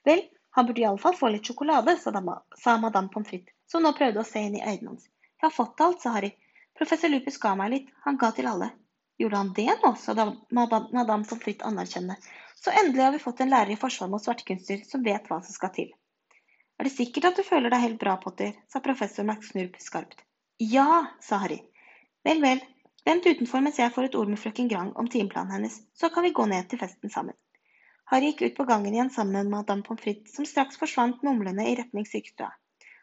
Vel, 0.07 0.25
han 0.55 0.65
burde 0.65 0.81
iallfall 0.81 1.15
få 1.17 1.29
litt 1.33 1.47
sjokolade, 1.49 1.95
sa, 1.97 2.77
madame 2.77 3.09
Pommes 3.09 3.29
frites, 3.29 3.55
som 3.71 3.81
nå 3.83 3.93
prøvde 3.97 4.21
å 4.21 4.27
se 4.27 4.41
inn 4.45 4.59
i 4.59 4.61
øynene 4.61 4.91
hans. 4.91 5.07
Jeg 5.41 5.47
har 5.47 5.55
fått 5.55 5.81
alt, 5.81 6.01
sa 6.01 6.13
Harry. 6.13 6.29
Professor 6.77 7.09
Lupus 7.09 7.39
ga 7.41 7.55
meg 7.57 7.71
litt, 7.73 7.87
han 8.05 8.19
ga 8.21 8.29
til 8.37 8.49
alle. 8.51 8.69
Gjorde 9.17 9.39
han 9.41 9.49
det 9.57 9.73
nå, 9.81 9.91
sa 9.97 10.13
madame 10.53 11.25
Pommes 11.25 11.41
frites 11.41 11.65
anerkjennende. 11.65 12.19
Så 12.63 12.71
endelig 12.83 13.03
har 13.03 13.15
vi 13.15 13.23
fått 13.25 13.41
en 13.41 13.49
lærer 13.49 13.73
i 13.73 13.79
forsvar 13.81 14.11
mot 14.13 14.23
svartkunster 14.23 14.85
som 14.87 15.01
vet 15.03 15.25
hva 15.29 15.41
som 15.41 15.57
skal 15.57 15.73
til. 15.73 15.89
Er 16.77 16.87
det 16.87 16.93
sikkert 16.93 17.31
at 17.31 17.41
du 17.41 17.43
føler 17.47 17.73
deg 17.73 17.81
helt 17.87 17.99
bra, 18.05 18.15
Potter? 18.21 18.53
sa 18.69 18.81
professor 18.85 19.25
McSnurp 19.25 19.81
skarpt. 19.81 20.21
Ja, 20.61 21.05
sa 21.21 21.41
Harry. 21.41 21.63
Vel, 22.23 22.45
vel, 22.45 22.61
vent 23.09 23.25
utenfor 23.25 23.65
mens 23.65 23.81
jeg 23.81 23.93
får 23.93 24.11
et 24.11 24.17
ord 24.21 24.29
med 24.29 24.41
frøken 24.41 24.69
Grang 24.69 24.93
om 25.01 25.09
timeplanen 25.09 25.57
hennes, 25.57 25.81
så 25.97 26.13
kan 26.13 26.29
vi 26.29 26.33
gå 26.37 26.45
ned 26.45 26.69
til 26.69 26.81
festen 26.85 27.09
sammen. 27.13 27.35
Harry 28.13 28.27
gikk 28.29 28.41
ut 28.45 28.57
på 28.57 28.63
gangen 28.69 28.93
igjen 28.93 29.09
sammen 29.09 29.33
med 29.33 29.47
madame 29.51 29.81
Pommes 29.85 30.03
frites, 30.03 30.35
som 30.35 30.45
straks 30.45 30.75
forsvant 30.77 31.23
mumlende 31.25 31.63
i 31.65 31.71
retning 31.79 32.03
sykestua. 32.05 32.51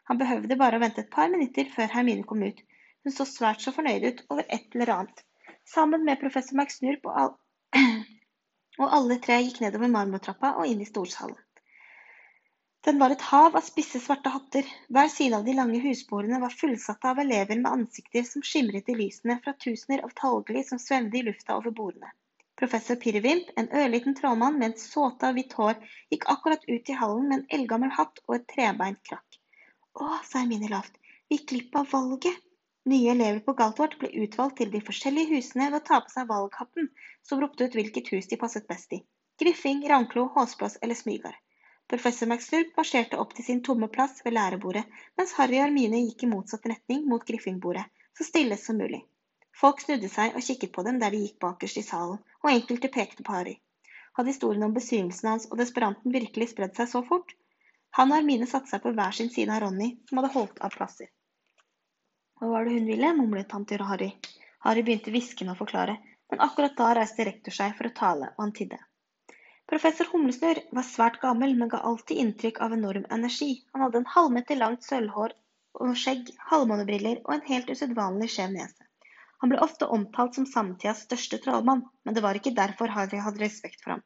Han 0.07 0.19
behøvde 0.21 0.55
bare 0.61 0.77
å 0.79 0.83
vente 0.83 1.03
et 1.03 1.09
par 1.11 1.27
minutter 1.33 1.67
før 1.73 1.91
Hermine 1.91 2.23
kom 2.29 2.45
ut. 2.47 2.61
Hun 3.03 3.15
så 3.15 3.25
svært 3.27 3.59
så 3.59 3.73
fornøyd 3.75 4.05
ut 4.07 4.21
over 4.29 4.45
et 4.47 4.77
eller 4.77 4.91
annet. 4.93 5.23
Sammen 5.67 6.05
med 6.07 6.21
professor 6.21 6.55
McSnurp 6.55 7.09
og, 7.11 7.17
all... 7.23 7.33
og 8.81 8.95
alle 8.99 9.17
tre 9.25 9.41
gikk 9.41 9.59
nedover 9.65 9.91
marmortrappa 9.91 10.53
og 10.61 10.71
inn 10.71 10.85
i 10.85 10.87
storsalen. 10.87 11.35
Den 12.87 13.03
var 13.03 13.11
et 13.11 13.27
hav 13.33 13.59
av 13.59 13.67
spisse, 13.67 13.99
svarte 13.99 14.31
hatter. 14.31 14.71
Hver 14.95 15.11
side 15.11 15.35
av 15.37 15.43
de 15.43 15.57
lange 15.59 15.83
husbordene 15.83 16.39
var 16.41 16.55
fullsatte 16.55 17.11
av 17.11 17.19
elever 17.19 17.59
med 17.59 17.71
ansikter 17.71 18.23
som 18.31 18.47
skimret 18.47 18.87
i 18.87 18.95
lysene 19.03 19.41
fra 19.43 19.57
tusener 19.59 20.07
av 20.07 20.15
talgly 20.23 20.63
som 20.71 20.79
svevde 20.79 21.19
i 21.19 21.27
lufta 21.27 21.59
over 21.59 21.75
bordene. 21.83 22.15
Professor 22.61 22.97
Pirrevimp, 23.01 23.47
en 23.57 23.71
ørliten 23.73 24.13
trollmann 24.13 24.59
med 24.61 24.67
en 24.67 24.79
såta 24.79 25.31
hvitt 25.33 25.53
hår, 25.57 25.79
gikk 26.13 26.27
akkurat 26.29 26.67
ut 26.67 26.89
i 26.93 26.97
hallen 26.99 27.23
med 27.29 27.39
en 27.39 27.55
eldgammel 27.57 27.89
hatt 27.95 28.21
og 28.27 28.35
et 28.35 28.45
trebeint 28.51 28.99
krakk. 29.09 29.39
Å, 29.97 30.09
sa 30.27 30.43
Hermine 30.43 30.69
lavt, 30.69 30.99
vi 31.25 31.39
gikk 31.39 31.47
glipp 31.51 31.79
av 31.81 31.87
valget. 31.95 32.37
Nye 32.91 33.15
elever 33.15 33.41
på 33.47 33.55
Galtvort 33.57 33.97
ble 34.03 34.11
utvalgt 34.27 34.59
til 34.61 34.69
de 34.75 34.83
forskjellige 34.85 35.33
husene 35.39 35.71
ved 35.71 35.79
å 35.79 35.87
ta 35.89 35.99
på 36.05 36.13
seg 36.13 36.29
valghatten, 36.29 36.91
som 37.25 37.41
ropte 37.41 37.65
ut 37.65 37.79
hvilket 37.79 38.13
hus 38.13 38.29
de 38.29 38.37
passet 38.43 38.69
best 38.69 38.93
i. 38.93 39.01
Griffing, 39.41 39.81
Ravnklo, 39.89 40.27
Håsblås 40.35 40.77
eller 40.85 41.01
Smygard. 41.01 41.39
Professor 41.89 42.29
McSnurp 42.29 42.77
marsjerte 42.77 43.17
opp 43.23 43.33
til 43.37 43.47
sin 43.47 43.63
tomme 43.65 43.89
plass 43.89 44.21
ved 44.25 44.37
lærebordet, 44.37 44.85
mens 45.17 45.33
Harry 45.39 45.57
og 45.57 45.65
Hermine 45.65 46.05
gikk 46.05 46.27
i 46.27 46.29
motsatt 46.37 46.69
retning 46.69 47.09
mot 47.09 47.25
Griffingbordet, 47.25 47.89
så 48.13 48.29
stille 48.29 48.61
som 48.61 48.77
mulig. 48.85 49.01
Folk 49.59 49.81
snudde 49.83 50.09
seg 50.09 50.35
og 50.37 50.45
kikket 50.45 50.71
på 50.75 50.83
dem 50.87 50.99
der 51.01 51.13
de 51.13 51.21
gikk 51.25 51.39
bakerst 51.43 51.79
i 51.81 51.85
salen, 51.85 52.19
og 52.41 52.51
enkelte 52.51 52.89
pekte 52.93 53.25
på 53.27 53.35
Harry. 53.35 53.57
Hadde 54.17 54.33
historien 54.33 54.67
om 54.67 54.75
besvimelsen 54.75 55.29
hans 55.29 55.47
og 55.51 55.57
desperanten 55.61 56.13
virkelig 56.15 56.51
spredd 56.51 56.75
seg 56.77 56.89
så 56.91 57.01
fort? 57.07 57.33
Han 57.97 58.11
og 58.11 58.19
Hermine 58.19 58.47
satte 58.47 58.71
seg 58.71 58.83
på 58.83 58.93
hver 58.95 59.15
sin 59.15 59.31
side 59.33 59.51
av 59.51 59.63
Ronny, 59.65 59.89
som 60.07 60.21
hadde 60.21 60.33
holdt 60.35 60.61
av 60.63 60.75
plasser. 60.75 61.11
Hva 62.39 62.53
var 62.53 62.65
det 62.65 62.77
hun 62.77 62.87
ville? 62.89 63.11
mumlet 63.17 63.51
han 63.55 63.67
til 63.69 63.83
Harry. 63.85 64.13
Harry 64.65 64.83
begynte 64.87 65.11
hviskende 65.13 65.55
å 65.55 65.59
forklare, 65.59 65.97
men 66.31 66.43
akkurat 66.45 66.77
da 66.77 66.93
reiste 66.97 67.27
rektor 67.27 67.55
seg 67.55 67.75
for 67.77 67.89
å 67.89 67.95
tale, 68.01 68.31
og 68.37 68.45
han 68.45 68.55
tidde. 68.55 68.79
Professor 69.71 70.07
Humlesnurr 70.11 70.59
var 70.75 70.87
svært 70.87 71.19
gammel, 71.21 71.53
men 71.59 71.69
ga 71.71 71.83
alltid 71.87 72.23
inntrykk 72.23 72.61
av 72.65 72.73
enorm 72.75 73.05
energi. 73.17 73.51
Han 73.73 73.85
hadde 73.85 74.01
en 74.01 74.13
halvmeter 74.15 74.59
langt 74.59 74.87
sølvhår 74.87 75.35
og 75.79 75.93
skjegg, 75.95 76.31
halvmånebriller 76.49 77.21
og 77.23 77.35
en 77.35 77.45
helt 77.47 77.69
usedvanlig 77.71 78.31
skjev 78.33 78.55
nese. 78.55 78.80
Han 79.41 79.49
ble 79.49 79.61
ofte 79.65 79.87
omtalt 79.89 80.35
som 80.37 80.45
samtidas 80.45 80.99
største 81.07 81.39
trollmann, 81.41 81.81
men 82.05 82.17
det 82.17 82.21
var 82.25 82.37
ikke 82.37 82.53
derfor 82.57 82.91
Harry 82.93 83.21
hadde 83.25 83.41
respekt 83.41 83.81
for 83.81 83.95
ham. 83.95 84.03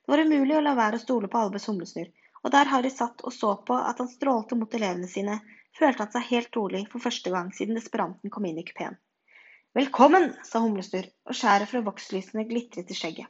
Det 0.00 0.14
var 0.14 0.22
umulig 0.24 0.56
å 0.56 0.62
la 0.64 0.72
være 0.78 0.96
å 0.96 1.02
stole 1.02 1.28
på 1.28 1.40
Albes 1.42 1.68
Humlesnurr, 1.68 2.08
og 2.40 2.54
der 2.54 2.70
Harry 2.72 2.90
satt 2.94 3.20
og 3.28 3.34
så 3.36 3.50
på 3.68 3.76
at 3.76 4.00
han 4.00 4.08
strålte 4.08 4.56
mot 4.56 4.74
elevene 4.78 5.10
sine, 5.12 5.36
følte 5.76 6.06
han 6.06 6.14
seg 6.14 6.30
helt 6.30 6.56
rolig 6.56 6.86
for 6.92 7.04
første 7.04 7.34
gang 7.34 7.52
siden 7.58 7.76
desperanten 7.76 8.32
kom 8.32 8.48
inn 8.48 8.62
i 8.62 8.64
kupeen. 8.70 8.96
Velkommen, 9.76 10.30
sa 10.48 10.64
Humlesnurr, 10.64 11.10
og 11.28 11.36
skjæret 11.36 11.68
fra 11.70 11.84
vokslysene 11.84 12.48
glitret 12.48 12.88
i 12.88 12.96
skjegget. 12.96 13.28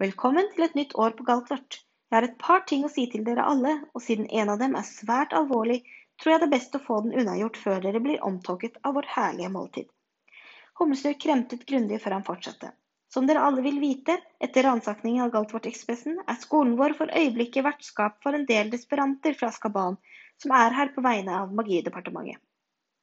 Velkommen 0.00 0.46
til 0.54 0.68
et 0.68 0.78
nytt 0.78 0.94
år 0.94 1.18
på 1.18 1.26
Galtvort. 1.26 1.82
Jeg 2.10 2.16
har 2.16 2.28
et 2.28 2.38
par 2.38 2.62
ting 2.70 2.86
å 2.86 2.92
si 2.92 3.10
til 3.10 3.26
dere 3.26 3.44
alle, 3.50 3.74
og 3.90 4.04
siden 4.06 4.30
en 4.30 4.54
av 4.54 4.62
dem 4.62 4.78
er 4.78 4.86
svært 4.86 5.34
alvorlig, 5.36 5.82
tror 6.22 6.36
jeg 6.36 6.44
det 6.44 6.48
er 6.52 6.54
best 6.54 6.78
å 6.78 6.84
få 6.86 7.02
den 7.04 7.18
unnagjort 7.18 7.58
før 7.58 7.82
dere 7.82 8.00
blir 8.06 8.22
omtåket 8.30 8.78
av 8.86 8.94
vår 8.96 9.10
herlige 9.16 9.50
måltid. 9.58 9.90
Humlesnurr 10.80 11.18
kremtet 11.20 11.66
grundig 11.68 12.00
før 12.02 12.16
han 12.16 12.26
fortsatte. 12.26 12.72
Som 13.12 13.26
dere 13.26 13.42
alle 13.46 13.62
vil 13.64 13.80
vite, 13.82 14.14
etter 14.46 14.64
ransakingen 14.64 15.24
av 15.24 15.32
Galtvortekspressen 15.34 16.20
er 16.24 16.38
skolen 16.40 16.76
vår 16.78 16.94
for 16.98 17.10
øyeblikket 17.20 17.66
vertskap 17.66 18.20
for 18.24 18.38
en 18.38 18.46
del 18.48 18.70
desperanter 18.72 19.34
fra 19.38 19.50
Skaban, 19.56 19.98
som 20.40 20.54
er 20.56 20.76
her 20.78 20.92
på 20.94 21.02
vegne 21.04 21.34
av 21.42 21.52
Magidepartementet. 21.58 22.38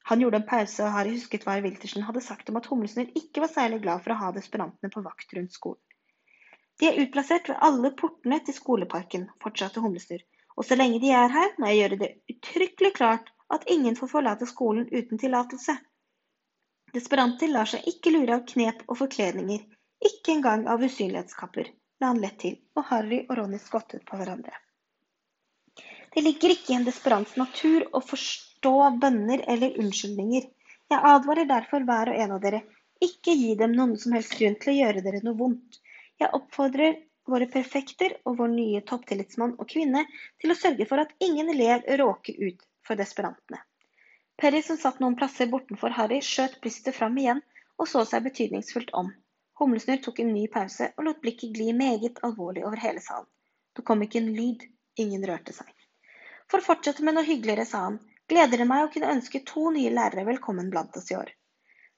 Han 0.07 0.21
gjorde 0.23 0.39
en 0.39 0.47
pause, 0.47 0.79
og 0.85 0.93
Harry 0.95 1.17
husket 1.17 1.43
hva 1.43 1.57
Wiltersen 1.65 2.05
hadde 2.07 2.23
sagt 2.23 2.49
om 2.49 2.57
at 2.61 2.69
Humlesnurr 2.71 3.11
ikke 3.19 3.43
var 3.43 3.51
særlig 3.51 3.81
glad 3.83 4.05
for 4.05 4.15
å 4.15 4.19
ha 4.21 4.29
desperantene 4.37 4.91
på 4.93 5.03
vakt 5.03 5.35
rundt 5.35 5.51
skolen. 5.51 5.81
De 6.79 6.87
er 6.87 7.01
utplassert 7.03 7.49
ved 7.51 7.59
alle 7.67 7.91
portene 7.99 8.39
til 8.47 8.55
skoleparken, 8.55 9.27
fortsatte 9.43 9.83
Humlesnurr, 9.83 10.23
og 10.55 10.65
så 10.65 10.77
lenge 10.79 11.01
de 11.03 11.11
er 11.11 11.35
her, 11.35 11.51
må 11.59 11.67
jeg 11.73 11.81
gjøre 11.81 11.99
det 12.05 12.09
uttrykkelig 12.31 12.93
klart 12.95 13.33
at 13.53 13.67
ingen 13.75 13.99
får 13.99 14.13
forlate 14.15 14.47
skolen 14.49 14.87
uten 14.93 15.19
tillatelse. 15.19 15.75
Desperanter 16.95 17.52
lar 17.52 17.67
seg 17.69 17.88
ikke 17.91 18.13
lure 18.13 18.38
av 18.38 18.45
knep 18.47 18.86
og 18.88 18.97
forkledninger, 19.02 19.65
ikke 20.10 20.32
engang 20.38 20.67
av 20.71 20.84
usynlighetskapper, 20.84 21.67
la 22.00 22.12
han 22.13 22.21
lett 22.23 22.38
til, 22.43 22.56
og 22.78 22.88
Harry 22.91 23.23
og 23.28 23.36
Ronny 23.39 23.60
skottet 23.60 24.06
på 24.08 24.19
hverandre. 24.19 24.54
Det 26.13 26.23
ligger 26.23 26.54
ikke 26.54 26.73
i 26.73 26.78
en 26.78 26.88
desperants 26.88 27.36
natur 27.38 27.84
å 27.93 28.02
forstå 28.02 28.73
bønner 29.02 29.43
eller 29.54 29.76
unnskyldninger. 29.84 30.47
Jeg 30.88 31.04
advarer 31.12 31.50
derfor 31.50 31.84
hver 31.86 32.13
og 32.13 32.21
en 32.23 32.36
av 32.38 32.41
dere, 32.45 32.63
ikke 33.04 33.36
gi 33.38 33.52
dem 33.60 33.76
noen 33.78 33.97
som 34.02 34.15
helst 34.15 34.38
grunn 34.39 34.56
til 34.62 34.73
å 34.73 34.78
gjøre 34.78 35.04
dere 35.06 35.21
noe 35.26 35.38
vondt. 35.38 35.82
Jeg 36.17 36.34
oppfordrer 36.34 36.95
våre 37.30 37.50
perfekter 37.52 38.15
og 38.23 38.39
vår 38.39 38.54
nye 38.56 38.82
topptillitsmann 38.88 39.58
og 39.60 39.67
-kvinne 39.69 40.06
til 40.41 40.52
å 40.52 40.60
sørge 40.62 40.88
for 40.89 41.04
at 41.04 41.13
ingen 41.19 41.50
elev 41.54 41.84
råker 42.02 42.39
ut 42.47 42.63
for 42.88 42.95
desperantene. 42.95 43.60
Perry, 44.38 44.62
som 44.62 44.78
satt 44.78 45.00
noen 45.02 45.15
plasser 45.17 45.50
bortenfor 45.50 45.95
Harry, 45.97 46.19
skjøt 46.21 46.60
brystet 46.62 46.95
fram 46.95 47.15
igjen 47.17 47.39
og 47.82 47.88
så 47.89 48.04
seg 48.06 48.26
betydningsfullt 48.28 48.91
om. 49.00 49.10
Humlesnurr 49.58 50.04
tok 50.06 50.19
en 50.21 50.30
ny 50.34 50.43
pause 50.54 50.91
og 50.93 51.08
lot 51.08 51.23
blikket 51.23 51.56
gli 51.56 51.71
meget 51.73 52.21
alvorlig 52.28 52.65
over 52.67 52.78
hele 52.82 53.02
salen. 53.02 53.26
Det 53.73 53.86
kom 53.86 54.04
ikke 54.06 54.21
en 54.21 54.30
lyd, 54.38 54.67
ingen 55.02 55.26
rørte 55.30 55.56
seg. 55.58 55.71
For 56.50 56.62
å 56.62 56.67
fortsette 56.67 57.06
med 57.06 57.17
noe 57.17 57.26
hyggeligere, 57.26 57.65
sa 57.65 57.82
han, 57.88 57.97
gleder 58.30 58.62
det 58.62 58.69
meg 58.69 58.86
å 58.86 58.91
kunne 58.93 59.10
ønske 59.15 59.41
to 59.50 59.71
nye 59.73 59.93
lærere 59.93 60.28
velkommen 60.30 60.69
blant 60.73 60.95
oss 61.02 61.10
i 61.12 61.17
år. 61.17 61.34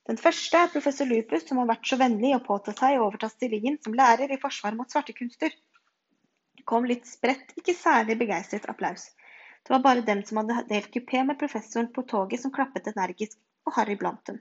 Den 0.09 0.17
første 0.17 0.63
er 0.63 0.71
professor 0.73 1.11
Lupus, 1.11 1.43
som 1.45 1.59
har 1.61 1.67
vært 1.69 1.91
så 1.91 1.99
vennlig 1.99 2.31
å 2.37 2.43
påta 2.45 2.73
seg 2.73 2.97
å 2.97 3.09
overta 3.09 3.27
stillingen 3.29 3.77
som 3.83 3.99
lærer 3.99 4.31
i 4.31 4.39
forsvar 4.41 4.79
mot 4.79 4.89
svartekunster. 4.89 5.51
Det 6.55 6.65
kom 6.71 6.87
litt 6.87 7.05
spredt, 7.07 7.51
ikke 7.59 7.75
særlig 7.77 8.15
begeistret 8.23 8.65
applaus. 8.71 9.09
Det 9.69 9.73
var 9.73 9.81
bare 9.85 10.01
dem 10.01 10.23
som 10.25 10.37
hadde 10.41 10.63
delt 10.69 10.87
kupé 10.93 11.19
med 11.23 11.37
professoren 11.39 11.91
på 11.93 12.01
toget 12.09 12.41
som 12.41 12.51
klappet 12.53 12.87
energisk, 12.89 13.37
og 13.69 13.75
Harry 13.75 13.97
blant 14.01 14.23
dem. 14.25 14.39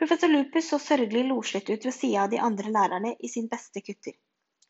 Professor 0.00 0.32
Lupus 0.32 0.70
så 0.72 0.78
sørgelig 0.80 1.26
loslitt 1.28 1.68
ut 1.68 1.84
ved 1.84 1.92
sida 1.92 2.22
av 2.22 2.30
de 2.32 2.38
andre 2.40 2.72
lærerne 2.72 3.10
i 3.20 3.28
sin 3.28 3.50
beste 3.52 3.82
kutter. 3.84 4.14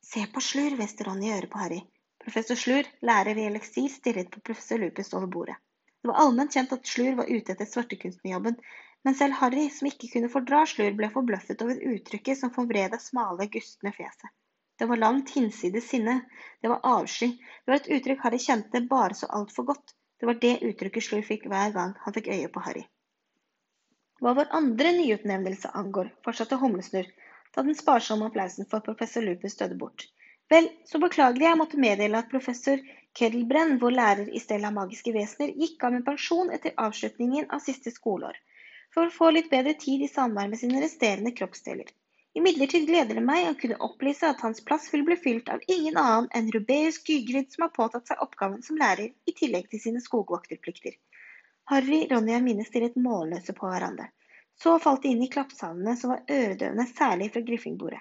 Se 0.02 0.24
på 0.34 0.42
Slur, 0.42 0.74
hveste 0.80 1.06
Ronny 1.06 1.28
i 1.28 1.36
øret 1.36 1.52
på 1.52 1.62
Harry. 1.62 1.78
Professor 2.24 2.58
Slur, 2.58 2.90
lærer 3.06 3.38
i 3.38 3.46
eleksir, 3.52 3.86
stirret 4.00 4.34
på 4.34 4.42
professor 4.50 4.82
Lupus 4.82 5.14
over 5.14 5.30
bordet. 5.36 5.56
Det 6.02 6.10
var 6.10 6.18
allment 6.24 6.58
kjent 6.58 6.74
at 6.74 6.94
Slur 6.96 7.14
var 7.22 7.30
ute 7.30 7.54
etter 7.54 7.70
svartekunstnerjobben, 7.70 8.58
men 9.06 9.20
selv 9.22 9.38
Harry, 9.44 9.68
som 9.70 9.92
ikke 9.94 10.10
kunne 10.16 10.34
fordra 10.34 10.64
Slur, 10.66 10.90
ble 10.98 11.14
forbløffet 11.14 11.62
over 11.62 11.86
uttrykket 11.94 12.42
som 12.42 12.50
forvred 12.58 12.96
det 12.96 13.04
smale, 13.06 13.46
gustne 13.46 13.94
fjeset. 13.94 14.34
Det 14.82 14.86
var 14.90 14.98
langt 14.98 15.30
hinsides 15.30 15.84
sinne, 15.88 16.14
det 16.60 16.68
var 16.68 16.80
avsky, 16.82 17.26
det 17.64 17.70
var 17.70 17.76
et 17.76 17.90
uttrykk 17.96 18.24
Harry 18.24 18.38
kjente 18.42 18.80
bare 18.90 19.14
så 19.14 19.28
altfor 19.38 19.68
godt, 19.68 19.92
det 20.18 20.26
var 20.26 20.40
det 20.42 20.56
uttrykket 20.68 21.04
Slur 21.06 21.22
fikk 21.28 21.44
hver 21.52 21.70
gang 21.76 21.92
han 22.02 22.16
fikk 22.16 22.30
øye 22.34 22.48
på 22.50 22.62
Harry. 22.64 22.82
Hva 24.18 24.32
vår 24.40 24.50
andre 24.58 24.90
nyutnevnelse 24.96 25.70
angår, 25.82 26.10
fortsatte 26.26 26.58
Humlesnurr, 26.58 27.12
da 27.54 27.62
den 27.68 27.78
sparsomme 27.78 28.26
applausen 28.26 28.66
for 28.74 28.82
professor 28.88 29.22
Lupus 29.22 29.54
døde 29.62 29.78
bort. 29.84 30.08
Vel, 30.50 30.66
så 30.90 30.98
beklager 31.06 31.46
jeg 31.46 31.62
måtte 31.62 31.82
meddele 31.86 32.18
at 32.18 32.34
professor 32.34 32.82
Kedelbrenn, 33.14 33.78
vår 33.78 33.98
lærer 34.00 34.34
i 34.34 34.42
stell 34.42 34.66
av 34.66 34.74
magiske 34.82 35.14
vesener, 35.14 35.54
gikk 35.62 35.86
av 35.86 35.94
med 35.94 36.08
pensjon 36.10 36.50
etter 36.58 36.74
avslutningen 36.88 37.46
av 37.54 37.62
siste 37.62 37.94
skoleår, 37.94 38.34
for 38.90 39.06
å 39.06 39.16
få 39.22 39.30
litt 39.38 39.54
bedre 39.54 39.78
tid 39.86 40.02
i 40.02 40.10
samvær 40.10 40.50
med 40.50 40.66
sine 40.66 40.82
resterende 40.82 41.38
kroppsdeler. 41.38 41.86
Imidlertid 42.34 42.86
gleder 42.88 43.18
det 43.18 43.22
meg 43.24 43.46
å 43.48 43.56
kunne 43.60 43.76
opplyse 43.84 44.24
at 44.24 44.40
hans 44.40 44.62
plass 44.64 44.86
vil 44.92 45.02
bli 45.04 45.18
fylt 45.20 45.50
av 45.52 45.64
ingen 45.74 45.98
annen 46.00 46.30
enn 46.38 46.46
Rubeus 46.54 46.98
Gygrid, 47.04 47.50
som 47.52 47.66
har 47.66 47.72
påtatt 47.76 48.08
seg 48.08 48.22
oppgaven 48.24 48.62
som 48.64 48.78
lærer, 48.80 49.10
i 49.28 49.34
tillegg 49.36 49.68
til 49.72 49.82
sine 49.82 50.00
skogvokterplikter. 50.00 50.96
Harry, 51.72 51.98
Ronny 52.10 52.32
og 52.32 52.38
Hermine 52.38 52.64
stirret 52.64 52.96
målløse 52.96 53.52
på 53.58 53.68
hverandre. 53.68 54.08
Så 54.62 54.78
falt 54.80 55.04
de 55.04 55.12
inn 55.12 55.26
i 55.26 55.28
klappsalene 55.32 55.94
som 56.00 56.14
var 56.14 56.24
øredøvende, 56.38 56.88
særlig 56.96 57.28
fra 57.34 57.44
Griffingbordet. 57.50 58.00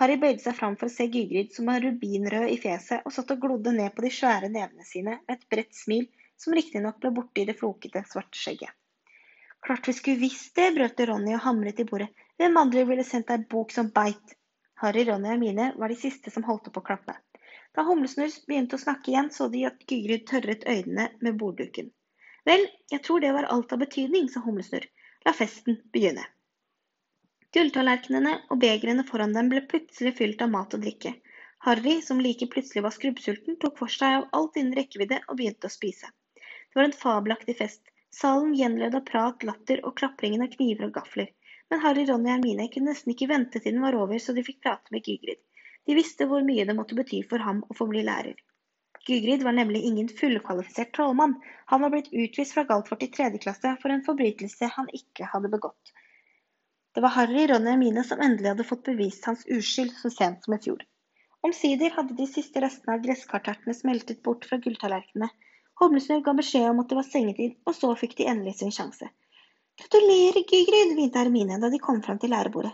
Harry 0.00 0.18
bøyde 0.20 0.40
seg 0.44 0.56
fram 0.56 0.76
for 0.80 0.88
å 0.88 0.92
se 0.92 1.08
Gygrid, 1.08 1.52
som 1.56 1.72
var 1.72 1.80
rubinrød 1.84 2.52
i 2.52 2.60
fjeset 2.60 3.08
og 3.08 3.16
satt 3.16 3.32
og 3.34 3.40
glodde 3.44 3.72
ned 3.76 3.92
på 3.96 4.04
de 4.04 4.12
svære 4.12 4.52
nevene 4.52 4.84
sine 4.88 5.16
med 5.16 5.34
et 5.36 5.48
bredt 5.52 5.76
smil, 5.76 6.06
som 6.36 6.56
riktignok 6.56 7.00
ble 7.00 7.12
borte 7.16 7.42
i 7.42 7.48
det 7.48 7.56
flokete, 7.58 8.04
svarte 8.08 8.36
skjegget. 8.36 8.72
Klart 9.62 9.88
vi 9.88 9.92
skulle 9.94 10.18
visst 10.24 10.56
det, 10.58 10.72
brøt 10.74 11.00
Ronny 11.06 11.36
og 11.36 11.44
hamret 11.44 11.80
i 11.80 11.86
bordet. 11.86 12.08
Hvem 12.42 12.56
andre 12.58 12.82
ville 12.82 13.02
sendt 13.06 13.28
deg 13.30 13.42
bok 13.52 13.70
som 13.70 13.92
beit? 13.94 14.32
Harry, 14.82 15.04
Ronny 15.06 15.28
og 15.30 15.38
Mine 15.38 15.66
var 15.78 15.92
de 15.92 15.96
siste 15.98 16.30
som 16.34 16.42
holdt 16.42 16.64
opp 16.70 16.80
å 16.80 16.82
klappe. 16.88 17.12
Da 17.78 17.84
Humlesnurr 17.86 18.32
begynte 18.48 18.74
å 18.74 18.82
snakke 18.82 19.12
igjen, 19.12 19.28
så 19.30 19.46
de 19.52 19.60
at 19.68 19.84
Gygrid 19.86 20.24
tørret 20.26 20.64
øynene 20.66 21.04
med 21.22 21.36
bordduken. 21.38 21.92
Vel, 22.50 22.64
jeg 22.90 23.04
tror 23.06 23.22
det 23.22 23.30
var 23.36 23.46
alt 23.54 23.70
av 23.76 23.78
betydning, 23.84 24.26
sa 24.32 24.42
Humlesnurr. 24.42 24.88
La 25.22 25.36
festen 25.38 25.78
begynne. 25.94 26.24
Gulltallerkenene 27.54 28.32
og 28.50 28.58
begrene 28.64 29.06
foran 29.12 29.38
dem 29.38 29.52
ble 29.52 29.62
plutselig 29.70 30.16
fylt 30.18 30.42
av 30.42 30.50
mat 30.56 30.74
og 30.74 30.82
drikke. 30.82 31.14
Harry, 31.68 32.00
som 32.02 32.24
like 32.26 32.50
plutselig 32.50 32.82
var 32.88 32.96
skrubbsulten, 32.96 33.60
tok 33.62 33.78
for 33.84 33.98
seg 34.00 34.16
av 34.18 34.26
alt 34.40 34.58
innen 34.58 34.74
rekkevidde 34.80 35.20
og 35.28 35.38
begynte 35.38 35.70
å 35.70 35.76
spise. 35.76 36.10
Det 36.34 36.80
var 36.80 36.90
en 36.90 37.00
fabelaktig 37.04 37.54
fest. 37.62 37.86
Salen 38.10 38.50
gjenlød 38.58 38.98
av 38.98 39.06
prat, 39.12 39.46
latter 39.46 39.86
og 39.86 39.94
klapringen 40.02 40.42
av 40.42 40.50
kniver 40.58 40.90
og 40.90 40.98
gafler. 40.98 41.30
Men 41.72 41.80
Harry, 41.80 42.02
Ronny 42.04 42.28
og 42.28 42.34
Hermine 42.34 42.64
kunne 42.68 42.92
nesten 42.92 43.14
ikke 43.14 43.30
vente 43.30 43.60
til 43.62 43.72
den 43.72 43.80
var 43.80 43.96
over, 43.96 44.18
så 44.20 44.34
de 44.36 44.42
fikk 44.44 44.58
prate 44.64 44.92
med 44.92 45.06
Gygrid. 45.06 45.38
De 45.88 45.94
visste 45.96 46.26
hvor 46.28 46.42
mye 46.44 46.66
det 46.68 46.74
måtte 46.76 46.98
bety 46.98 47.22
for 47.30 47.40
ham 47.40 47.62
å 47.64 47.76
få 47.78 47.86
bli 47.88 48.02
lærer. 48.04 48.34
Gygrid 49.06 49.40
var 49.46 49.56
nemlig 49.56 49.80
ingen 49.88 50.10
fullkvalifisert 50.18 50.92
trollmann. 50.98 51.32
Han 51.72 51.80
var 51.82 51.94
blitt 51.94 52.10
utvist 52.12 52.52
fra 52.52 52.66
Galtvort 52.68 53.06
i 53.06 53.08
tredje 53.14 53.40
klasse 53.46 53.72
for 53.80 53.94
en 53.94 54.04
forbrytelse 54.04 54.68
han 54.74 54.90
ikke 54.98 55.30
hadde 55.32 55.50
begått. 55.54 55.94
Det 56.92 57.00
var 57.06 57.16
Harry, 57.16 57.46
Ronny 57.48 57.70
og 57.70 57.72
Hermine 57.72 58.04
som 58.10 58.20
endelig 58.20 58.52
hadde 58.52 58.68
fått 58.68 58.84
bevist 58.90 59.30
hans 59.30 59.48
uskyld 59.48 59.96
så 60.02 60.12
sent 60.12 60.44
som 60.44 60.58
i 60.58 60.60
fjor. 60.68 60.84
Omsider 61.48 61.96
hadde 61.96 62.18
de 62.20 62.28
siste 62.34 62.60
restene 62.60 62.98
av 62.98 63.08
gresskartertene 63.08 63.78
smeltet 63.80 64.20
bort 64.28 64.44
fra 64.50 64.60
gulltallerkenene. 64.60 65.32
Humlesnurr 65.80 66.20
ga 66.28 66.36
beskjed 66.36 66.68
om 66.68 66.84
at 66.84 66.92
det 66.92 67.00
var 67.00 67.08
sengetid, 67.08 67.56
og 67.64 67.80
så 67.80 67.96
fikk 68.04 68.20
de 68.20 68.28
endelig 68.28 68.58
sin 68.60 68.76
sjanse. 68.76 69.08
Gratulerer, 69.80 70.42
Gygrid, 70.50 70.94
hvinte 70.96 71.18
Hermine 71.18 71.56
da 71.60 71.68
de 71.72 71.78
kom 71.78 72.02
fram 72.02 72.18
til 72.18 72.30
lærebordet. 72.30 72.72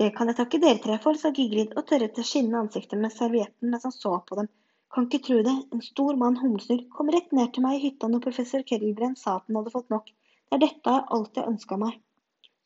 Det 0.00 0.08
kan 0.16 0.30
jeg 0.30 0.36
takke 0.38 0.58
dere 0.62 0.80
tre 0.84 0.96
for, 1.02 1.18
sa 1.20 1.30
Gygrid 1.36 1.74
og 1.78 1.86
tørret 1.90 2.16
det 2.16 2.24
skinnende 2.28 2.62
ansiktet 2.64 3.00
med 3.00 3.12
servietten 3.12 3.70
mens 3.72 3.84
han 3.86 3.94
så 3.94 4.12
på 4.28 4.38
dem. 4.40 4.48
Kan 4.94 5.06
ikke 5.08 5.20
tro 5.26 5.38
det, 5.46 5.54
en 5.74 5.82
stor 5.84 6.18
mann 6.22 6.36
Humlesnurr 6.40 6.84
kom 6.96 7.12
rett 7.14 7.32
ned 7.38 7.52
til 7.54 7.64
meg 7.66 7.76
i 7.78 7.82
hytta 7.86 8.10
når 8.10 8.24
professor 8.26 8.64
Kedelbrenn 8.70 9.16
sa 9.20 9.36
at 9.38 9.48
han 9.48 9.60
hadde 9.60 9.72
fått 9.76 9.92
nok. 9.94 10.12
Det 10.48 10.58
er 10.58 10.62
dette 10.66 10.94
jeg 10.96 11.06
alltid 11.16 11.50
ønska 11.52 11.78
meg. 11.84 11.96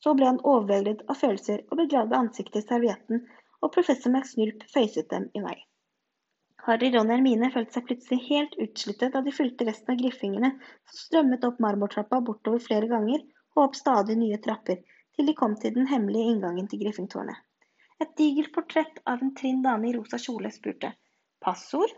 Så 0.03 0.13
ble 0.15 0.29
han 0.29 0.43
overveldet 0.53 1.03
av 1.11 1.19
følelser 1.21 1.65
og 1.67 1.79
begravde 1.81 2.19
ansiktet 2.19 2.61
i 2.63 2.67
servietten, 2.67 3.25
og 3.59 3.73
professor 3.75 4.13
McSnurp 4.13 4.63
føyset 4.73 5.09
dem 5.11 5.27
i 5.35 5.43
vei. 5.43 5.57
Harry, 6.67 6.91
Ron 6.93 7.09
og 7.09 7.15
Hermine 7.15 7.49
følte 7.53 7.75
seg 7.75 7.89
plutselig 7.89 8.23
helt 8.29 8.55
utslitte 8.67 9.09
da 9.13 9.23
de 9.25 9.33
fulgte 9.35 9.67
resten 9.67 9.95
av 9.95 9.99
griffingene 9.99 10.53
som 10.59 11.03
strømmet 11.03 11.45
opp 11.47 11.59
marmortrappa 11.63 12.21
bortover 12.29 12.63
flere 12.63 12.91
ganger 12.91 13.25
og 13.59 13.67
opp 13.67 13.77
stadig 13.77 14.15
nye 14.17 14.39
trapper, 14.43 14.79
til 15.15 15.27
de 15.27 15.35
kom 15.35 15.55
til 15.59 15.75
den 15.75 15.89
hemmelige 15.91 16.33
inngangen 16.33 16.67
til 16.71 16.79
Griffingtårnet. 16.83 17.35
Et 17.99 18.11
digert 18.15 18.53
portrett 18.55 19.01
av 19.11 19.19
en 19.23 19.33
trinn 19.35 19.59
dame 19.65 19.89
i 19.89 19.95
rosa 19.95 20.17
kjole 20.23 20.51
spurte 20.55 20.93
passord? 21.43 21.91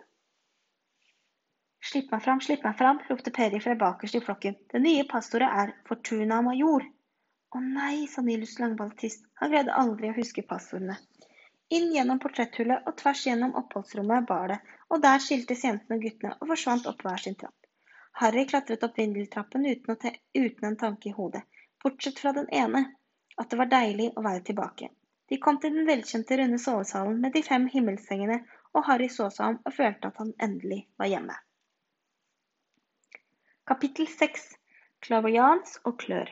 Slipp 1.91 2.09
meg 2.13 2.23
fram, 2.25 2.41
slipp 2.41 2.65
meg 2.65 2.77
fram, 2.79 3.01
ropte 3.09 3.33
Perry 3.35 3.59
fra 3.61 3.75
bakerst 3.77 4.17
i 4.17 4.23
flokken. 4.25 4.57
Det 4.73 4.81
nye 4.81 5.05
passordet 5.13 5.49
er 5.63 5.75
Fortuna 5.89 6.41
Major. 6.45 6.85
Å 7.53 7.61
nei, 7.61 8.07
sa 8.09 8.25
Nilus 8.25 8.57
Langbaltist, 8.61 9.25
han 9.41 9.53
greide 9.53 9.77
aldri 9.77 10.09
å 10.09 10.17
huske 10.17 10.45
passordene. 10.49 10.97
Inn 11.77 11.89
gjennom 11.95 12.19
portretthullet 12.21 12.87
og 12.89 12.97
tvers 13.01 13.25
gjennom 13.27 13.53
oppholdsrommet 13.61 14.27
bar 14.29 14.53
det, 14.53 14.59
og 14.89 15.01
der 15.05 15.21
skiltes 15.23 15.65
jentene 15.65 15.97
og 15.97 16.05
guttene 16.05 16.37
og 16.39 16.49
forsvant 16.53 16.89
opp 16.91 17.05
hver 17.05 17.21
sin 17.25 17.37
trapp. 17.41 17.57
Harry 18.21 18.45
klatret 18.47 18.83
opp 18.87 18.97
vindeltrappen 18.99 19.65
uten, 19.65 20.17
uten 20.35 20.69
en 20.69 20.79
tanke 20.81 21.09
i 21.09 21.15
hodet, 21.15 21.43
bortsett 21.83 22.19
fra 22.23 22.33
den 22.37 22.49
ene, 22.63 22.83
at 23.37 23.49
det 23.51 23.59
var 23.61 23.71
deilig 23.71 24.09
å 24.15 24.25
være 24.25 24.43
tilbake. 24.49 24.89
De 25.31 25.39
kom 25.39 25.61
til 25.63 25.75
den 25.75 25.87
velkjente 25.87 26.37
runde 26.41 26.59
sovesalen 26.59 27.21
med 27.23 27.37
de 27.37 27.43
fem 27.45 27.69
himmelsengene, 27.71 28.41
og 28.75 28.85
Harry 28.87 29.07
så 29.11 29.29
seg 29.31 29.53
om 29.53 29.57
og 29.65 29.75
følte 29.77 30.11
at 30.11 30.19
han 30.23 30.35
endelig 30.47 30.83
var 31.01 31.11
hjemme. 31.11 31.39
Kapittel 33.67 34.07
6 34.11 34.53
Clairvoyance 35.05 35.79
og 35.87 35.97
klør 36.03 36.29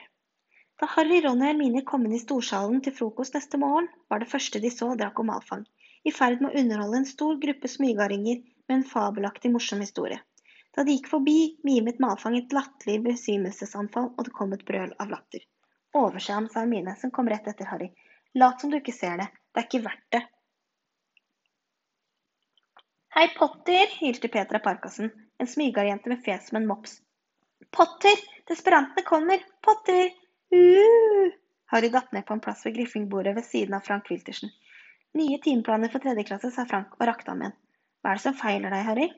da 0.79 0.87
Harry, 0.93 1.17
Ron 1.23 1.41
og 1.43 1.47
Hermine 1.49 1.81
kom 1.87 2.05
inn 2.07 2.15
i 2.15 2.21
storsalen 2.21 2.79
til 2.83 2.93
frokost 2.95 3.33
neste 3.35 3.59
morgen, 3.59 3.89
var 4.07 4.21
det 4.21 4.29
første 4.31 4.61
de 4.63 4.69
så 4.71 4.93
Draco 4.99 5.25
Malfang, 5.27 5.65
i 6.07 6.11
ferd 6.15 6.39
med 6.39 6.53
å 6.53 6.61
underholde 6.61 7.01
en 7.01 7.07
stor 7.09 7.39
gruppe 7.41 7.67
smygardinger 7.67 8.37
med 8.39 8.75
en 8.77 8.85
fabelaktig 8.87 9.51
morsom 9.51 9.83
historie. 9.83 10.21
Da 10.75 10.85
de 10.85 10.95
gikk 10.95 11.09
forbi, 11.11 11.37
mimet 11.65 11.99
Malfang 12.03 12.37
et 12.37 12.53
latterlig 12.53 12.99
besvimelsesanfall, 13.07 14.11
og 14.15 14.27
det 14.27 14.33
kom 14.35 14.53
et 14.53 14.65
brøl 14.67 14.93
av 15.01 15.09
latter. 15.11 15.45
Overse 15.97 16.33
ham, 16.35 16.47
sa 16.49 16.61
Hermine, 16.61 16.93
som 16.99 17.11
kom 17.11 17.29
rett 17.31 17.47
etter 17.49 17.69
Harry. 17.71 17.89
Lat 18.37 18.61
som 18.61 18.69
du 18.69 18.77
ikke 18.77 18.93
ser 18.93 19.17
det. 19.21 19.29
Det 19.49 19.63
er 19.63 19.67
ikke 19.67 19.85
verdt 19.87 20.05
det. 20.13 20.21
Hei, 23.17 23.25
Potter, 23.35 23.89
hylte 23.99 24.29
Petra 24.31 24.61
Parkassen, 24.63 25.09
en 25.41 25.49
smygarjente 25.49 26.11
med 26.11 26.21
fjes 26.23 26.51
som 26.51 26.59
en 26.59 26.67
mops. 26.69 26.99
Potter, 27.75 28.21
desperantene 28.47 29.05
kommer! 29.07 29.41
Potter! 29.65 30.13
Uh! 30.53 31.33
Harry 31.73 31.89
datt 31.93 32.13
ned 32.13 32.25
på 32.25 32.37
en 32.37 32.43
plass 32.45 32.61
ved 32.65 32.77
griffingbordet 32.77 33.35
ved 33.35 33.45
siden 33.45 33.73
av 33.77 33.83
Frank 33.89 34.07
Wiltersen. 34.09 34.53
Nye 35.17 35.41
timeplaner 35.41 35.89
for 35.89 36.05
tredje 36.05 36.23
klasse, 36.29 36.53
sa 36.53 36.65
Frank 36.69 36.93
og 36.99 37.09
rakte 37.09 37.33
ham 37.33 37.41
igjen. 37.43 37.57
Hva 37.99 38.13
er 38.13 38.21
det 38.21 38.25
som 38.27 38.37
feiler 38.37 38.73
deg, 38.73 38.85
Harry? 38.85 39.09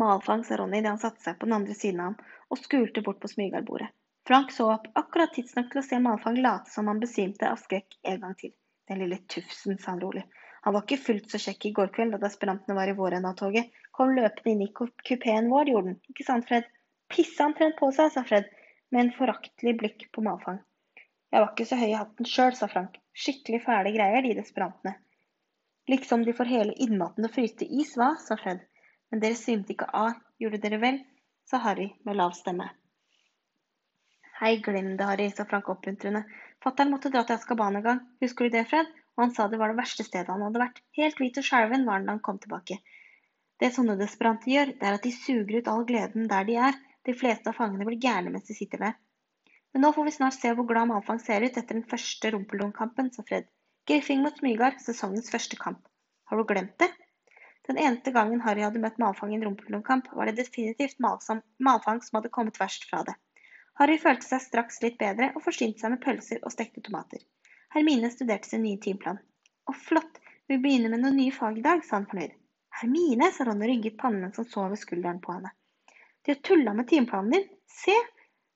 Malfang, 0.00 0.44
sa 0.44 0.56
Ronny 0.56 0.80
da 0.82 0.94
han 0.94 1.02
satte 1.02 1.22
seg 1.24 1.38
på 1.38 1.48
den 1.48 1.56
andre 1.58 1.74
siden 1.76 2.00
av 2.00 2.12
ham 2.12 2.52
og 2.52 2.60
skulte 2.60 3.02
bort 3.04 3.20
på 3.20 3.30
smygarbordet. 3.32 3.90
Frank 4.28 4.52
så 4.54 4.68
opp 4.72 4.86
akkurat 4.98 5.32
tidsnok 5.34 5.72
til 5.72 5.80
å 5.80 5.84
se 5.86 5.98
Malfang 6.00 6.38
late 6.40 6.70
som 6.70 6.88
han 6.88 7.00
besvimte 7.02 7.48
av 7.48 7.58
skrekk 7.60 7.98
en 8.12 8.20
gang 8.22 8.36
til. 8.38 8.52
Den 8.88 9.02
lille 9.02 9.18
tufsen, 9.34 9.78
sa 9.78 9.92
han 9.92 10.02
rolig. 10.02 10.22
Han 10.62 10.76
var 10.76 10.84
ikke 10.84 11.04
fullt 11.06 11.30
så 11.32 11.40
kjekk 11.42 11.66
i 11.66 11.72
går 11.76 11.90
kveld 11.96 12.14
da 12.14 12.20
desperantene 12.22 12.76
var 12.78 12.90
i 12.90 12.96
våren 12.98 13.26
av 13.26 13.34
toget. 13.40 13.72
Kom 13.90 14.14
løpende 14.14 14.52
inn 14.52 14.62
i 14.68 14.72
kupeen 15.08 15.50
vår, 15.50 15.72
gjorde 15.72 15.90
den. 15.90 16.00
Ikke 16.12 16.26
sant, 16.26 16.46
Fred? 16.48 16.68
Pissa 17.10 17.48
omtrent 17.48 17.76
på 17.80 17.90
seg, 17.94 18.12
sa 18.14 18.22
Fred 18.28 18.46
med 18.92 19.06
en 19.06 19.14
foraktelig 19.16 19.74
blikk 19.80 20.06
på 20.14 20.22
Malfang. 20.24 20.60
Jeg 21.32 21.40
var 21.40 21.50
ikke 21.50 21.66
så 21.66 21.78
høy 21.80 21.88
i 21.88 21.98
hatten 21.98 22.28
sjøl, 22.28 22.54
sa 22.56 22.68
Frank. 22.70 22.98
Skikkelig 23.16 23.62
fæle 23.64 23.92
greier, 23.94 24.22
de 24.22 24.36
desperantene. 24.38 24.94
Liksom 25.90 26.22
de 26.24 26.34
får 26.36 26.50
hele 26.52 26.76
innmaten 26.84 27.26
å 27.26 27.32
fryse 27.32 27.58
til 27.58 27.80
is, 27.82 27.96
hva, 27.98 28.12
sa 28.22 28.38
Fred. 28.38 28.62
Men 29.12 29.20
dere 29.20 29.36
svimte 29.36 29.74
ikke 29.74 29.90
av, 29.92 30.14
gjorde 30.40 30.62
dere 30.62 30.78
vel? 30.80 31.02
sa 31.44 31.58
Harry 31.60 31.90
med 32.08 32.16
lav 32.16 32.32
stemme. 32.32 32.70
Hei, 34.38 34.56
glem 34.64 34.94
det, 34.96 35.04
Harry, 35.04 35.26
sa 35.30 35.44
Frank 35.44 35.68
oppmuntrende. 35.68 36.22
Fattern 36.64 36.90
måtte 36.94 37.10
dra 37.12 37.20
til 37.28 37.36
Askaban 37.36 37.76
en 37.76 37.84
gang, 37.84 38.00
husker 38.24 38.48
du 38.48 38.56
det, 38.56 38.64
Fred? 38.70 38.88
Og 39.12 39.26
han 39.26 39.34
sa 39.36 39.50
det 39.52 39.60
var 39.60 39.68
det 39.68 39.76
verste 39.82 40.06
stedet 40.06 40.32
han 40.32 40.40
hadde 40.46 40.62
vært. 40.62 40.80
Helt 40.96 41.20
hvit 41.20 41.36
og 41.42 41.44
skjelven 41.44 41.84
var 41.84 41.98
han 42.00 42.08
da 42.08 42.14
han 42.16 42.24
kom 42.24 42.40
tilbake. 42.40 42.78
Det 43.60 43.70
sånne 43.76 43.98
desperante 44.00 44.48
gjør, 44.50 44.72
det 44.80 44.88
er 44.88 44.96
at 44.96 45.04
de 45.04 45.12
suger 45.14 45.60
ut 45.60 45.68
all 45.70 45.84
gleden 45.86 46.24
der 46.30 46.48
de 46.48 46.56
er, 46.70 46.80
de 47.04 47.14
fleste 47.18 47.52
av 47.52 47.58
fangene 47.58 47.84
blir 47.86 48.00
gærne 48.00 48.32
mens 48.32 48.48
de 48.48 48.56
sitter 48.56 48.80
der. 48.86 48.96
Men 49.74 49.84
nå 49.84 49.92
får 49.92 50.08
vi 50.08 50.16
snart 50.16 50.38
se 50.38 50.56
hvor 50.56 50.66
glad 50.72 50.88
Malfang 50.88 51.20
ser 51.20 51.44
ut 51.44 51.52
etter 51.52 51.76
den 51.76 51.86
første 51.92 52.32
Rumpeldunk-kampen, 52.32 53.12
sa 53.12 53.24
Fred. 53.28 53.46
Griffing 53.88 54.24
mot 54.24 54.40
Smygard, 54.40 54.80
sesongens 54.80 55.30
første 55.32 55.60
kamp. 55.60 55.84
Har 56.30 56.40
du 56.40 56.48
glemt 56.48 56.78
det? 56.80 56.88
Den 57.68 57.78
eneste 57.78 58.10
gangen 58.10 58.42
Harry 58.42 58.64
hadde 58.64 58.80
møtt 58.82 58.98
mavfang 58.98 59.32
i 59.32 59.36
en 59.38 59.44
rumpelomkamp, 59.46 60.08
var 60.18 60.26
det 60.26 60.40
definitivt 60.40 60.98
malfang 61.02 62.02
som 62.02 62.18
hadde 62.18 62.32
kommet 62.34 62.58
verst 62.60 62.88
fra 62.90 63.04
det. 63.06 63.14
Harry 63.80 63.98
følte 64.02 64.26
seg 64.26 64.42
straks 64.44 64.82
litt 64.82 64.98
bedre 65.00 65.30
og 65.36 65.44
forsynte 65.44 65.80
seg 65.80 65.94
med 65.94 66.02
pølser 66.02 66.42
og 66.42 66.52
stekte 66.54 66.82
tomater. 66.84 67.22
Hermine 67.72 68.10
studerte 68.12 68.50
sin 68.50 68.64
nye 68.66 68.80
timeplan. 68.82 69.20
Å, 69.70 69.72
flott, 69.72 70.18
vi 70.50 70.58
begynner 70.60 70.92
med 70.92 71.04
noen 71.04 71.16
nye 71.20 71.32
fag 71.32 71.60
i 71.60 71.64
dag, 71.64 71.84
sa 71.86 71.96
han 72.00 72.08
fornøyd. 72.10 72.34
Hermine, 72.80 73.30
sa 73.32 73.46
Ron 73.46 73.62
og 73.62 73.70
rygget 73.70 73.96
pannen 74.00 74.34
som 74.36 74.48
så 74.48 74.66
over 74.66 74.80
skulderen 74.80 75.22
på 75.22 75.36
henne. 75.36 75.54
De 76.22 76.34
har 76.34 76.42
tulla 76.44 76.74
med 76.76 76.88
timeplanen 76.90 77.36
din. 77.36 77.48
Se, 77.70 77.94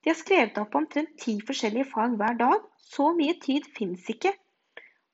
de 0.02 0.12
har 0.12 0.18
skrevet 0.18 0.58
opp 0.60 0.74
omtrent 0.78 1.16
ti 1.22 1.38
forskjellige 1.46 1.88
fag 1.94 2.18
hver 2.20 2.36
dag. 2.42 2.66
Så 2.90 3.08
mye 3.16 3.38
tid 3.42 3.66
fins 3.78 4.04
ikke. 4.12 4.34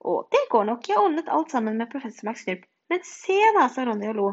Å, 0.03 0.19
det 0.35 0.43
går 0.51 0.67
nok, 0.69 0.89
jeg 0.89 0.99
ordnet 0.99 1.31
alt 1.31 1.55
sammen 1.55 1.79
med 1.79 1.91
professor 1.93 2.29
McSnurp. 2.29 2.67
Men 2.93 3.01
se 3.09 3.39
da, 3.57 3.71
sa 3.73 3.87
Ronny 3.89 4.11
og 4.11 4.19
lo. 4.19 4.31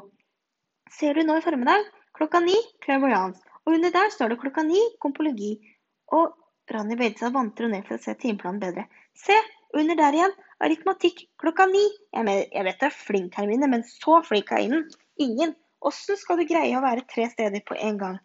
Ser 0.91 1.16
du 1.16 1.24
nå 1.24 1.38
i 1.39 1.43
formiddag? 1.45 1.86
Klokka 2.18 2.41
ni, 2.43 2.57
clairvoyance. 2.84 3.39
Og 3.64 3.78
under 3.78 3.93
der 3.95 4.10
står 4.12 4.34
det 4.34 4.38
klokka 4.41 4.66
ni, 4.68 4.82
kompologi. 4.99 5.53
Og 6.12 6.34
Ronny 6.74 6.97
bøyde 6.99 7.22
seg 7.22 7.32
vantro 7.38 7.70
ned 7.72 7.86
for 7.88 7.95
å 7.95 8.03
se 8.03 8.18
timeplanen 8.20 8.60
bedre. 8.60 8.84
Se, 9.16 9.38
under 9.80 9.95
der 10.01 10.18
igjen, 10.18 10.36
aritmatikk, 10.68 11.22
klokka 11.39 11.70
ni. 11.72 11.86
Jeg, 12.12 12.26
mener, 12.28 12.49
jeg 12.51 12.68
vet 12.68 12.82
du 12.82 12.88
er 12.89 12.97
flink, 12.97 13.38
Hermine, 13.39 13.70
men 13.72 13.86
så 13.88 14.18
flink 14.28 14.51
er 14.51 14.66
ingen. 14.66 14.84
Ingen. 15.24 15.53
Åssen 15.88 16.20
skal 16.20 16.41
du 16.41 16.47
greie 16.49 16.76
å 16.76 16.84
være 16.84 17.05
tre 17.07 17.30
steder 17.32 17.64
på 17.64 17.78
en 17.80 18.01
gang? 18.01 18.18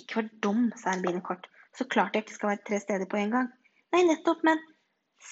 Ikke 0.00 0.22
vær 0.22 0.30
dum, 0.46 0.70
sa 0.80 0.94
Hermine 0.94 1.20
kort. 1.28 1.44
Så 1.76 1.84
klart 1.92 2.16
jeg 2.16 2.24
ikke 2.24 2.38
skal 2.38 2.54
være 2.54 2.64
tre 2.70 2.80
steder 2.86 3.10
på 3.12 3.20
en 3.20 3.36
gang. 3.36 3.52
Nei, 3.92 4.06
nettopp, 4.08 4.40
men 4.48 4.64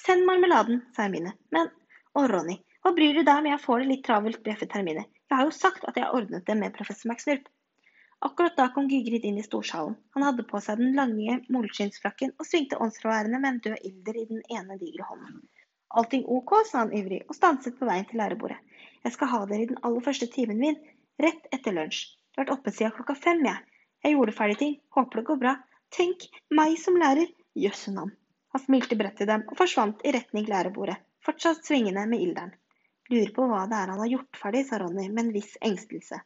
Send 0.03 0.29
marmeladen, 0.29 0.85
sa 0.93 1.07
Hermine. 1.07 1.33
Men 1.49 1.73
Og 2.13 2.29
Ronny, 2.29 2.59
hva 2.83 2.91
bryr 2.91 3.15
du 3.15 3.23
deg 3.23 3.37
om 3.39 3.45
jeg 3.47 3.63
får 3.63 3.81
det 3.81 3.87
litt 3.87 4.01
travelt, 4.03 4.39
bjeffet 4.43 4.73
Hermine. 4.75 5.05
Jeg 5.31 5.39
har 5.39 5.47
jo 5.47 5.55
sagt 5.55 5.85
at 5.87 5.95
jeg 5.95 6.03
har 6.03 6.15
ordnet 6.17 6.43
det 6.47 6.55
med 6.59 6.73
professor 6.75 7.07
McSnurp. 7.07 7.45
Akkurat 8.27 8.57
da 8.59 8.65
kom 8.75 8.89
Gygrid 8.91 9.23
inn 9.27 9.37
i 9.39 9.43
storsalen. 9.45 9.95
Han 10.15 10.25
hadde 10.27 10.43
på 10.49 10.59
seg 10.63 10.81
den 10.81 10.91
lange 10.97 11.37
molskinnsfrakken 11.55 12.33
og 12.35 12.47
svingte 12.47 12.79
åndsfraværende 12.83 13.39
med 13.39 13.49
en 13.49 13.61
død 13.67 13.87
ilder 13.89 14.19
i 14.19 14.25
den 14.31 14.41
ene 14.57 14.75
digre 14.81 15.07
hånden. 15.07 15.37
Allting 15.95 16.25
ok, 16.35 16.53
sa 16.67 16.81
han 16.81 16.91
ivrig 16.97 17.21
og 17.29 17.37
stanset 17.37 17.77
på 17.79 17.87
veien 17.87 18.07
til 18.09 18.19
lærebordet. 18.19 18.59
Jeg 19.05 19.15
skal 19.15 19.31
ha 19.31 19.39
dere 19.47 19.63
i 19.63 19.69
den 19.71 19.79
aller 19.87 20.03
første 20.03 20.27
timen 20.35 20.59
min, 20.59 20.79
rett 21.23 21.47
etter 21.55 21.75
lunsj. 21.75 22.01
Jeg 22.03 22.41
har 22.41 22.43
vært 22.43 22.55
oppe 22.57 22.73
siden 22.75 22.95
klokka 22.97 23.15
fem, 23.15 23.45
jeg. 23.47 23.79
Jeg 24.03 24.17
gjorde 24.17 24.35
ferdig 24.39 24.57
ting. 24.59 24.73
Håper 24.95 25.21
det 25.21 25.27
går 25.29 25.39
bra. 25.45 25.53
Tenk, 25.95 26.27
meg 26.51 26.75
som 26.81 26.99
lærer. 26.99 27.31
Jøsse 27.63 27.95
navn. 27.95 28.11
Han 28.51 28.63
smilte 28.65 28.99
bredt 28.99 29.21
til 29.21 29.29
dem 29.29 29.47
og 29.47 29.55
forsvant 29.59 30.03
i 30.03 30.11
retning 30.15 30.51
lærebordet, 30.51 30.99
fortsatt 31.23 31.63
svingende 31.63 32.03
med 32.09 32.25
ilderen. 32.25 32.51
Lurer 33.11 33.33
på 33.35 33.45
hva 33.49 33.65
det 33.67 33.79
er 33.79 33.91
han 33.91 33.99
har 33.99 34.11
gjort 34.11 34.39
ferdig, 34.39 34.63
sa 34.67 34.79
Ronny 34.79 35.09
med 35.09 35.25
en 35.25 35.33
viss 35.35 35.57
engstelse. 35.61 36.21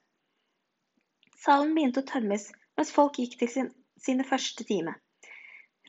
Salen 1.42 1.74
begynte 1.74 2.04
å 2.04 2.10
tømmes 2.10 2.52
mens 2.78 2.94
folk 2.94 3.18
gikk 3.18 3.38
til 3.40 3.50
sin, 3.50 3.70
sine 3.98 4.26
første 4.28 4.66
time. 4.68 4.94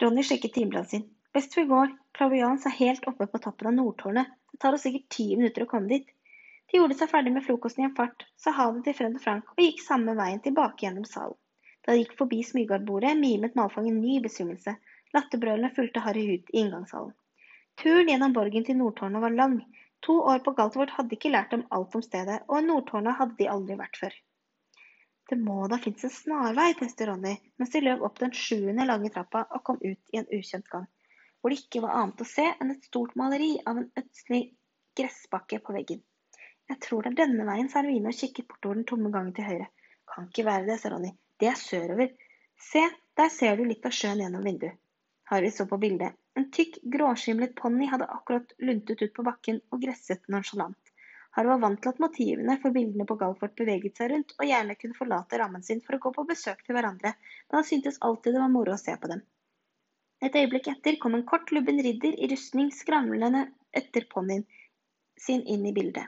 Ronny 0.01 0.25
sjekket 0.25 0.55
timeplanen 0.57 0.89
sin. 0.89 1.09
Best 1.35 1.57
vi 1.59 1.67
går, 1.69 1.91
Clavians 2.17 2.65
er 2.67 2.77
helt 2.79 3.05
oppe 3.11 3.27
på 3.29 3.41
toppen 3.45 3.69
av 3.71 3.75
Nordtårnet. 3.77 4.31
Det 4.53 4.61
tar 4.63 4.77
oss 4.77 4.87
sikkert 4.87 5.11
ti 5.13 5.27
minutter 5.37 5.67
å 5.67 5.71
komme 5.71 5.91
dit. 5.93 6.09
De 6.71 6.81
gjorde 6.81 6.97
seg 7.01 7.11
ferdig 7.11 7.33
med 7.35 7.45
frokosten 7.45 7.85
i 7.85 7.89
en 7.89 7.97
fart, 7.97 8.25
sa 8.37 8.53
ha 8.57 8.69
det 8.73 8.85
til 8.87 8.97
Fred 8.97 9.17
og 9.17 9.25
Frank 9.25 9.53
og 9.55 9.63
gikk 9.63 9.83
samme 9.85 10.17
veien 10.17 10.41
tilbake 10.45 10.85
gjennom 10.85 11.07
salen. 11.09 11.37
Da 11.85 11.95
de 11.95 12.03
gikk 12.03 12.17
forbi 12.19 12.43
smygardbordet, 12.45 13.15
mimet 13.17 13.55
Malfang 13.57 13.87
en 13.89 14.01
ny 14.03 14.19
besvimelse. 14.25 14.75
Latterbrølene 15.17 15.71
fulgte 15.77 16.03
Harry 16.05 16.25
ut 16.35 16.51
i 16.53 16.59
inngangshallen. 16.61 17.15
Turen 17.81 18.11
gjennom 18.13 18.35
borgen 18.37 18.67
til 18.67 18.77
Nordtårnet 18.77 19.25
var 19.25 19.37
lang, 19.37 19.55
To 20.07 20.15
år 20.31 20.39
på 20.47 20.55
Galtvort 20.59 20.95
hadde 20.95 21.17
ikke 21.17 21.33
lært 21.33 21.55
dem 21.55 21.67
alt 21.75 21.95
om 21.99 22.03
stedet, 22.05 22.43
og 22.49 22.65
Nordtårnet 22.65 23.19
hadde 23.19 23.37
de 23.39 23.49
aldri 23.51 23.77
vært 23.79 23.99
før. 24.01 24.15
Det 25.29 25.37
må 25.37 25.67
da 25.69 25.77
finnes 25.83 26.07
en 26.07 26.13
snarvei, 26.15 26.71
testet 26.79 27.09
Ronny 27.09 27.35
mens 27.61 27.73
de 27.75 27.83
løp 27.83 28.05
opp 28.07 28.21
den 28.23 28.33
sjuende 28.33 28.87
lange 28.89 29.11
trappa 29.13 29.43
og 29.57 29.65
kom 29.67 29.81
ut 29.83 30.15
i 30.15 30.21
en 30.21 30.31
ukjent 30.33 30.71
gang, 30.73 30.87
hvor 31.41 31.53
det 31.53 31.59
ikke 31.61 31.83
var 31.85 31.99
annet 31.99 32.23
å 32.25 32.29
se 32.29 32.47
enn 32.49 32.73
et 32.73 32.87
stort 32.89 33.17
maleri 33.21 33.51
av 33.69 33.83
en 33.83 33.91
ødselig 34.01 34.41
gressbakke 34.97 35.61
på 35.67 35.75
veggen. 35.77 36.01
Jeg 36.69 36.81
tror 36.85 37.05
det 37.05 37.13
er 37.13 37.21
denne 37.25 37.45
veien, 37.49 37.69
sa 37.69 37.83
Arvine 37.83 38.13
og 38.13 38.17
kikket 38.17 38.49
bortover 38.49 38.81
den 38.81 38.89
tomme 38.89 39.13
gangen 39.13 39.35
til 39.37 39.49
høyre. 39.49 39.69
Kan 40.09 40.31
ikke 40.31 40.47
være 40.49 40.67
det, 40.71 40.79
sa 40.81 40.95
Ronny. 40.95 41.13
Det 41.41 41.51
er 41.53 41.61
sørover. 41.61 42.15
Se, 42.71 42.83
der 43.17 43.31
ser 43.33 43.57
du 43.57 43.67
litt 43.69 43.85
av 43.89 43.95
sjøen 43.95 44.21
gjennom 44.25 44.45
vinduet. 44.45 44.81
Harry 45.29 45.53
så 45.53 45.69
på 45.69 45.77
bildet. 45.81 46.17
En 46.39 46.45
tykk, 46.55 46.77
gråskimlet 46.95 47.55
ponni 47.59 47.89
hadde 47.91 48.07
akkurat 48.15 48.53
luntet 48.63 49.03
ut 49.03 49.15
på 49.15 49.25
bakken 49.27 49.57
og 49.75 49.81
gresset 49.83 50.29
nonsjalant. 50.31 50.93
Harry 51.35 51.51
var 51.51 51.59
vant 51.65 51.81
til 51.83 51.91
at 51.91 51.99
motivene 52.03 52.55
for 52.63 52.75
bildene 52.77 53.07
på 53.09 53.17
Galfort 53.19 53.57
beveget 53.59 53.99
seg 53.99 54.13
rundt, 54.13 54.37
og 54.39 54.47
gjerne 54.47 54.77
kunne 54.79 54.99
forlate 54.99 55.41
rammen 55.43 55.65
sin 55.67 55.83
for 55.83 55.97
å 55.97 56.01
gå 56.05 56.13
på 56.15 56.25
besøk 56.29 56.63
til 56.63 56.79
hverandre, 56.79 57.13
men 57.49 57.59
han 57.59 57.67
syntes 57.67 57.99
alltid 58.07 58.37
det 58.37 58.45
var 58.45 58.55
moro 58.55 58.77
å 58.77 58.79
se 58.81 58.95
på 59.03 59.11
dem. 59.11 59.25
Et 60.23 60.39
øyeblikk 60.41 60.71
etter 60.77 61.01
kom 61.03 61.19
en 61.19 61.27
kort, 61.27 61.51
lubben 61.55 61.83
ridder 61.83 62.15
i 62.15 62.31
rustning 62.31 62.71
skramlende 62.75 63.45
etter 63.83 64.07
ponnien 64.15 64.47
sin 65.19 65.43
inn 65.43 65.67
i 65.67 65.75
bildet. 65.75 66.07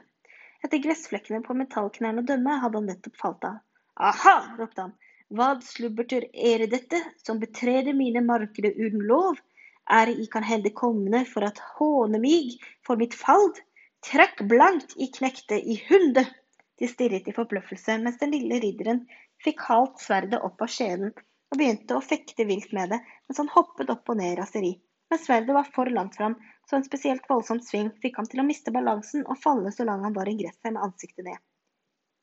Etter 0.62 0.83
gressflekkene 0.87 1.43
på 1.43 1.59
metallknærne 1.59 2.22
å 2.22 2.31
dømme 2.31 2.59
hadde 2.62 2.78
han 2.78 2.91
nettopp 2.95 3.18
falt 3.18 3.51
av. 3.51 3.61
Aha! 3.99 4.37
ropte 4.59 4.87
han. 4.87 4.99
Vad 5.43 5.62
slubberter 5.66 6.26
er 6.35 6.66
dette 6.70 6.99
som 7.22 7.39
betreder 7.43 7.95
mine 7.95 8.22
markeder 8.26 8.74
uten 8.78 9.07
lov? 9.11 9.39
Er 9.97 10.11
i 10.12 10.26
kan 10.32 10.47
hende 10.47 10.72
komne 10.76 11.24
for 11.28 11.47
at 11.47 11.61
håne 11.78 12.20
mig 12.22 12.57
for 12.86 13.01
mitt 13.01 13.16
fald. 13.16 13.59
Trekk 14.07 14.45
blankt 14.49 14.95
i 14.97 15.11
knekte 15.12 15.59
i 15.61 15.76
hunde! 15.88 16.24
De 16.80 16.88
stirret 16.88 17.26
i 17.28 17.34
forbløffelse 17.36 17.99
mens 18.01 18.20
den 18.20 18.32
lille 18.32 18.61
ridderen 18.62 19.03
fikk 19.45 19.66
halt 19.68 19.99
sverdet 20.01 20.41
opp 20.47 20.62
av 20.64 20.70
skjeden 20.72 21.11
og 21.12 21.59
begynte 21.59 21.97
å 21.97 22.05
fekte 22.05 22.47
vilt 22.49 22.72
med 22.76 22.95
det 22.95 23.01
mens 23.03 23.41
han 23.43 23.51
hoppet 23.53 23.91
opp 23.93 24.09
og 24.09 24.20
ned 24.20 24.32
i 24.32 24.38
raseri. 24.41 24.72
Men 25.11 25.18
sverdet 25.18 25.55
var 25.57 25.66
for 25.74 25.91
langt 25.91 26.16
fram, 26.16 26.36
så 26.70 26.78
en 26.78 26.86
spesielt 26.86 27.26
voldsom 27.28 27.59
sving 27.66 27.91
fikk 28.03 28.20
ham 28.20 28.28
til 28.30 28.41
å 28.41 28.47
miste 28.47 28.72
balansen 28.72 29.24
og 29.26 29.41
falle 29.43 29.72
så 29.74 29.84
langt 29.88 30.07
han 30.07 30.14
var 30.16 30.30
i 30.30 30.36
gresset 30.38 30.70
med 30.70 30.84
ansiktet 30.86 31.26
ned. 31.26 31.41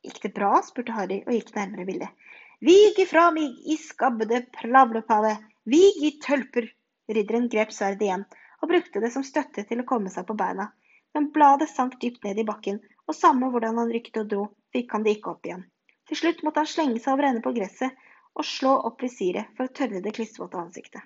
Gikk 0.07 0.21
det 0.23 0.33
bra? 0.37 0.53
spurte 0.63 0.95
Harry 0.95 1.19
og 1.25 1.33
gikk 1.35 1.51
nærmere 1.57 1.87
bildet. 1.89 2.33
Vig 2.63 2.97
ifra 3.03 3.27
mig 3.35 3.51
i 3.69 3.75
skabbede 3.77 4.45
plavlepave, 4.55 5.35
vig 5.69 5.99
i 6.07 6.13
tølper, 6.23 6.69
Ridderen 7.07 7.47
grep 7.51 7.71
sverdet 7.71 8.03
igjen 8.07 8.25
og 8.61 8.69
brukte 8.71 9.01
det 9.03 9.11
som 9.13 9.23
støtte 9.23 9.63
til 9.69 9.81
å 9.81 9.87
komme 9.87 10.11
seg 10.13 10.27
på 10.27 10.35
beina, 10.39 10.69
men 11.15 11.29
bladet 11.35 11.69
sank 11.71 11.99
dypt 12.01 12.25
ned 12.27 12.39
i 12.41 12.45
bakken, 12.47 12.79
og 13.07 13.15
samme 13.15 13.49
hvordan 13.53 13.79
han 13.79 13.91
rykket 13.93 14.21
og 14.23 14.31
dro, 14.33 14.45
fikk 14.75 14.95
han 14.95 15.05
det 15.05 15.17
ikke 15.17 15.31
opp 15.33 15.47
igjen. 15.47 15.63
Til 16.07 16.19
slutt 16.21 16.43
måtte 16.43 16.63
han 16.63 16.71
slenge 16.71 16.99
seg 17.03 17.13
over 17.13 17.29
ende 17.29 17.43
på 17.45 17.53
gresset 17.55 17.95
og 18.37 18.45
slå 18.45 18.73
opp 18.89 19.03
visiret 19.03 19.53
for 19.57 19.67
å 19.67 19.73
tørre 19.79 20.01
det 20.03 20.13
klissvåte 20.17 20.59
ansiktet. 20.59 21.03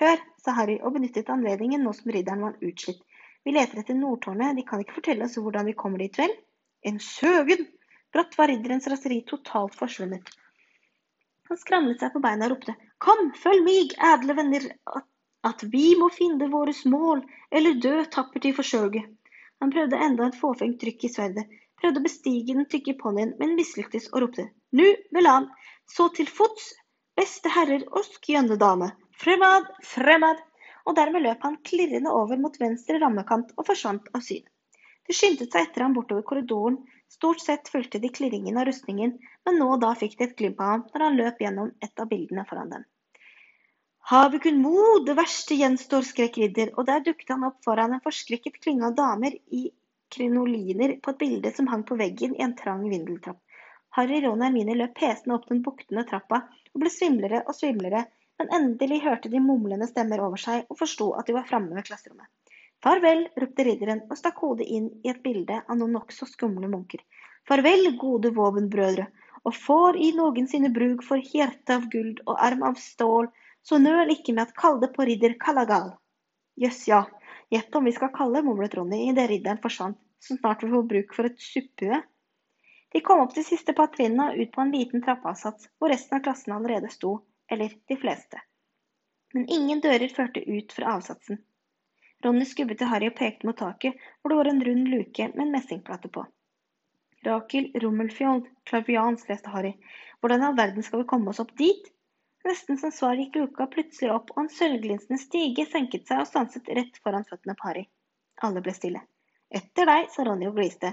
Hør, 0.00 0.18
sa 0.42 0.54
Harry 0.56 0.78
og 0.82 0.96
benyttet 0.96 1.30
anledningen 1.30 1.84
nå 1.86 1.92
som 1.94 2.10
ridderen 2.14 2.42
var 2.48 2.56
utslitt. 2.66 3.02
Vi 3.44 3.52
leter 3.54 3.82
etter 3.82 3.96
Nordtårnet, 3.98 4.56
de 4.56 4.64
kan 4.66 4.80
ikke 4.82 4.96
fortelle 4.96 5.28
oss 5.28 5.36
hvordan 5.38 5.68
vi 5.68 5.76
kommer 5.78 6.00
dit, 6.02 6.16
vel? 6.18 6.32
En 6.88 6.98
søgen! 7.00 7.68
Brått 8.14 8.36
var 8.38 8.48
ridderens 8.50 8.86
raseri 8.90 9.20
totalt 9.26 9.74
forsvunnet. 9.78 10.28
Han 11.50 11.58
skramlet 11.60 12.00
seg 12.00 12.12
på 12.14 12.22
beina 12.24 12.46
og 12.48 12.54
ropte, 12.54 12.74
Kom, 13.04 13.32
følg 13.36 13.64
mig, 13.66 13.90
edle 14.12 14.36
venner, 14.38 14.68
at 15.48 15.62
vi 15.72 15.92
må 16.00 16.08
finne 16.12 16.48
våre 16.52 16.72
mål, 16.90 17.20
eller 17.50 17.80
dø 17.86 17.96
tappert 18.16 18.48
i 18.48 18.54
forsøget. 18.56 19.10
Han 19.60 19.72
prøvde 19.74 20.00
enda 20.06 20.28
et 20.28 20.38
fåfengt 20.40 20.80
trykk 20.80 21.04
i 21.06 21.10
sverdet, 21.12 21.44
prøvde 21.80 22.00
å 22.00 22.06
bestige 22.06 22.56
den 22.56 22.68
tykke 22.70 22.96
ponnien, 23.00 23.34
men 23.40 23.54
mislyktes 23.58 24.08
og 24.12 24.24
ropte. 24.24 24.48
Nu, 24.72 24.86
Velan, 25.16 25.50
så 25.90 26.08
til 26.16 26.30
fots, 26.30 26.72
beste 27.18 27.52
herrer 27.52 27.84
og 27.92 28.08
skjønne 28.08 28.58
dame, 28.60 28.90
fremad, 29.20 29.70
fremad! 29.94 30.40
Og 30.84 30.96
dermed 30.98 31.24
løp 31.24 31.44
han 31.46 31.60
klirrende 31.64 32.12
over 32.12 32.36
mot 32.40 32.56
venstre 32.60 32.98
rammekant 33.00 33.54
og 33.56 33.64
forsvant 33.70 34.10
av 34.12 34.24
syne. 34.24 34.50
Det 35.08 35.16
skyndte 35.16 35.46
seg 35.48 35.68
etter 35.68 35.84
ham 35.84 35.94
bortover 35.96 36.24
korridoren, 36.28 36.76
stort 37.12 37.40
sett 37.40 37.70
fulgte 37.72 38.00
de 38.00 38.10
klirringen 38.12 38.58
av 38.60 38.68
rustningen, 38.68 39.14
men 39.46 39.58
nå 39.60 39.70
og 39.76 39.80
da 39.84 39.94
fikk 39.96 40.18
de 40.18 40.28
et 40.28 40.36
glimt 40.36 40.60
av 40.60 40.72
ham 40.74 40.84
når 40.90 41.06
han 41.06 41.18
løp 41.20 41.40
gjennom 41.44 41.72
et 41.84 42.04
av 42.04 42.10
bildene 42.12 42.44
foran 42.48 42.72
dem. 42.72 42.84
Har 44.06 44.30
vi 44.30 44.38
kun 44.38 44.58
mod, 44.62 45.06
det 45.06 45.14
verste 45.16 45.56
gjenstår, 45.56 46.02
skrek 46.04 46.34
Ridder, 46.36 46.74
og 46.76 46.84
der 46.84 47.00
dukket 47.06 47.30
han 47.32 47.46
opp 47.46 47.62
foran 47.64 47.94
en 47.96 48.02
forskrekket 48.04 48.58
klynge 48.60 48.90
av 48.90 48.96
damer 48.98 49.32
i 49.58 49.62
krinoliner 50.12 50.98
på 51.00 51.14
et 51.14 51.20
bilde 51.22 51.52
som 51.56 51.70
hang 51.72 51.86
på 51.88 51.96
veggen 51.96 52.34
i 52.36 52.42
en 52.44 52.52
trang 52.58 52.82
vindeltrapp. 52.90 53.38
Harry, 53.96 54.18
Ron 54.20 54.42
og 54.42 54.44
Hermine 54.44 54.74
løp 54.76 54.92
pesende 54.98 55.38
opp 55.38 55.46
den 55.48 55.62
buktende 55.64 56.04
trappa 56.10 56.42
og 56.74 56.82
ble 56.82 56.92
svimlere 56.92 57.40
og 57.48 57.56
svimlere, 57.56 58.02
men 58.36 58.52
endelig 58.58 58.98
hørte 59.06 59.30
de 59.32 59.40
mumlende 59.40 59.88
stemmer 59.88 60.20
over 60.26 60.42
seg 60.42 60.66
og 60.68 60.78
forsto 60.82 61.06
at 61.16 61.30
de 61.30 61.36
var 61.38 61.48
framme 61.48 61.72
ved 61.78 61.88
klasserommet. 61.88 62.28
Farvel, 62.84 63.24
ropte 63.40 63.64
ridderen 63.64 64.02
og 64.10 64.20
stakk 64.20 64.42
hodet 64.44 64.66
inn 64.68 64.90
i 65.00 65.14
et 65.14 65.22
bilde 65.24 65.62
av 65.62 65.78
noen 65.80 65.96
nokså 65.96 66.28
skumle 66.28 66.68
munker. 66.68 67.00
Farvel, 67.48 67.88
gode 67.96 68.34
våpenbrødre, 68.36 69.08
og 69.48 69.56
får 69.64 69.96
i 69.96 70.12
noensinne 70.18 70.68
bruk 70.76 71.00
for 71.08 71.24
hjerte 71.32 71.80
av 71.80 71.88
guld 71.96 72.20
og 72.26 72.36
arm 72.50 72.68
av 72.68 72.76
stål 72.84 73.32
så 73.64 73.78
nøl 73.80 74.12
ikke 74.12 74.34
med 74.36 74.48
at 74.48 74.56
kalde 74.58 74.90
på 74.92 75.06
ridder 75.08 75.36
Kalagal. 75.40 75.94
Jøss, 76.60 76.84
ja, 76.88 77.02
gjett 77.50 77.74
om 77.74 77.86
vi 77.88 77.94
skal 77.96 78.12
kalle, 78.14 78.44
mumlet 78.46 78.74
Ronny 78.78 79.06
idet 79.08 79.28
ridderen 79.30 79.62
forsvant, 79.62 79.98
så 80.20 80.36
snart 80.36 80.62
vi 80.62 80.72
får 80.72 80.84
bruk 80.90 81.14
for 81.16 81.28
et 81.28 81.40
supphue. 81.40 82.00
De 82.94 83.00
kom 83.02 83.24
opp 83.24 83.34
de 83.34 83.42
siste 83.42 83.74
par 83.74 83.90
trinnene 83.94 84.30
og 84.30 84.42
ut 84.42 84.52
på 84.54 84.62
en 84.62 84.74
liten 84.74 85.02
trappeavsats 85.02 85.70
hvor 85.78 85.90
resten 85.90 86.18
av 86.18 86.26
klassen 86.26 86.54
allerede 86.54 86.92
sto, 86.92 87.16
eller 87.50 87.74
de 87.90 87.96
fleste. 87.98 88.38
Men 89.34 89.48
ingen 89.50 89.80
dører 89.82 90.12
førte 90.14 90.44
ut 90.46 90.72
fra 90.72 90.94
avsatsen. 90.94 91.40
Ronny 92.24 92.46
skubbet 92.48 92.78
til 92.80 92.88
Harry 92.88 93.10
og 93.10 93.18
pekte 93.18 93.48
mot 93.48 93.58
taket, 93.58 93.98
hvor 94.20 94.30
det 94.30 94.38
var 94.38 94.52
en 94.52 94.62
rund 94.68 94.86
luke 94.92 95.26
med 95.34 95.42
en 95.46 95.56
messingplate 95.56 96.12
på. 96.14 96.22
Rakel 97.24 97.72
Rummelfjold, 97.82 98.46
klavians, 98.68 99.26
leste 99.28 99.50
Harry. 99.50 99.74
Hvordan 100.20 100.44
i 100.44 100.48
all 100.48 100.56
verden 100.56 100.86
skal 100.86 101.02
vi 101.02 101.08
komme 101.10 101.32
oss 101.32 101.42
opp 101.42 101.50
dit? 101.58 101.90
Nesten 102.44 102.76
som 102.78 102.92
svar 102.92 103.16
gikk 103.16 103.36
luka 103.40 103.66
plutselig 103.72 104.10
opp, 104.12 104.30
og 104.34 104.42
en 104.44 104.52
sølvglinsende 104.52 105.16
stige 105.20 105.64
senket 105.70 106.08
seg 106.08 106.20
og 106.20 106.28
stanset 106.28 106.68
rett 106.78 106.98
foran 107.00 107.24
føttene 107.28 107.56
på 107.56 107.68
Harry. 107.70 107.84
Alle 108.44 108.60
ble 108.64 108.74
stille. 108.76 109.00
Etter 109.48 109.88
deg, 109.88 110.10
sa 110.12 110.26
Ronny 110.26 110.50
og 110.50 110.58
gliste, 110.58 110.90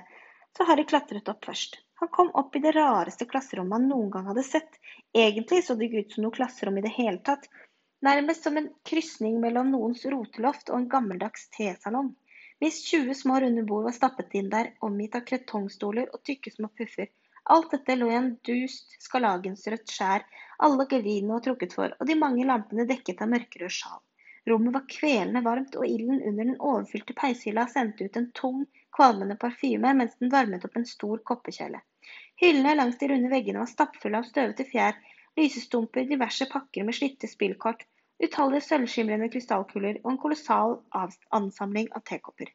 så 0.56 0.68
Harry 0.70 0.86
klatret 0.88 1.28
opp 1.32 1.44
først. 1.50 1.82
Han 2.02 2.10
kom 2.16 2.32
opp 2.40 2.56
i 2.56 2.62
det 2.64 2.72
rareste 2.76 3.28
klasserommet 3.30 3.78
han 3.78 3.90
noen 3.90 4.10
gang 4.14 4.30
hadde 4.32 4.46
sett. 4.48 4.80
Egentlig 5.14 5.62
så 5.66 5.76
det 5.76 5.90
ikke 5.90 6.06
ut 6.06 6.16
som 6.16 6.26
noe 6.26 6.38
klasserom 6.38 6.80
i 6.80 6.86
det 6.86 6.94
hele 6.96 7.20
tatt, 7.28 7.50
nærmest 8.08 8.48
som 8.48 8.58
en 8.58 8.72
krysning 8.88 9.36
mellom 9.44 9.70
noens 9.76 10.06
roteloft 10.14 10.72
og 10.72 10.80
en 10.80 10.90
gammeldags 10.96 11.50
tesalong. 11.58 12.14
Minst 12.64 12.88
20 12.94 13.18
små 13.18 13.42
runde 13.44 13.64
bord 13.68 13.90
var 13.90 13.98
stappet 13.98 14.34
inn 14.40 14.50
der, 14.50 14.72
omgitt 14.86 15.18
av 15.20 15.28
kretongstoler 15.28 16.10
og 16.14 16.24
tykke 16.26 16.54
små 16.56 16.72
puffer. 16.78 17.12
Alt 17.54 17.72
dette 17.74 17.96
lå 17.98 18.10
i 18.12 18.18
en 18.18 18.34
dust 18.46 18.98
skarlagensrødt 19.02 19.90
skjær, 19.90 20.26
alle 20.68 20.86
gardinene 20.86 21.34
var 21.34 21.44
trukket 21.46 21.76
for, 21.78 21.94
og 22.00 22.08
de 22.10 22.18
mange 22.24 22.46
lampene 22.48 22.86
dekket 22.90 23.22
av 23.26 23.32
mørkerød 23.34 23.74
sjal. 23.78 24.02
Rommet 24.50 24.74
var 24.74 24.88
kvelende 24.90 25.42
varmt, 25.46 25.76
og 25.78 25.86
ilden 25.86 26.22
under 26.22 26.44
den 26.44 26.60
overfylte 26.60 27.16
peishylla 27.18 27.68
sendte 27.70 28.08
ut 28.08 28.18
en 28.18 28.30
tung, 28.38 28.62
kvalmende 28.98 29.38
parfyme 29.42 29.94
mens 29.98 30.18
den 30.20 30.32
varmet 30.34 30.66
opp 30.66 30.78
en 30.78 30.88
stor 30.90 31.22
koppekjele. 31.32 31.82
Hyllene 32.42 32.76
langs 32.78 32.98
de 33.02 33.10
runde 33.12 33.30
veggene 33.34 33.62
var 33.62 33.70
stappfulle 33.70 34.22
av 34.22 34.30
støvete 34.30 34.66
fjær, 34.70 34.98
lysestumper, 35.38 36.08
diverse 36.10 36.48
pakker 36.54 36.88
med 36.88 36.98
slitte 36.98 37.30
spillkort, 37.30 37.86
utallige 38.22 38.66
sølvskimrende 38.68 39.30
krystallkuler 39.34 40.02
og 40.04 40.10
en 40.14 40.22
kolossal 40.24 40.80
ansamling 41.38 41.90
av 41.98 42.06
tekopper. 42.10 42.50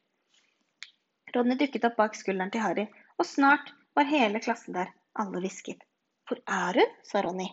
Ronny 1.35 1.59
dukket 1.59 1.87
opp 1.91 1.99
bak 2.01 2.19
skulderen 2.19 2.55
til 2.55 2.63
Harry, 2.63 2.87
og 3.19 3.27
snart 3.27 3.73
var 3.99 4.11
hele 4.11 4.43
klassen 4.43 4.77
der. 4.79 4.91
Alle 5.17 5.41
hvisket. 5.41 5.81
Hvor 6.29 6.43
er 6.45 6.83
hun? 6.83 6.99
sa 7.07 7.23
Ronny. 7.25 7.49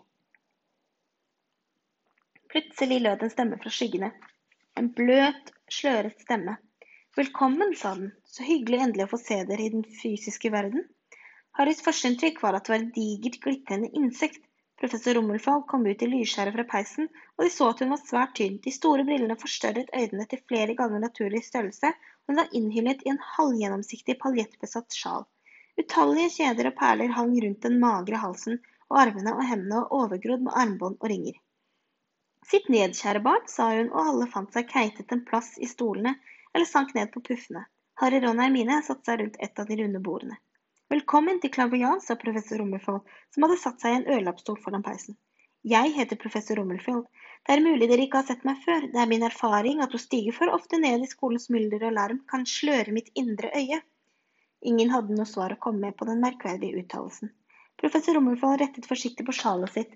Plutselig 2.54 3.00
lød 3.02 3.24
en 3.26 3.32
stemme 3.34 3.58
fra 3.62 3.70
skyggene. 3.74 4.08
En 4.78 4.88
bløt, 4.94 5.48
sløret 5.74 6.20
stemme. 6.22 6.52
Velkommen, 7.18 7.72
sa 7.80 7.96
den. 7.98 8.12
Så 8.30 8.44
hyggelig 8.46 8.82
endelig 8.84 9.08
å 9.08 9.10
få 9.16 9.18
se 9.22 9.40
dere 9.50 9.64
i 9.66 9.72
den 9.74 9.86
fysiske 10.02 10.52
verden. 10.54 10.84
Harrys 11.58 11.82
førsteinntrykk 11.82 12.44
var 12.44 12.54
at 12.54 12.68
det 12.68 12.74
var 12.74 12.84
et 12.84 12.92
digert, 13.00 13.40
glitrende 13.42 13.90
insekt. 13.98 14.44
Professor 14.78 15.18
Rummelfall 15.18 15.64
kom 15.72 15.88
ut 15.88 16.06
i 16.06 16.10
lysskjæret 16.12 16.54
fra 16.54 16.66
peisen, 16.76 17.10
og 17.40 17.46
de 17.48 17.50
så 17.56 17.72
at 17.72 17.82
hun 17.82 17.96
var 17.96 18.04
svært 18.04 18.36
tynn. 18.38 18.60
De 18.62 18.74
store 18.76 19.06
brillene 19.08 19.38
forstørret 19.46 19.90
øynene 19.98 20.26
til 20.30 20.44
flere 20.52 20.76
ganger 20.78 21.02
naturlig 21.02 21.42
størrelse, 21.48 21.90
og 21.90 22.36
hun 22.36 22.42
var 22.44 22.54
innhyllet 22.60 23.02
i 23.08 23.16
en 23.16 23.22
halvgjennomsiktig 23.32 24.20
paljettbesatt 24.22 24.94
sjal. 25.00 25.26
Utallige 25.82 26.30
kjeder 26.36 26.70
og 26.70 26.78
perler 26.84 27.18
hang 27.18 27.34
rundt 27.48 27.66
den 27.66 27.82
magre 27.82 28.22
halsen, 28.28 28.62
og 28.94 29.02
armene 29.08 29.34
og 29.40 29.42
hendene 29.50 29.82
var 29.82 29.98
overgrodd 30.04 30.46
med 30.46 30.62
armbånd 30.66 31.02
og 31.02 31.10
ringer. 31.10 31.42
Sitt 32.50 32.70
ned, 32.70 32.96
kjære 32.98 33.22
barn, 33.24 33.44
sa 33.48 33.70
hun, 33.72 33.90
og 33.92 34.10
alle 34.12 34.30
fant 34.32 34.56
seg 34.56 34.68
keitet 34.72 35.12
en 35.16 35.24
plass 35.28 35.54
i 35.64 35.70
stolene 35.70 36.18
eller 36.54 36.68
sank 36.70 36.92
ned 36.98 37.12
på 37.14 37.22
puffene. 37.30 37.64
Harry, 38.02 38.20
Ron 38.24 38.40
og 38.40 38.44
Hermine 38.44 38.80
satte 38.84 39.08
seg 39.08 39.22
rundt 39.22 39.38
et 39.48 39.60
av 39.62 39.70
de 39.70 39.78
runde 39.80 40.02
bordene. 40.04 40.40
Velkommen 40.94 41.40
til 41.42 41.54
Clairvoyant, 41.54 42.04
sa 42.04 42.18
professor 42.20 42.60
Rummelfold, 42.60 43.06
som 43.34 43.46
hadde 43.46 43.60
satt 43.62 43.82
seg 43.82 43.94
i 43.94 44.00
en 44.02 44.10
ørlappstol 44.18 44.60
foran 44.66 44.84
peisen. 44.86 45.16
Jeg 45.64 45.94
heter 45.96 46.20
professor 46.20 46.60
Rummelfold. 46.60 47.06
Det 47.48 47.56
er 47.56 47.64
mulig 47.64 47.88
dere 47.88 48.04
ikke 48.06 48.20
har 48.20 48.28
sett 48.28 48.44
meg 48.48 48.60
før. 48.66 48.90
Det 48.92 49.00
er 49.00 49.10
min 49.10 49.24
erfaring 49.24 49.80
at 49.86 49.96
å 49.96 50.02
stige 50.02 50.36
for 50.36 50.52
ofte 50.52 50.82
ned 50.82 51.06
i 51.06 51.10
skolens 51.10 51.48
mylder 51.54 51.88
og 51.88 51.96
larm 51.96 52.20
kan 52.30 52.44
sløre 52.50 52.92
mitt 52.96 53.14
indre 53.20 53.54
øye. 53.56 53.80
Ingen 54.68 54.92
hadde 54.92 55.16
noe 55.16 55.30
svar 55.30 55.56
å 55.56 55.62
komme 55.64 55.88
med 55.88 55.98
på 56.00 56.08
den 56.10 56.20
merkverdige 56.24 56.84
uttalelsen. 56.84 57.32
Professor 57.80 58.20
Rummelfold 58.20 58.60
rettet 58.62 58.90
forsiktig 58.90 59.26
på 59.28 59.36
sjalet 59.40 59.72
sitt 59.74 59.96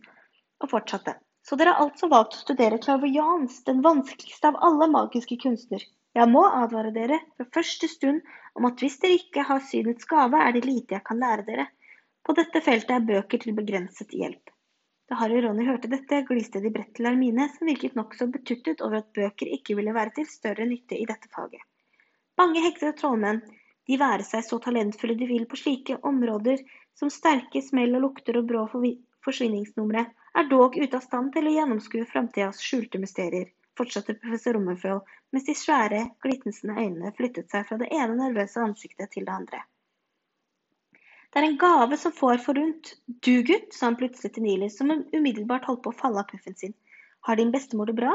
og 0.63 0.71
fortsatte. 0.71 1.17
Så 1.47 1.55
dere 1.55 1.75
har 1.75 1.85
altså 1.85 2.09
valgt 2.11 2.35
å 2.35 2.41
studere 2.41 2.79
klavians, 2.83 3.61
den 3.63 3.79
vanskeligste 3.85 4.49
av 4.49 4.57
alle 4.67 4.89
magiske 4.91 5.37
kunstner. 5.39 5.83
Jeg 6.17 6.27
må 6.31 6.41
advare 6.43 6.91
dere 6.91 7.21
fra 7.37 7.45
første 7.55 7.87
stund 7.87 8.25
om 8.57 8.67
at 8.67 8.81
hvis 8.83 8.97
dere 9.03 9.19
ikke 9.21 9.45
har 9.47 9.63
synets 9.63 10.09
gave, 10.09 10.41
er 10.43 10.55
det 10.55 10.65
lite 10.65 10.97
jeg 10.97 11.05
kan 11.07 11.21
lære 11.21 11.45
dere. 11.47 11.67
På 12.27 12.35
dette 12.35 12.59
feltet 12.65 12.91
er 12.97 13.05
bøker 13.07 13.39
til 13.43 13.55
begrenset 13.55 14.11
hjelp. 14.11 14.51
Da 15.07 15.15
Harry 15.21 15.37
og 15.39 15.45
Ronny 15.45 15.63
hørte 15.69 15.87
dette, 15.87 16.19
gliste 16.27 16.59
de 16.59 16.73
bredt 16.73 16.97
til 16.97 17.07
Hermine, 17.07 17.47
som 17.53 17.69
virket 17.69 17.95
nokså 17.95 18.27
betuttet 18.33 18.83
over 18.83 18.99
at 18.99 19.13
bøker 19.15 19.47
ikke 19.55 19.77
ville 19.79 19.95
være 19.95 20.17
til 20.17 20.27
større 20.27 20.67
nytte 20.67 20.99
i 20.99 21.07
dette 21.07 21.31
faget. 21.31 21.63
Mange 22.37 22.59
hekser 22.65 22.91
og 22.91 22.99
trollmenn, 22.99 23.39
de 23.87 23.95
være 24.01 24.27
seg 24.27 24.43
så 24.43 24.59
talentfulle 24.59 25.15
de 25.15 25.29
vil 25.29 25.47
på 25.47 25.61
slike 25.61 25.95
områder 26.03 26.59
som 26.99 27.13
sterke 27.13 27.61
smell 27.63 27.95
og 27.95 28.03
lukter 28.09 28.41
og 28.41 28.49
brå 28.49 28.65
forsvinningsnumre, 29.23 30.03
er 30.37 30.49
dog 30.49 30.75
ute 30.77 30.97
av 30.97 31.05
stand 31.05 31.31
til 31.33 31.47
å 31.49 31.53
gjennomskue 31.55 32.05
framtidas 32.09 32.59
skjulte 32.61 32.99
mysterier, 33.01 33.49
fortsatte 33.77 34.17
professor 34.21 34.57
Rummerfjell 34.57 35.01
mens 35.33 35.47
de 35.47 35.55
svære, 35.57 36.03
glitensende 36.23 36.77
øynene 36.77 37.13
flyttet 37.17 37.49
seg 37.51 37.65
fra 37.67 37.79
det 37.81 37.89
ene 37.93 38.15
nervøse 38.19 38.61
ansiktet 38.61 39.11
til 39.13 39.25
det 39.27 39.33
andre. 39.33 39.63
Det 41.33 41.41
er 41.41 41.47
en 41.49 41.57
gave 41.59 41.97
som 41.99 42.13
får 42.15 42.39
forunt. 42.45 42.93
Du, 43.25 43.33
gutt, 43.45 43.73
sa 43.75 43.89
han 43.89 43.97
plutselig 43.99 44.33
til 44.33 44.45
Niles, 44.45 44.77
som 44.79 44.93
umiddelbart 44.93 45.67
holdt 45.67 45.83
på 45.85 45.91
å 45.91 45.97
falle 45.99 46.23
av 46.23 46.29
puffen 46.31 46.55
sin. 46.57 46.73
Har 47.27 47.37
din 47.37 47.51
bestemor 47.51 47.89
det 47.89 47.97
bra? 47.97 48.13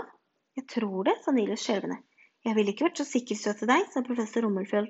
Jeg 0.56 0.66
tror 0.72 1.04
det, 1.08 1.18
sa 1.22 1.34
Niles 1.36 1.62
skjelvende. 1.62 2.00
Jeg 2.42 2.56
ville 2.56 2.72
ikke 2.72 2.88
vært 2.88 3.02
så 3.02 3.06
sikker 3.06 3.38
søt 3.38 3.60
til 3.60 3.70
deg, 3.70 3.84
sa 3.92 4.02
professor 4.06 4.46
Rummelfjell, 4.46 4.88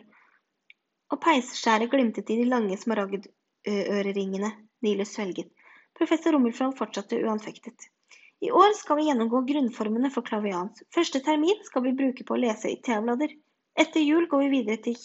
og 1.12 1.20
peiseskjæret 1.20 1.90
glimtet 1.92 2.30
i 2.32 2.38
de 2.40 2.46
lange 2.48 2.78
smaragdøreringene 2.80 4.52
Niles 4.86 5.12
svelget. 5.16 5.50
Professor 6.02 6.32
Rummelfjord 6.32 6.78
fortsatte 6.78 7.20
uanfektet. 7.22 7.84
I 8.42 8.50
år 8.50 8.72
skal 8.74 8.96
vi 8.98 9.04
gjennomgå 9.06 9.44
grunnformene 9.46 10.08
for 10.10 10.26
klavians. 10.26 10.80
Første 10.90 11.20
termin 11.22 11.60
skal 11.62 11.84
vi 11.84 11.92
bruke 12.00 12.24
på 12.26 12.34
å 12.34 12.40
lese 12.42 12.72
i 12.72 12.80
teablader. 12.82 13.30
Etter 13.78 14.02
jul 14.02 14.26
går 14.26 14.42
vi 14.42 14.48
videre 14.50 14.80
til 14.82 14.96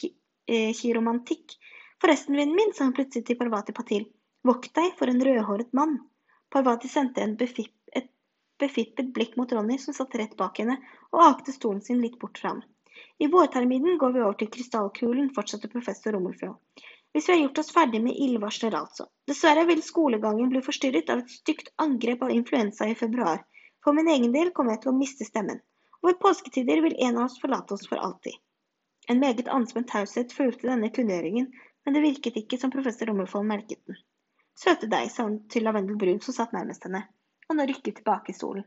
kiromantikk. 0.79 1.53
Eh, 1.53 1.83
Forresten, 2.01 2.39
vennen 2.39 2.57
min, 2.57 2.73
sa 2.73 2.87
han 2.87 2.95
plutselig 2.97 3.27
til 3.27 3.37
Parvati 3.37 3.75
Patil, 3.77 4.07
vokt 4.49 4.73
deg 4.79 4.97
for 4.97 5.13
en 5.13 5.21
rødhåret 5.27 5.69
mann. 5.77 5.99
Parvati 6.49 6.89
sendte 6.89 7.29
befipp, 7.37 7.77
et 7.93 8.09
befippet 8.57 9.13
blikk 9.13 9.37
mot 9.37 9.53
Ronny, 9.53 9.77
som 9.77 9.93
satt 9.93 10.17
rett 10.17 10.33
bak 10.41 10.57
henne, 10.63 10.79
og 11.13 11.25
akte 11.27 11.53
stolen 11.53 11.85
sin 11.85 12.01
litt 12.01 12.17
bort 12.17 12.41
fra 12.41 12.55
ham. 12.55 12.65
I 13.21 13.29
vårterminen 13.29 14.01
går 14.01 14.17
vi 14.17 14.25
over 14.25 14.41
til 14.41 14.49
krystallkulen, 14.57 15.29
fortsatte 15.37 15.69
professor 15.69 16.17
Rummelfjord. 16.17 16.57
Hvis 17.13 17.29
vi 17.29 17.33
har 17.33 17.39
gjort 17.41 17.61
oss 17.63 17.71
ferdig 17.73 18.01
med 18.03 18.17
ildvarsler, 18.25 18.75
altså. 18.77 19.07
Dessverre 19.29 19.65
vil 19.69 19.83
skolegangen 19.83 20.49
bli 20.51 20.61
forstyrret 20.65 21.09
av 21.13 21.23
et 21.23 21.31
stygt 21.33 21.71
angrep 21.83 22.25
av 22.27 22.33
influensa 22.35 22.89
i 22.89 22.97
februar. 22.99 23.45
For 23.83 23.95
min 23.97 24.09
egen 24.13 24.33
del 24.35 24.51
kommer 24.55 24.75
jeg 24.75 24.83
til 24.83 24.93
å 24.93 24.97
miste 24.97 25.25
stemmen. 25.27 25.61
Og 26.01 26.11
ved 26.11 26.19
påsketider 26.21 26.83
vil 26.85 26.97
en 27.07 27.17
av 27.17 27.29
oss 27.29 27.39
forlate 27.41 27.73
oss 27.77 27.87
for 27.89 28.03
alltid. 28.03 28.35
En 29.07 29.21
meget 29.23 29.47
anspent 29.47 29.87
taushet 29.89 30.35
fulgte 30.35 30.67
denne 30.67 30.91
kunngjøringen, 30.93 31.47
men 31.85 31.95
det 31.95 32.03
virket 32.03 32.37
ikke 32.41 32.59
som 32.59 32.73
professor 32.73 33.07
Rommelfold 33.07 33.47
merket 33.47 33.79
den. 33.87 33.99
Søte 34.57 34.89
deg, 34.91 35.07
sa 35.13 35.23
hun 35.23 35.39
til 35.53 35.63
Lavendel 35.63 35.95
Brun, 36.01 36.19
som 36.25 36.35
satt 36.35 36.55
nærmest 36.55 36.83
henne, 36.83 37.05
og 37.47 37.55
nå 37.55 37.67
rykket 37.69 38.01
tilbake 38.01 38.33
i 38.33 38.35
stolen. 38.35 38.65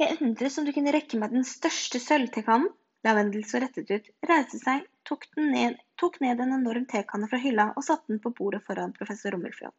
Jeg 0.00 0.16
undres 0.24 0.56
om 0.58 0.64
du 0.64 0.72
kunne 0.76 0.92
rekke 0.94 1.20
meg 1.20 1.32
den 1.36 1.44
største 1.44 2.00
sølvtekannen? 2.00 2.72
Lavendel 3.04 3.44
så 3.48 3.60
rettet 3.62 3.90
ut, 3.92 4.08
reiste 4.28 4.58
seg, 4.60 4.86
tok, 5.08 5.26
ned, 5.36 5.76
tok 6.00 6.20
ned 6.20 6.40
en 6.40 6.54
enorm 6.58 6.86
tekanne 6.90 7.28
fra 7.30 7.40
hylla 7.42 7.70
og 7.76 7.84
satte 7.86 8.12
den 8.12 8.22
på 8.22 8.32
bordet 8.36 8.62
foran 8.66 8.94
professor 8.96 9.34
Rommelfjord. 9.34 9.74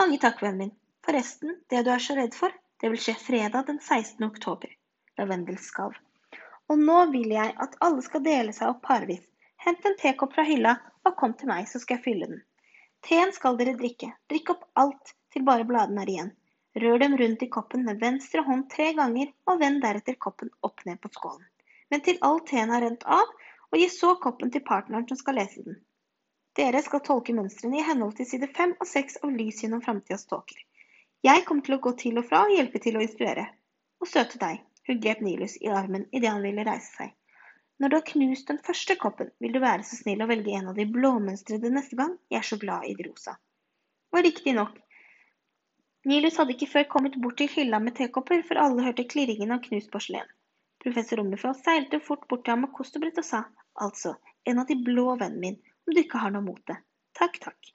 Mange 0.00 0.18
takk, 0.22 0.42
vennen 0.42 0.66
min. 0.66 0.74
Forresten, 1.06 1.58
det 1.70 1.84
du 1.86 1.92
er 1.94 2.02
så 2.02 2.16
redd 2.18 2.34
for, 2.34 2.54
det 2.80 2.90
vil 2.90 3.00
skje 3.00 3.14
fredag 3.20 3.68
den 3.68 3.78
16. 3.80 4.24
oktober. 4.26 4.72
Lavendel 5.18 5.58
skalv. 5.62 5.98
Og 6.72 6.80
nå 6.80 6.98
vil 7.12 7.34
jeg 7.36 7.52
at 7.60 7.76
alle 7.84 8.02
skal 8.02 8.24
dele 8.24 8.54
seg 8.56 8.72
opp 8.72 8.82
parvis. 8.88 9.22
Hent 9.64 9.84
en 9.86 9.96
tekopp 10.00 10.34
fra 10.34 10.44
hylla 10.48 10.74
og 11.04 11.16
kom 11.20 11.34
til 11.38 11.50
meg, 11.52 11.68
så 11.68 11.80
skal 11.80 11.98
jeg 11.98 12.04
fylle 12.06 12.30
den. 12.32 12.42
Teen 13.04 13.32
skal 13.36 13.58
dere 13.60 13.76
drikke. 13.78 14.10
Drikk 14.32 14.54
opp 14.54 14.64
alt 14.80 15.12
til 15.32 15.44
bare 15.46 15.66
bladene 15.68 16.02
er 16.04 16.12
igjen. 16.14 16.32
Rør 16.82 16.98
dem 17.04 17.16
rundt 17.20 17.42
i 17.44 17.50
koppen 17.52 17.84
med 17.86 18.00
venstre 18.02 18.42
hånd 18.46 18.66
tre 18.72 18.90
ganger, 18.96 19.28
og 19.46 19.60
vend 19.60 19.82
deretter 19.84 20.16
koppen 20.26 20.50
opp 20.66 20.82
ned 20.88 20.98
på 21.02 21.12
skålen. 21.12 21.44
Men 21.92 22.02
til 22.02 22.18
all 22.26 22.40
teen 22.48 22.72
har 22.74 22.82
rent 22.82 23.04
av, 23.06 23.28
og 23.74 23.80
gi 23.82 23.88
så 23.90 24.12
koppen 24.22 24.52
til 24.54 24.62
partneren 24.62 25.06
som 25.08 25.18
skal 25.18 25.34
lese 25.40 25.64
den. 25.66 25.80
Dere 26.54 26.82
skal 26.86 27.02
tolke 27.02 27.34
mønstrene 27.34 27.80
i 27.80 27.86
henhold 27.88 28.14
til 28.14 28.28
side 28.30 28.46
fem 28.54 28.76
og 28.78 28.86
seks 28.86 29.18
av 29.26 29.32
Lys 29.34 29.64
gjennom 29.64 29.82
framtidas 29.82 30.28
tåker. 30.30 30.60
Jeg 31.26 31.42
kommer 31.48 31.66
til 31.66 31.74
å 31.74 31.80
gå 31.82 31.90
til 31.98 32.20
og 32.20 32.28
fra 32.28 32.44
og 32.46 32.54
hjelpe 32.54 32.78
til 32.84 33.00
å 33.00 33.02
instruere. 33.02 33.48
Og 33.98 34.06
søte 34.06 34.38
deg, 34.38 34.60
hun 34.86 35.00
grep 35.02 35.24
Nilus 35.26 35.56
i 35.58 35.72
armen 35.72 36.04
idet 36.12 36.30
han 36.30 36.44
ville 36.44 36.66
reise 36.68 36.92
seg. 37.00 37.10
Når 37.82 37.90
du 37.90 37.96
har 37.96 38.06
knust 38.12 38.52
den 38.52 38.62
første 38.62 38.94
koppen, 39.00 39.32
vil 39.42 39.56
du 39.56 39.58
være 39.64 39.82
så 39.88 39.98
snill 39.98 40.22
å 40.22 40.30
velge 40.30 40.54
en 40.54 40.70
av 40.70 40.78
de 40.78 40.86
blåmønstrede 40.86 41.72
neste 41.74 41.98
gang. 41.98 42.14
Jeg 42.30 42.38
er 42.44 42.48
så 42.52 42.60
glad 42.62 42.86
i 42.86 42.94
de 42.94 43.08
rosa. 43.08 43.34
Og 44.14 44.22
riktig 44.22 44.54
nok. 44.54 44.78
Nilus 46.06 46.38
hadde 46.38 46.54
ikke 46.54 46.70
før 46.70 46.86
kommet 46.94 47.18
bort 47.18 47.40
til 47.40 47.50
hylla 47.50 47.82
med 47.82 47.96
tekopper, 47.98 48.46
for 48.46 48.62
alle 48.62 48.86
hørte 48.86 49.08
klirringen 49.10 49.56
av 49.56 49.64
knust 49.66 49.90
porselen. 49.90 50.30
Professor 50.84 51.18
Rummelfeld 51.18 51.58
seilte 51.64 51.98
fort 52.04 52.28
bort 52.28 52.44
til 52.44 52.54
ham 52.54 52.66
med 52.68 52.74
kost 52.76 53.00
og 53.00 53.24
sa, 53.24 53.46
altså, 53.74 54.16
en 54.44 54.58
av 54.62 54.66
de 54.66 54.76
blå, 54.76 55.16
vennen 55.20 55.40
min, 55.40 55.56
om 55.86 55.94
du 55.94 56.00
ikke 56.00 56.20
har 56.22 56.34
noe 56.34 56.44
mot 56.44 56.62
det. 56.70 56.76
Takk, 57.18 57.40
takk. 57.42 57.70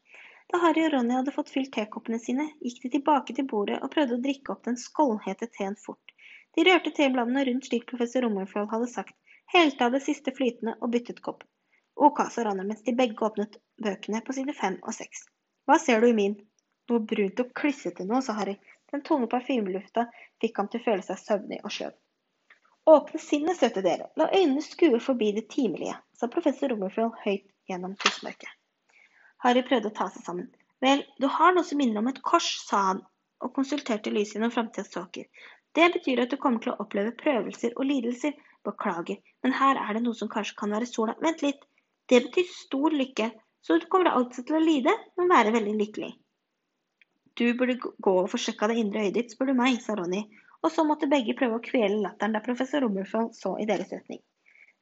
Da 0.50 0.60
Harry 0.64 0.82
og 0.88 0.94
Ronny 0.94 1.14
hadde 1.14 1.34
fått 1.34 1.52
fylt 1.54 1.72
tekoppene 1.76 2.18
sine, 2.22 2.48
gikk 2.66 2.82
de 2.84 2.90
tilbake 2.96 3.36
til 3.38 3.46
bordet 3.50 3.78
og 3.86 3.92
prøvde 3.94 4.18
å 4.18 4.24
drikke 4.24 4.54
opp 4.54 4.64
den 4.66 4.80
skålhete 4.82 5.50
teen 5.58 5.78
fort. 5.78 6.14
De 6.58 6.66
rørte 6.66 6.94
tebladene 6.98 7.44
rundt 7.46 7.70
slik 7.70 7.86
professor 7.92 8.26
Rummelfeld 8.26 8.72
hadde 8.72 8.90
sagt, 8.90 9.16
helte 9.54 9.86
av 9.86 9.94
det 9.94 10.02
siste 10.06 10.34
flytende 10.36 10.74
og 10.80 10.94
byttet 10.96 11.22
kopp. 11.26 11.46
Ok, 11.96 12.24
sa 12.34 12.48
Ronny 12.48 12.66
mens 12.66 12.82
de 12.88 12.96
begge 12.98 13.26
åpnet 13.28 13.60
bøkene 13.84 14.24
på 14.26 14.34
side 14.40 14.56
fem 14.58 14.80
og 14.82 14.96
seks. 14.98 15.28
Hva 15.70 15.78
ser 15.78 16.02
du 16.02 16.10
i 16.10 16.18
min? 16.18 16.40
Noe 16.90 17.06
brunt 17.06 17.42
og 17.44 17.54
klissete 17.62 18.08
nå, 18.10 18.22
sa 18.26 18.34
Harry. 18.40 18.58
Den 18.90 19.06
tunge 19.06 19.30
parfymelufta 19.30 20.08
fikk 20.42 20.58
ham 20.58 20.70
til 20.72 20.82
å 20.82 20.86
føle 20.88 21.06
seg 21.06 21.22
søvnig 21.22 21.60
og 21.62 21.74
sløv. 21.76 21.94
Åpne 22.90 23.20
sinnet, 23.22 23.58
søte 23.60 23.84
dere, 23.86 24.08
la 24.18 24.26
øynene 24.34 24.62
skue 24.66 24.98
forbi 25.04 25.28
det 25.36 25.44
timelige, 25.54 25.94
sa 26.18 26.30
professor 26.34 26.72
Rummelfjord 26.72 27.20
høyt 27.22 27.46
gjennom 27.70 27.94
tussmørket. 28.02 28.50
Harry 29.46 29.62
prøvde 29.68 29.92
å 29.92 29.96
ta 30.00 30.08
seg 30.10 30.26
sammen. 30.26 30.48
Vel, 30.82 31.04
du 31.22 31.28
har 31.30 31.54
noe 31.54 31.68
som 31.68 31.78
minner 31.78 32.02
om 32.02 32.10
et 32.10 32.22
kors, 32.26 32.48
sa 32.66 32.80
han 32.88 33.04
og 33.46 33.54
konsulterte 33.56 34.12
lyset 34.16 34.40
gjennom 34.40 34.56
framtidas 34.56 34.90
tåker. 34.96 35.28
Det 35.78 35.86
betyr 35.94 36.24
at 36.24 36.34
du 36.34 36.40
kommer 36.42 36.64
til 36.64 36.74
å 36.74 36.80
oppleve 36.84 37.14
prøvelser 37.20 37.78
og 37.78 37.86
lidelser. 37.92 38.34
Beklager, 38.68 39.22
men 39.46 39.54
her 39.56 39.78
er 39.80 39.96
det 39.96 40.02
noe 40.04 40.18
som 40.18 40.28
kanskje 40.32 40.58
kan 40.60 40.74
være 40.76 40.90
sola. 40.90 41.14
Vent 41.24 41.46
litt. 41.46 41.62
Det 42.12 42.24
betyr 42.26 42.50
stor 42.52 42.92
lykke, 42.92 43.30
så 43.64 43.78
du 43.80 43.86
kommer 43.92 44.12
altså 44.12 44.44
til 44.44 44.58
å 44.58 44.66
lide, 44.66 44.92
men 45.16 45.32
være 45.32 45.54
veldig 45.56 45.78
lykkelig. 45.80 46.10
Du 47.40 47.46
burde 47.56 47.78
gå 47.80 48.16
og 48.26 48.28
få 48.34 48.42
sjekka 48.42 48.68
det 48.68 48.82
indre 48.82 49.06
øyet 49.06 49.16
ditt, 49.16 49.32
spør 49.32 49.54
du 49.54 49.60
meg, 49.62 49.78
sa 49.86 49.96
Ronny 49.96 50.26
og 50.64 50.72
så 50.72 50.84
måtte 50.88 51.08
begge 51.12 51.36
prøve 51.40 51.60
å 51.60 51.64
kvele 51.64 52.02
latteren 52.04 52.36
da 52.36 52.42
professor 52.44 52.84
Rummelfold 52.84 53.32
så 53.36 53.56
i 53.62 53.68
deres 53.70 53.92
retning. 53.94 54.20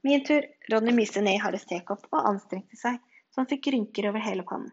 Min 0.03 0.23
tur. 0.25 0.45
Ronny 0.71 0.93
myste 0.95 1.21
ned 1.21 1.37
i 1.37 1.41
Harrys 1.41 1.65
tekopp 1.69 2.05
og 2.11 2.25
anstrengte 2.29 2.77
seg 2.79 2.97
så 3.33 3.41
han 3.41 3.49
fikk 3.49 3.69
rynker 3.73 4.09
over 4.09 4.23
hele 4.23 4.45
pannen. 4.47 4.71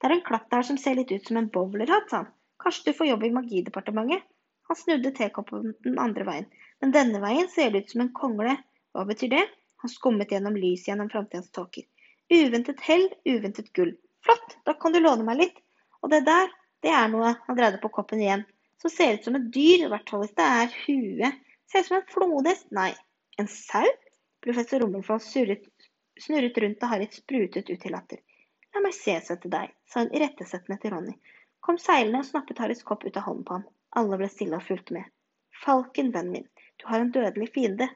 Det 0.00 0.08
er 0.08 0.14
en 0.16 0.24
klatt 0.24 0.48
der 0.52 0.64
som 0.68 0.78
ser 0.80 0.96
litt 0.98 1.12
ut 1.12 1.28
som 1.28 1.38
en 1.40 1.50
bowlerhatt, 1.52 2.08
sa 2.10 2.22
han. 2.22 2.32
Kanskje 2.62 2.90
du 2.90 2.96
får 2.98 3.08
jobb 3.10 3.24
i 3.24 3.32
Magidepartementet? 3.36 4.24
Han 4.68 4.76
snudde 4.76 5.12
tekoppen 5.16 5.74
den 5.84 5.98
andre 6.02 6.24
veien. 6.26 6.48
Men 6.82 6.92
denne 6.94 7.20
veien 7.22 7.48
ser 7.52 7.70
det 7.72 7.84
ut 7.84 7.92
som 7.92 8.02
en 8.04 8.12
kongle. 8.16 8.56
Hva 8.96 9.04
betyr 9.08 9.32
det? 9.32 9.44
Han 9.84 9.92
skummet 9.92 10.32
gjennom 10.32 10.56
lys 10.58 10.88
gjennom 10.88 11.10
framtidens 11.12 11.52
tåker. 11.54 11.86
Uventet 12.32 12.80
hell, 12.88 13.06
uventet 13.28 13.72
gull. 13.76 13.94
Flott, 14.24 14.56
da 14.66 14.74
kan 14.74 14.96
du 14.96 15.00
låne 15.00 15.24
meg 15.28 15.40
litt. 15.44 15.62
Og 16.02 16.10
det 16.12 16.24
der, 16.26 16.50
det 16.82 16.92
er 16.92 17.08
noe. 17.12 17.36
Han 17.46 17.58
dreide 17.58 17.80
på 17.82 17.92
koppen 17.94 18.24
igjen 18.24 18.44
som 18.82 18.92
ser 18.92 19.14
ut 19.14 19.24
som 19.24 19.36
et 19.38 19.50
dyr, 19.52 19.86
i 19.86 19.90
hvert 19.92 20.10
fall 20.10 20.24
hvis 20.24 20.36
det 20.38 20.46
er 20.46 20.74
huet. 20.84 21.44
Ser 21.70 21.82
ut 21.84 21.90
som 21.90 21.98
en 21.98 22.10
flodhest. 22.12 22.68
Nei, 22.74 22.92
en 23.40 23.48
sau? 23.50 23.86
Professor 24.46 24.80
Rummelfold 24.80 25.22
snurret 25.26 26.58
rundt 26.62 26.80
da 26.80 26.90
Harriet 26.92 27.16
sprutet 27.18 27.70
ut 27.70 27.80
til 27.82 27.94
latter. 27.94 28.20
La 28.74 28.82
meg 28.84 28.94
se, 28.94 29.16
søte 29.24 29.48
deg, 29.50 29.72
sa 29.88 30.04
hun 30.04 30.12
irettesettende 30.14 30.78
til 30.82 30.92
Ronny. 30.92 31.14
Kom 31.64 31.78
seilende 31.82 32.20
og 32.22 32.28
snappet 32.28 32.60
Harrys 32.62 32.84
kopp 32.86 33.06
ut 33.06 33.16
av 33.16 33.24
hånden 33.26 33.46
på 33.48 33.56
ham. 33.56 33.64
Alle 33.98 34.18
ble 34.20 34.28
stille 34.30 34.58
og 34.58 34.66
fulgte 34.66 34.94
med. 34.98 35.08
Falken, 35.62 36.12
vennen 36.14 36.34
min, 36.34 36.50
du 36.76 36.84
har 36.90 37.00
en 37.00 37.10
dødelig 37.14 37.48
fiende. 37.54 37.88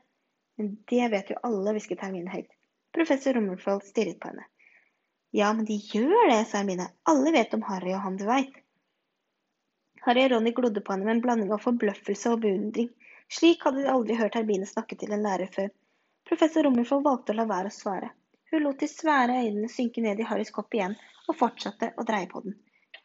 Men 0.58 0.72
det 0.90 1.10
vet 1.12 1.30
jo 1.30 1.36
alle, 1.46 1.74
hvisket 1.76 2.02
Hermine 2.02 2.32
høyt. 2.32 2.48
Professor 2.96 3.36
Rummelfold 3.36 3.84
stirret 3.86 4.18
på 4.20 4.32
henne. 4.32 4.48
Ja, 5.36 5.52
men 5.54 5.68
de 5.68 5.76
gjør 5.78 6.32
det, 6.32 6.40
sa 6.48 6.58
Hermine. 6.62 6.88
Alle 7.08 7.36
vet 7.36 7.54
om 7.54 7.62
Harry 7.68 7.94
og 7.94 8.02
han 8.08 8.18
du 8.18 8.26
veit. 8.26 8.56
Harry 10.06 10.24
og 10.24 10.32
Ronny 10.32 10.52
glodde 10.56 10.80
på 10.84 10.94
henne 10.94 11.04
med 11.06 11.18
en 11.18 11.22
blanding 11.26 11.52
av 11.52 11.60
forbløffelse 11.64 12.32
og 12.32 12.40
beundring. 12.44 12.88
Slik 13.30 13.66
hadde 13.66 13.84
de 13.84 13.90
aldri 13.92 14.16
hørt 14.16 14.38
Herbine 14.38 14.66
snakke 14.66 14.96
til 15.00 15.12
en 15.12 15.26
lærer 15.26 15.50
før. 15.52 15.68
Professor 16.28 16.64
Rummelfold 16.64 17.04
valgte 17.04 17.34
å 17.34 17.38
la 17.40 17.46
være 17.50 17.70
å 17.70 17.74
svare. 17.74 18.08
Hun 18.50 18.64
lot 18.64 18.80
de 18.82 18.88
svære 18.90 19.36
øynene 19.44 19.68
synke 19.70 20.02
ned 20.02 20.22
i 20.22 20.26
Harrys 20.26 20.50
kopp 20.54 20.74
igjen, 20.74 20.96
og 21.28 21.36
fortsatte 21.38 21.92
å 22.00 22.06
dreie 22.08 22.30
på 22.30 22.42
den. 22.46 22.56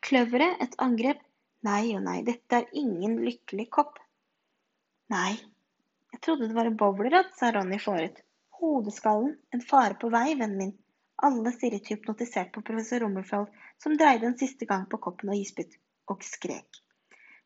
Kløveret, 0.07 0.61
et 0.63 0.79
angrep. 0.81 1.19
Nei 1.65 1.95
og 1.97 2.03
nei, 2.05 2.19
dette 2.25 2.61
er 2.61 2.71
ingen 2.77 3.19
lykkelig 3.25 3.67
kopp. 3.73 3.99
Nei, 5.13 5.35
jeg 6.15 6.21
trodde 6.25 6.47
det 6.47 6.55
var 6.57 6.69
en 6.69 6.79
bowlerhatt, 6.79 7.35
sa 7.37 7.51
Ronny 7.51 7.77
fåret. 7.81 8.21
Hodeskallen, 8.61 9.35
en 9.53 9.65
fare 9.73 9.97
på 9.99 10.09
vei, 10.13 10.29
vennen 10.31 10.57
min. 10.61 10.73
Alle 11.27 11.51
stirret 11.51 11.91
hypnotisert 11.91 12.53
på 12.55 12.63
professor 12.65 13.03
Rummelfold, 13.03 13.51
som 13.83 13.97
dreide 13.99 14.29
en 14.29 14.37
siste 14.39 14.69
gang 14.69 14.87
på 14.89 15.01
koppen 15.03 15.33
og 15.33 15.41
gispet, 15.41 15.75
og 16.11 16.23
skrek. 16.23 16.84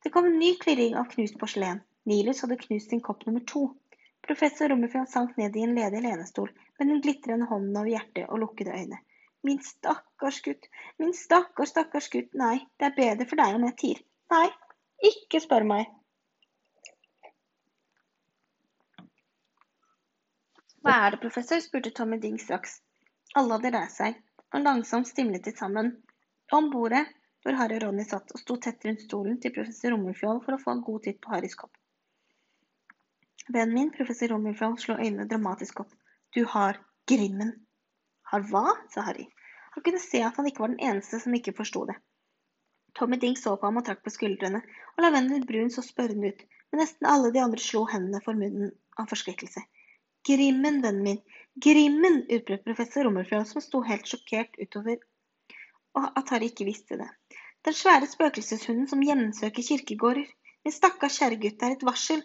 Det 0.03 0.09
kom 0.09 0.25
en 0.25 0.39
ny 0.39 0.53
klirring 0.61 0.95
av 0.97 1.09
knust 1.11 1.37
porselen. 1.39 1.81
Nilus 2.09 2.41
hadde 2.41 2.57
knust 2.57 2.89
sin 2.89 3.01
kopp 3.03 3.25
nummer 3.25 3.43
to. 3.51 3.65
Professor 4.27 4.69
Rummelfjord 4.69 5.09
sank 5.09 5.37
ned 5.37 5.55
i 5.55 5.63
en 5.65 5.75
ledig 5.75 6.01
lenestol 6.03 6.51
med 6.79 6.87
den 6.87 7.01
glitrende 7.01 7.47
hånden 7.49 7.77
over 7.77 7.91
hjertet 7.91 8.29
og 8.29 8.39
lukkede 8.43 8.75
øyne. 8.75 8.99
Min 9.47 9.61
stakkars 9.63 10.41
gutt, 10.43 10.67
min 10.99 11.13
stakkars, 11.15 11.71
stakkars 11.71 12.09
gutt, 12.11 12.33
nei, 12.35 12.57
det 12.79 12.89
er 12.89 12.97
bedre 12.97 13.27
for 13.29 13.39
deg 13.39 13.55
om 13.55 13.65
jeg 13.69 13.77
tier. 13.83 14.01
Nei, 14.33 14.47
ikke 15.11 15.39
spør 15.43 15.67
meg. 15.67 15.93
Hva 20.83 20.95
er 21.05 21.15
det, 21.15 21.21
professor? 21.23 21.59
spurte 21.63 21.91
Tommy 21.95 22.19
Ding 22.23 22.39
straks. 22.39 22.79
Alle 23.39 23.57
hadde 23.57 23.71
reist 23.75 23.99
seg, 23.99 24.19
og 24.53 24.63
langsomt 24.63 25.07
stimlet 25.07 25.47
de 25.47 25.55
sammen. 25.55 25.91
Om 26.55 26.69
bordet 26.73 27.05
hvor 27.43 27.55
Harry 27.59 27.77
og 27.77 27.85
Ronny 27.85 28.03
satt 28.07 28.33
og 28.35 28.41
sto 28.41 28.57
tett 28.61 28.83
rundt 28.85 29.05
stolen 29.05 29.37
til 29.41 29.53
professor 29.55 29.93
Rommelfjold 29.93 30.41
for 30.45 30.55
å 30.55 30.61
få 30.61 30.75
en 30.75 30.83
god 30.85 31.05
titt 31.05 31.19
på 31.23 31.31
Harrys 31.33 31.55
kopp. 31.59 31.77
Vennen 33.49 33.75
min, 33.75 33.91
professor 33.95 34.33
Rommelfjold, 34.33 34.77
slo 34.81 34.97
øynene 34.99 35.27
dramatisk 35.29 35.81
opp. 35.85 35.95
Du 36.35 36.43
har 36.53 36.81
Grimmen. 37.09 37.55
Har 38.29 38.43
hva? 38.51 38.75
sa 38.93 39.01
Harry. 39.07 39.25
Han 39.73 39.85
kunne 39.85 40.01
se 40.03 40.21
at 40.25 40.37
han 40.37 40.49
ikke 40.49 40.61
var 40.65 40.73
den 40.73 40.83
eneste 40.91 41.21
som 41.23 41.33
ikke 41.33 41.55
forsto 41.57 41.85
det. 41.89 41.95
Tommy 42.99 43.17
Dink 43.21 43.39
så 43.39 43.55
på 43.57 43.65
ham 43.69 43.79
og 43.79 43.85
trakk 43.87 44.03
på 44.03 44.13
skuldrene, 44.13 44.61
og 44.95 45.03
lavendel 45.05 45.45
Brun 45.47 45.71
så 45.73 45.81
spørrende 45.85 46.33
ut, 46.33 46.41
men 46.69 46.83
nesten 46.83 47.07
alle 47.09 47.31
de 47.33 47.41
andre 47.41 47.61
slo 47.63 47.85
hendene 47.89 48.21
for 48.25 48.37
munnen 48.37 48.73
av 48.99 49.09
forskrekkelse. 49.09 49.63
Grimmen, 50.27 50.81
vennen 50.83 51.05
min, 51.05 51.21
Grimmen! 51.63 52.25
utbrøt 52.27 52.65
professor 52.67 53.07
Rommelfjord, 53.07 53.47
som 53.47 53.63
sto 53.63 53.81
helt 53.87 54.09
sjokkert 54.09 54.59
utover 54.61 54.99
og 55.97 56.05
at 56.19 56.29
Harry 56.33 56.49
ikke 56.51 56.67
visste 56.67 56.97
det. 56.99 57.07
Den 57.65 57.75
svære 57.75 58.07
spøkelseshunden 58.07 58.87
som 58.87 59.01
hjemsøker 59.03 59.65
kirkegårder. 59.69 60.27
Min 60.65 60.75
stakkars 60.75 61.19
kjære 61.19 61.39
gutt, 61.43 61.59
det 61.59 61.67
er 61.67 61.75
et 61.77 61.85
varsel. 61.87 62.23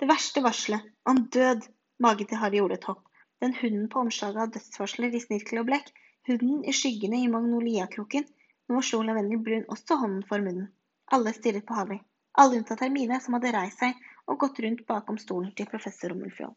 Det 0.00 0.08
verste 0.10 0.42
varselet. 0.44 0.88
Om 1.04 1.26
død. 1.36 1.68
Magen 2.04 2.26
til 2.30 2.40
Harry 2.42 2.58
gjorde 2.60 2.78
et 2.80 2.88
hopp. 2.90 3.04
Den 3.42 3.54
hunden 3.60 3.88
på 3.92 4.02
omslaget 4.04 4.40
av 4.42 4.50
dødsvarsler 4.56 5.14
i 5.14 5.20
snirkel 5.22 5.62
og 5.62 5.68
blekk. 5.70 5.92
Hunden 6.28 6.64
i 6.64 6.72
skyggene 6.72 7.20
i 7.22 7.30
magnoliakroken. 7.32 8.26
Nå 8.68 8.82
slo 8.82 9.02
Lavendel 9.04 9.42
Brun 9.46 9.64
også 9.76 10.00
hånden 10.00 10.24
for 10.28 10.44
munnen. 10.44 10.68
Alle 11.12 11.32
stirret 11.36 11.66
på 11.68 11.76
Harry. 11.78 12.00
Alle 12.40 12.58
unntatt 12.58 12.80
Hermine, 12.82 13.20
som 13.20 13.36
hadde 13.36 13.52
reist 13.54 13.82
seg 13.84 13.98
og 14.26 14.40
gått 14.40 14.60
rundt 14.64 14.86
bakom 14.88 15.18
stolen 15.20 15.52
til 15.56 15.68
professor 15.70 16.10
Rummelfjold. 16.12 16.54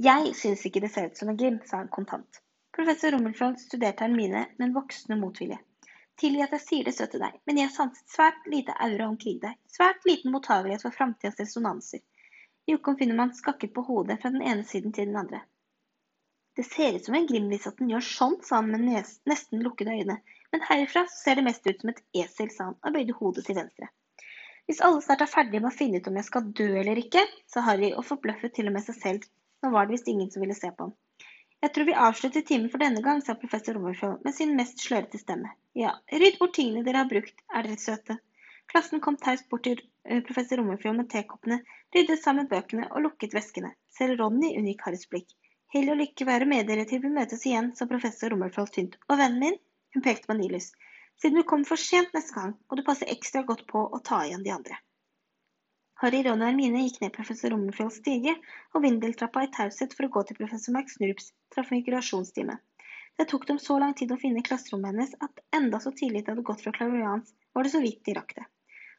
Jeg 0.00 0.32
synes 0.34 0.64
ikke 0.66 0.80
det 0.80 0.90
ser 0.94 1.10
ut 1.10 1.18
som 1.20 1.28
en 1.28 1.36
grim, 1.40 1.58
sa 1.68 1.82
han 1.82 1.92
kontant. 1.92 2.40
Professor 2.76 3.10
Rummelfjord 3.10 3.58
studerte 3.58 4.04
Hermine 4.04 4.46
med 4.56 4.68
en 4.68 4.74
voksende 4.74 5.16
motvilje. 5.20 5.58
Tilgi 6.20 6.42
at 6.44 6.52
jeg 6.54 6.62
sier 6.62 6.86
det 6.86 6.92
søte 6.94 7.18
deg, 7.18 7.38
men 7.48 7.58
jeg 7.58 7.72
sanset 7.74 8.12
svært 8.14 8.46
lite 8.52 8.76
aura 8.84 9.08
omkring 9.10 9.40
deg, 9.42 9.56
svært 9.66 10.06
liten 10.06 10.30
mottagelighet 10.34 10.84
for 10.86 10.94
framtidas 10.94 11.40
resonanser. 11.42 12.02
Jokum 12.70 12.98
finner 13.00 13.18
man 13.18 13.34
skakket 13.34 13.74
på 13.74 13.82
hodet 13.88 14.20
fra 14.22 14.30
den 14.30 14.44
ene 14.46 14.62
siden 14.68 14.94
til 14.94 15.10
den 15.10 15.18
andre. 15.18 15.40
Det 16.56 16.66
ser 16.68 16.94
ut 16.94 17.08
som 17.08 17.18
en 17.18 17.26
grimlis 17.26 17.66
at 17.66 17.82
den 17.82 17.90
gjør 17.90 18.06
sånn, 18.06 18.38
sa 18.46 18.60
han 18.60 18.70
med 18.70 18.86
nesten 19.32 19.66
lukkede 19.66 19.98
øyne, 19.98 20.20
men 20.54 20.66
herifra 20.70 21.06
ser 21.10 21.40
det 21.40 21.46
mest 21.50 21.66
ut 21.66 21.82
som 21.82 21.94
et 21.94 22.02
esel, 22.22 22.54
sa 22.54 22.70
han 22.70 22.78
og 22.84 22.94
bøyde 22.94 23.18
hodet 23.18 23.48
til 23.48 23.58
venstre. 23.58 23.90
Hvis 24.70 24.82
alle 24.86 25.02
snart 25.02 25.26
er 25.26 25.34
ferdige 25.34 25.64
med 25.64 25.72
å 25.72 25.78
finne 25.82 25.98
ut 25.98 26.06
om 26.06 26.22
jeg 26.22 26.30
skal 26.30 26.50
dø 26.62 26.70
eller 26.84 27.02
ikke, 27.02 27.26
sa 27.50 27.66
Harry 27.66 27.90
og 27.90 28.06
forbløffet 28.06 28.54
til 28.54 28.70
og 28.70 28.78
med 28.78 28.86
seg 28.86 29.02
selv, 29.02 29.30
nå 29.64 29.74
var 29.74 29.88
det 29.88 29.98
visst 29.98 30.10
ingen 30.14 30.30
som 30.30 30.46
ville 30.46 30.54
se 30.54 30.70
på 30.70 30.86
ham. 30.86 30.98
Jeg 31.60 31.72
tror 31.74 31.84
vi 31.84 31.94
avslutter 32.02 32.44
timen 32.48 32.70
for 32.72 32.80
denne 32.80 33.02
gang, 33.04 33.18
sa 33.24 33.34
professor 33.36 33.76
Rummelfjord 33.76 34.22
med 34.24 34.34
sin 34.36 34.54
mest 34.56 34.80
slørete 34.80 35.18
stemme. 35.20 35.50
Ja, 35.76 35.90
rydd 36.22 36.38
bort 36.40 36.54
tingene 36.56 36.84
dere 36.86 37.02
har 37.02 37.10
brukt, 37.10 37.42
er 37.52 37.66
dere 37.68 37.76
søte. 37.82 38.16
Klassen 38.72 39.02
kom 39.04 39.18
taust 39.20 39.48
bort 39.52 39.66
til 39.66 39.76
eh, 39.80 40.22
professor 40.24 40.62
Rummelfjord 40.62 40.96
med 41.02 41.10
tekoppene, 41.12 41.60
ryddet 41.96 42.22
sammen 42.22 42.48
bøkene 42.48 42.88
og 42.88 43.04
lukket 43.04 43.36
veskene. 43.36 43.74
Selv 43.92 44.22
Ronny 44.22 44.54
unngikk 44.56 44.86
Harrys 44.86 45.04
blikk. 45.12 45.36
Hell 45.74 45.92
og 45.92 46.00
lykke 46.00 46.26
være 46.26 46.48
med 46.48 46.70
dere 46.70 46.86
til 46.88 47.04
vi 47.04 47.12
møtes 47.12 47.44
igjen, 47.44 47.74
sa 47.76 47.88
professor 47.90 48.32
Rummelfjord 48.32 48.72
tynt. 48.78 48.96
Og 49.10 49.20
vennen 49.20 49.44
min? 49.44 49.60
Hun 49.94 50.06
pekte 50.06 50.30
på 50.30 50.38
Nilus. 50.40 50.72
Siden 51.20 51.42
du 51.42 51.44
kommer 51.44 51.68
for 51.68 51.84
sent 51.84 52.16
neste 52.16 52.40
gang, 52.40 52.56
må 52.70 52.78
du 52.78 52.86
passe 52.86 53.08
ekstra 53.18 53.44
godt 53.44 53.66
på 53.68 53.84
å 53.84 54.00
ta 54.00 54.24
igjen 54.24 54.46
de 54.46 54.56
andre. 54.56 54.80
Harry, 56.00 56.22
Ronny 56.24 56.46
og 56.46 56.48
Hermine 56.48 56.82
gikk 56.86 57.02
ned 57.02 57.10
professor 57.12 57.52
Rummelfjolds 57.52 57.98
stige 58.00 58.32
og 58.72 58.80
vindeltrappa 58.86 59.42
i 59.44 59.48
taushet 59.52 59.92
for 59.96 60.06
å 60.06 60.12
gå 60.14 60.22
til 60.28 60.38
professor 60.38 60.72
McSnurps 60.72 61.26
trafikkurasjonstime. 61.52 62.54
Det 63.20 63.26
tok 63.28 63.42
dem 63.50 63.58
så 63.60 63.76
lang 63.82 63.92
tid 63.98 64.14
å 64.14 64.18
finne 64.22 64.40
klasserommet 64.46 64.94
hennes 64.94 65.12
at 65.26 65.42
enda 65.58 65.80
så 65.84 65.92
tidlig 65.98 66.22
de 66.24 66.32
hadde 66.32 66.44
gått 66.48 66.62
fra 66.64 66.72
klavians, 66.78 67.34
var 67.52 67.68
det 67.68 67.72
så 67.74 67.82
vidt 67.82 68.00
de 68.08 68.14
rakk 68.16 68.32
det. 68.38 68.46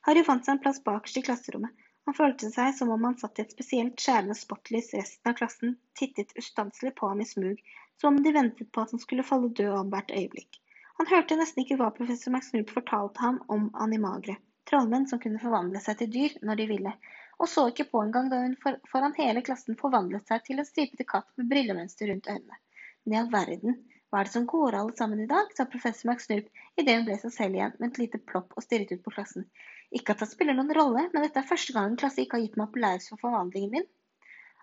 Harry 0.05 0.21
fant 0.27 0.45
seg 0.45 0.53
en 0.53 0.61
plass 0.67 0.77
bakerst 0.91 1.17
i 1.17 1.25
klasserommet. 1.25 1.73
Han 2.05 2.17
følte 2.19 2.51
seg 2.53 2.77
som 2.77 2.93
om 2.93 3.09
han 3.09 3.17
satt 3.17 3.41
i 3.41 3.47
et 3.47 3.57
spesielt 3.57 4.05
skjærende 4.05 4.37
spotlys. 4.37 4.93
Resten 4.93 5.33
av 5.33 5.39
klassen 5.41 5.73
tittet 5.97 6.37
ustanselig 6.37 6.93
på 7.01 7.09
ham 7.09 7.25
i 7.25 7.29
smug, 7.31 7.65
som 7.97 8.13
om 8.13 8.21
de 8.21 8.35
ventet 8.37 8.69
på 8.69 8.85
at 8.85 8.93
han 8.93 9.01
skulle 9.01 9.25
falle 9.25 9.49
død 9.57 9.73
om 9.79 9.89
hvert 9.89 10.13
øyeblikk. 10.13 10.61
Han 11.01 11.09
hørte 11.09 11.41
nesten 11.41 11.65
ikke 11.65 11.81
hva 11.81 11.89
professor 11.97 12.37
McSnoop 12.37 12.77
fortalte 12.77 13.25
ham 13.25 13.41
om 13.49 13.71
Animagre 13.87 14.37
trollmenn 14.72 15.07
som 15.11 15.19
kunne 15.22 15.41
forvandle 15.43 15.84
seg 15.84 15.99
til 15.99 16.11
dyr 16.15 16.38
når 16.47 16.61
de 16.61 16.67
ville, 16.72 16.93
og 17.41 17.49
så 17.49 17.67
ikke 17.69 17.89
på 17.91 18.01
engang 18.05 18.30
da 18.32 18.41
hun 18.43 18.57
for, 18.63 18.78
foran 18.91 19.15
hele 19.17 19.43
klassen 19.45 19.78
forvandlet 19.80 20.28
seg 20.30 20.43
til 20.47 20.61
en 20.61 20.67
stripete 20.67 21.07
katt 21.09 21.30
med 21.38 21.49
brillemønster 21.51 22.11
rundt 22.11 22.30
øynene. 22.32 22.59
Men 23.03 23.15
i 23.15 23.19
all 23.22 23.32
verden, 23.34 23.80
hva 24.11 24.19
er 24.22 24.28
det 24.28 24.36
som 24.36 24.45
går 24.49 24.76
alle 24.78 24.95
sammen 24.97 25.24
i 25.24 25.30
dag? 25.30 25.53
sa 25.55 25.65
professor 25.65 26.11
McSnoop 26.11 26.82
idet 26.82 26.97
hun 26.97 27.07
ble 27.07 27.17
seg 27.22 27.34
selv 27.36 27.57
igjen 27.57 27.78
med 27.80 27.89
et 27.89 28.01
lite 28.01 28.19
plopp 28.32 28.53
og 28.55 28.65
stirret 28.65 28.91
ut 28.91 29.03
på 29.05 29.13
klassen. 29.15 29.47
Ikke 29.91 30.13
at 30.13 30.24
det 30.24 30.30
spiller 30.32 30.57
noen 30.57 30.74
rolle, 30.76 31.07
men 31.13 31.26
dette 31.26 31.41
er 31.41 31.47
første 31.47 31.76
gang 31.76 31.89
en 31.89 31.99
klasse 31.99 32.22
ikke 32.24 32.38
har 32.38 32.45
gitt 32.45 32.59
meg 32.59 32.69
applaus 32.69 33.09
for 33.11 33.24
forvandlingen 33.24 33.74
min. 33.78 33.88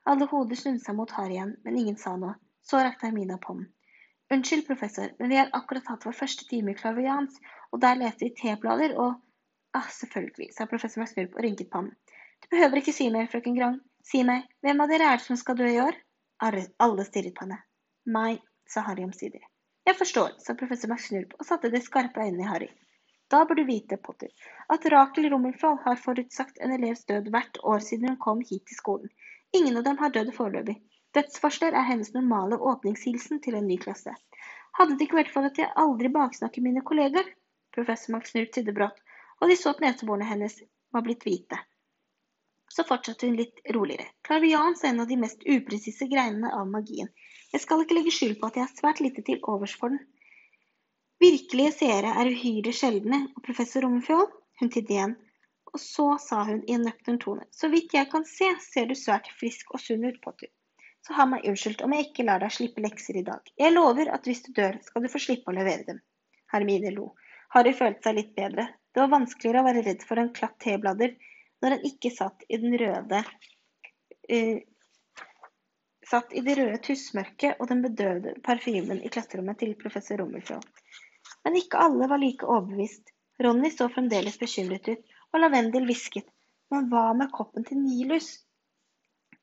Alle 0.08 0.28
hoder 0.30 0.60
seg 0.60 0.94
mot 0.96 1.10
Harry 1.18 1.36
igjen, 1.36 1.56
men 1.64 1.80
ingen 1.80 1.98
sa 2.00 2.14
noe. 2.16 2.36
Så 2.64 2.80
rakte 2.84 3.08
Hermine 3.08 3.36
opp 3.36 3.48
hånden. 3.48 3.68
Unnskyld, 4.32 4.66
professor, 4.68 5.08
men 5.18 5.32
vi 5.32 5.38
har 5.40 5.48
akkurat 5.56 5.86
hatt 5.88 6.04
vår 6.04 6.16
første 6.16 6.44
time 6.48 6.74
i 6.74 6.76
klavians, 6.76 7.40
og 7.72 7.80
der 7.80 7.96
leste 7.96 8.26
vi 8.26 8.34
T-blader 8.36 8.92
og 9.00 9.16
Ah, 9.78 9.86
selvfølgelig, 9.94 10.48
sa 10.56 10.66
professor 10.66 11.02
McSnurp 11.02 11.36
og 11.36 11.44
rynket 11.44 11.68
pannen. 11.70 11.94
Du 12.42 12.48
behøver 12.50 12.80
ikke 12.80 12.94
si 12.96 13.04
mer, 13.14 13.28
frøken 13.30 13.54
Grong. 13.58 13.76
Si 14.10 14.24
meg, 14.26 14.48
hvem 14.64 14.80
av 14.82 14.90
dere 14.90 15.06
er 15.12 15.20
det 15.20 15.26
som 15.26 15.38
skal 15.38 15.58
dø 15.60 15.68
i 15.70 15.78
år? 15.82 15.94
Alle 16.42 17.04
stirret 17.06 17.36
på 17.36 17.44
henne. 17.44 17.60
Meg, 18.16 18.40
sa 18.66 18.82
Harry 18.88 19.04
omsider. 19.06 19.44
Jeg 19.86 19.98
forstår, 20.00 20.34
sa 20.42 20.56
professor 20.58 20.90
McSnurp 20.90 21.36
og 21.38 21.46
satte 21.46 21.70
de 21.70 21.82
skarpe 21.84 22.24
øynene 22.24 22.42
i 22.46 22.50
Harry. 22.50 22.68
Da 23.30 23.44
bør 23.46 23.60
du 23.60 23.64
vite, 23.68 24.00
Potter, 24.02 24.34
at 24.74 24.86
Rakel 24.94 25.28
Rommelfall 25.30 25.78
har 25.84 26.02
forutsagt 26.02 26.58
en 26.64 26.74
elevs 26.74 27.04
død 27.10 27.30
hvert 27.34 27.62
år 27.62 27.84
siden 27.86 28.10
hun 28.10 28.20
kom 28.24 28.42
hit 28.50 28.64
til 28.66 28.80
skolen. 28.80 29.10
Ingen 29.54 29.78
av 29.78 29.86
dem 29.86 30.00
har 30.02 30.14
dødd 30.14 30.34
foreløpig. 30.36 30.78
Dødsvarsler 31.14 31.76
er 31.76 31.86
hennes 31.88 32.14
normale 32.16 32.58
åpningshilsen 32.72 33.44
til 33.44 33.58
en 33.60 33.68
ny 33.70 33.78
klasse. 33.84 34.14
Hadde 34.80 34.96
det 34.96 35.06
ikke 35.06 35.22
vært 35.22 35.34
for 35.34 35.46
at 35.48 35.60
jeg 35.60 35.70
aldri 35.84 36.10
baksnakker 36.18 36.64
mine 36.66 36.82
kollegaer? 36.90 37.28
Professor 37.76 38.16
McSnurp 38.16 38.50
tidde 38.56 38.74
brått 38.74 39.04
og 39.40 39.50
de 39.50 39.56
så 39.58 39.72
at 39.74 39.82
neseborene 39.84 40.28
hennes 40.28 40.60
var 40.94 41.04
blitt 41.06 41.24
hvite. 41.26 41.58
Så 42.68 42.84
fortsatte 42.88 43.26
hun 43.26 43.38
litt 43.38 43.62
roligere. 43.74 44.10
Klavians 44.26 44.84
er 44.84 44.92
en 44.92 45.02
av 45.04 45.08
de 45.10 45.16
mest 45.20 45.42
upresise 45.46 46.08
greinene 46.10 46.52
av 46.54 46.68
magien. 46.70 47.08
Jeg 47.52 47.64
skal 47.64 47.82
ikke 47.82 47.96
legge 47.96 48.12
skyld 48.14 48.36
på 48.40 48.50
at 48.50 48.58
jeg 48.58 48.66
har 48.66 48.74
svært 48.76 49.00
lite 49.04 49.24
til 49.24 49.40
overs 49.48 49.74
for 49.78 49.94
den. 49.94 50.02
Virkelige 51.18 51.72
seere 51.74 52.12
er 52.20 52.30
uhyre 52.30 52.74
sjeldne, 52.76 53.24
og 53.34 53.42
professor 53.46 53.82
Romfjord, 53.82 54.30
hun 54.60 54.70
tidde 54.70 54.94
igjen, 54.94 55.16
og 55.72 55.80
så 55.82 56.06
sa 56.22 56.44
hun 56.46 56.60
i 56.66 56.76
en 56.76 56.84
nøktern 56.86 57.18
tone, 57.22 57.46
så 57.50 57.70
vidt 57.72 57.96
jeg 57.96 58.08
kan 58.12 58.24
se, 58.28 58.52
ser 58.62 58.86
du 58.88 58.94
svært 58.98 59.26
frisk 59.40 59.74
og 59.74 59.82
sunn 59.82 60.06
ut, 60.06 60.20
Potter. 60.22 60.52
Så 61.06 61.16
ha 61.16 61.26
meg 61.30 61.46
unnskyldt 61.48 61.82
om 61.84 61.94
jeg 61.94 62.08
ikke 62.08 62.26
lar 62.28 62.42
deg 62.42 62.52
slippe 62.54 62.82
lekser 62.84 63.18
i 63.18 63.24
dag. 63.26 63.42
Jeg 63.58 63.74
lover 63.74 64.10
at 64.14 64.26
hvis 64.28 64.44
du 64.46 64.52
dør, 64.54 64.78
skal 64.84 65.04
du 65.04 65.10
få 65.12 65.20
slippe 65.22 65.50
å 65.50 65.56
levere 65.56 65.86
dem. 65.88 66.00
Hermine 66.52 66.92
lo. 66.94 67.12
Harry 67.54 67.72
følte 67.76 68.08
seg 68.08 68.18
litt 68.18 68.32
bedre. 68.36 68.66
Det 68.98 69.04
var 69.04 69.12
vanskeligere 69.12 69.60
å 69.62 69.66
være 69.68 69.82
redd 69.86 70.00
for 70.02 70.18
en 70.18 70.32
klatt 70.34 70.56
teblader 70.58 71.12
når 71.62 71.76
en 71.76 71.84
ikke 71.86 72.10
satt 72.10 72.40
i 72.50 72.58
den 72.58 72.72
røde 72.80 73.20
uh, 73.22 74.56
satt 76.10 76.34
i 76.34 76.42
det 76.42 76.56
røde 76.58 76.80
tussmørket 76.82 77.60
og 77.62 77.68
den 77.70 77.84
bedøvde 77.84 78.32
parfymen 78.42 78.98
i 79.06 79.10
klasserommet 79.14 79.60
til 79.60 79.76
professor 79.78 80.18
Rommelfjord. 80.18 80.66
Men 81.46 81.60
ikke 81.60 81.78
alle 81.84 82.08
var 82.10 82.18
like 82.18 82.46
overbevist. 82.48 83.12
Ronny 83.46 83.70
så 83.70 83.86
fremdeles 83.92 84.40
bekymret 84.40 84.90
ut, 84.90 85.16
og 85.30 85.44
Lavendel 85.44 85.86
hvisket. 85.86 86.26
Men 86.74 86.90
hva 86.90 87.12
med 87.20 87.30
koppen 87.38 87.68
til 87.68 87.78
Nilus? 87.78 88.32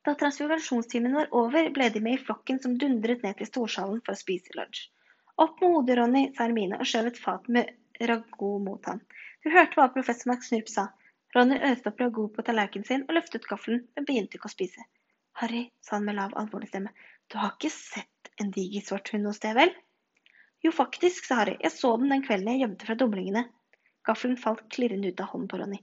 Da 0.04 0.18
transfigurasjonstimen 0.20 1.16
var 1.16 1.32
over, 1.32 1.72
ble 1.72 1.88
de 1.94 2.04
med 2.04 2.18
i 2.18 2.24
flokken 2.28 2.60
som 2.60 2.76
dundret 2.76 3.24
ned 3.24 3.40
til 3.40 3.48
storsalen 3.48 4.04
for 4.04 4.12
å 4.12 4.20
spise 4.20 4.52
lunsj. 4.58 4.90
Opp 5.40 5.64
med 5.64 5.78
hodet, 5.78 5.96
Ronny, 6.02 6.26
sa 6.36 6.44
Hermine 6.44 6.76
og 6.76 6.92
skjøv 6.92 7.14
et 7.14 7.24
fat 7.24 7.48
med 7.56 7.72
ragout 8.04 8.60
mot 8.68 8.92
ham. 8.92 9.00
Du 9.46 9.52
hørte 9.54 9.78
hva 9.78 9.84
professor 9.94 10.26
McSnurp 10.32 10.66
sa. 10.66 10.82
Ronny 11.36 11.60
øste 11.68 11.92
opp 11.92 12.00
ragout 12.02 12.32
på 12.34 12.42
tallerkenen 12.46 12.86
sin 12.88 13.02
og 13.04 13.12
løftet 13.14 13.44
gaffelen, 13.46 13.84
men 13.94 14.06
begynte 14.08 14.40
ikke 14.40 14.48
å 14.48 14.50
spise. 14.50 14.82
Harry, 15.38 15.60
sa 15.86 16.00
han 16.00 16.08
med 16.08 16.16
lav, 16.18 16.32
alvorlig 16.40 16.66
stemme, 16.72 16.90
du 17.30 17.36
har 17.38 17.52
ikke 17.52 17.70
sett 17.70 18.30
en 18.42 18.50
diger 18.56 18.82
svart 18.82 19.12
hund 19.14 19.28
hos 19.30 19.38
deg, 19.44 19.54
vel? 19.54 19.70
Jo, 20.66 20.72
faktisk, 20.74 21.28
sa 21.28 21.44
Harry, 21.44 21.54
jeg 21.62 21.70
så 21.76 21.92
den 22.00 22.10
den 22.10 22.24
kvelden 22.24 22.50
jeg 22.50 22.64
gjemte 22.64 22.88
fra 22.88 22.96
dumlingene. 22.98 23.44
Gaffelen 24.08 24.34
falt 24.40 24.64
klirrende 24.74 25.12
ut 25.14 25.22
av 25.22 25.30
hånden 25.30 25.46
på 25.52 25.62
Ronny. 25.62 25.78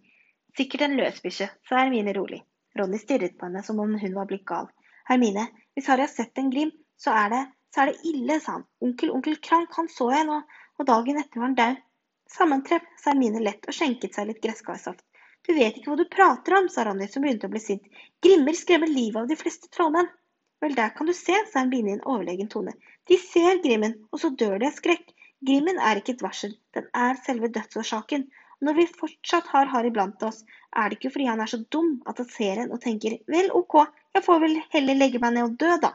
Sikkert 0.59 0.83
en 0.89 0.97
løsbikkje, 0.99 1.47
sa 1.69 1.79
Hermine 1.79 2.17
rolig. 2.19 2.41
Ronny 2.75 2.99
stirret 2.99 3.39
på 3.39 3.47
henne 3.47 3.63
som 3.63 3.79
om 3.79 3.95
hun 4.03 4.19
var 4.19 4.27
blitt 4.27 4.43
gal. 4.51 4.67
Hermine, 5.07 5.47
hvis 5.71 5.87
Harry 5.87 6.03
har 6.03 6.11
sett 6.11 6.43
en 6.43 6.51
glim, 6.51 6.75
så 6.99 7.15
er 7.15 7.31
det, 7.37 7.41
så 7.71 7.85
er 7.85 7.93
det 7.93 8.11
ille, 8.11 8.41
sa 8.43 8.57
han. 8.57 8.67
Onkel, 8.83 9.15
onkel 9.15 9.39
Krank, 9.39 9.71
han 9.79 9.87
så 9.87 10.11
jeg 10.17 10.27
nå, 10.27 10.43
og 10.81 10.91
dagen 10.91 11.23
etter 11.23 11.39
var 11.39 11.51
han 11.53 11.59
daud. 11.63 11.83
Sammentreff, 12.29 12.85
sa 12.97 13.11
Hermine 13.11 13.41
lett 13.43 13.67
og 13.67 13.75
skjenket 13.75 14.15
seg 14.15 14.29
litt 14.29 14.41
gresskarsaft. 14.43 15.03
Du 15.43 15.51
vet 15.53 15.75
ikke 15.77 15.91
hva 15.91 15.97
du 15.99 16.07
prater 16.11 16.55
om, 16.57 16.69
sa 16.71 16.85
Ronny, 16.87 17.07
som 17.11 17.23
begynte 17.25 17.49
å 17.49 17.53
bli 17.53 17.59
sint. 17.59 17.83
Grimmer 18.23 18.55
skremmer 18.55 18.87
livet 18.87 19.21
av 19.21 19.27
de 19.27 19.35
fleste 19.39 19.67
trollmenn. 19.73 20.07
Vel, 20.63 20.75
der 20.77 20.93
kan 20.95 21.09
du 21.09 21.13
se, 21.13 21.35
sa 21.51 21.59
Hermine 21.59 21.91
i 21.91 21.97
en 21.97 22.05
overlegen 22.07 22.47
tone. 22.53 22.73
De 23.11 23.17
ser 23.19 23.59
Grimmen, 23.65 23.97
og 24.11 24.21
så 24.23 24.31
dør 24.39 24.55
de 24.61 24.69
av 24.69 24.77
skrekk. 24.77 25.11
Grimmen 25.43 25.81
er 25.83 25.99
ikke 25.99 26.15
et 26.15 26.23
varsel, 26.23 26.53
den 26.77 26.87
er 26.95 27.19
selve 27.25 27.49
dødsårsaken. 27.51 28.29
Når 28.63 28.77
vi 28.77 28.85
fortsatt 28.87 29.49
har 29.51 29.67
Harry 29.73 29.91
blant 29.91 30.23
oss, 30.23 30.45
er 30.71 30.87
det 30.87 30.97
ikke 30.97 31.11
fordi 31.17 31.27
han 31.27 31.43
er 31.43 31.51
så 31.51 31.59
dum 31.75 31.97
at 32.07 32.21
han 32.21 32.29
ser 32.31 32.61
en 32.63 32.71
og 32.71 32.79
tenker 32.85 33.17
vel, 33.27 33.49
ok, 33.51 33.75
jeg 34.15 34.23
får 34.23 34.39
vel 34.45 34.55
heller 34.71 34.99
legge 35.01 35.19
meg 35.19 35.35
ned 35.35 35.49
og 35.49 35.57
dø, 35.59 35.73
da. 35.83 35.91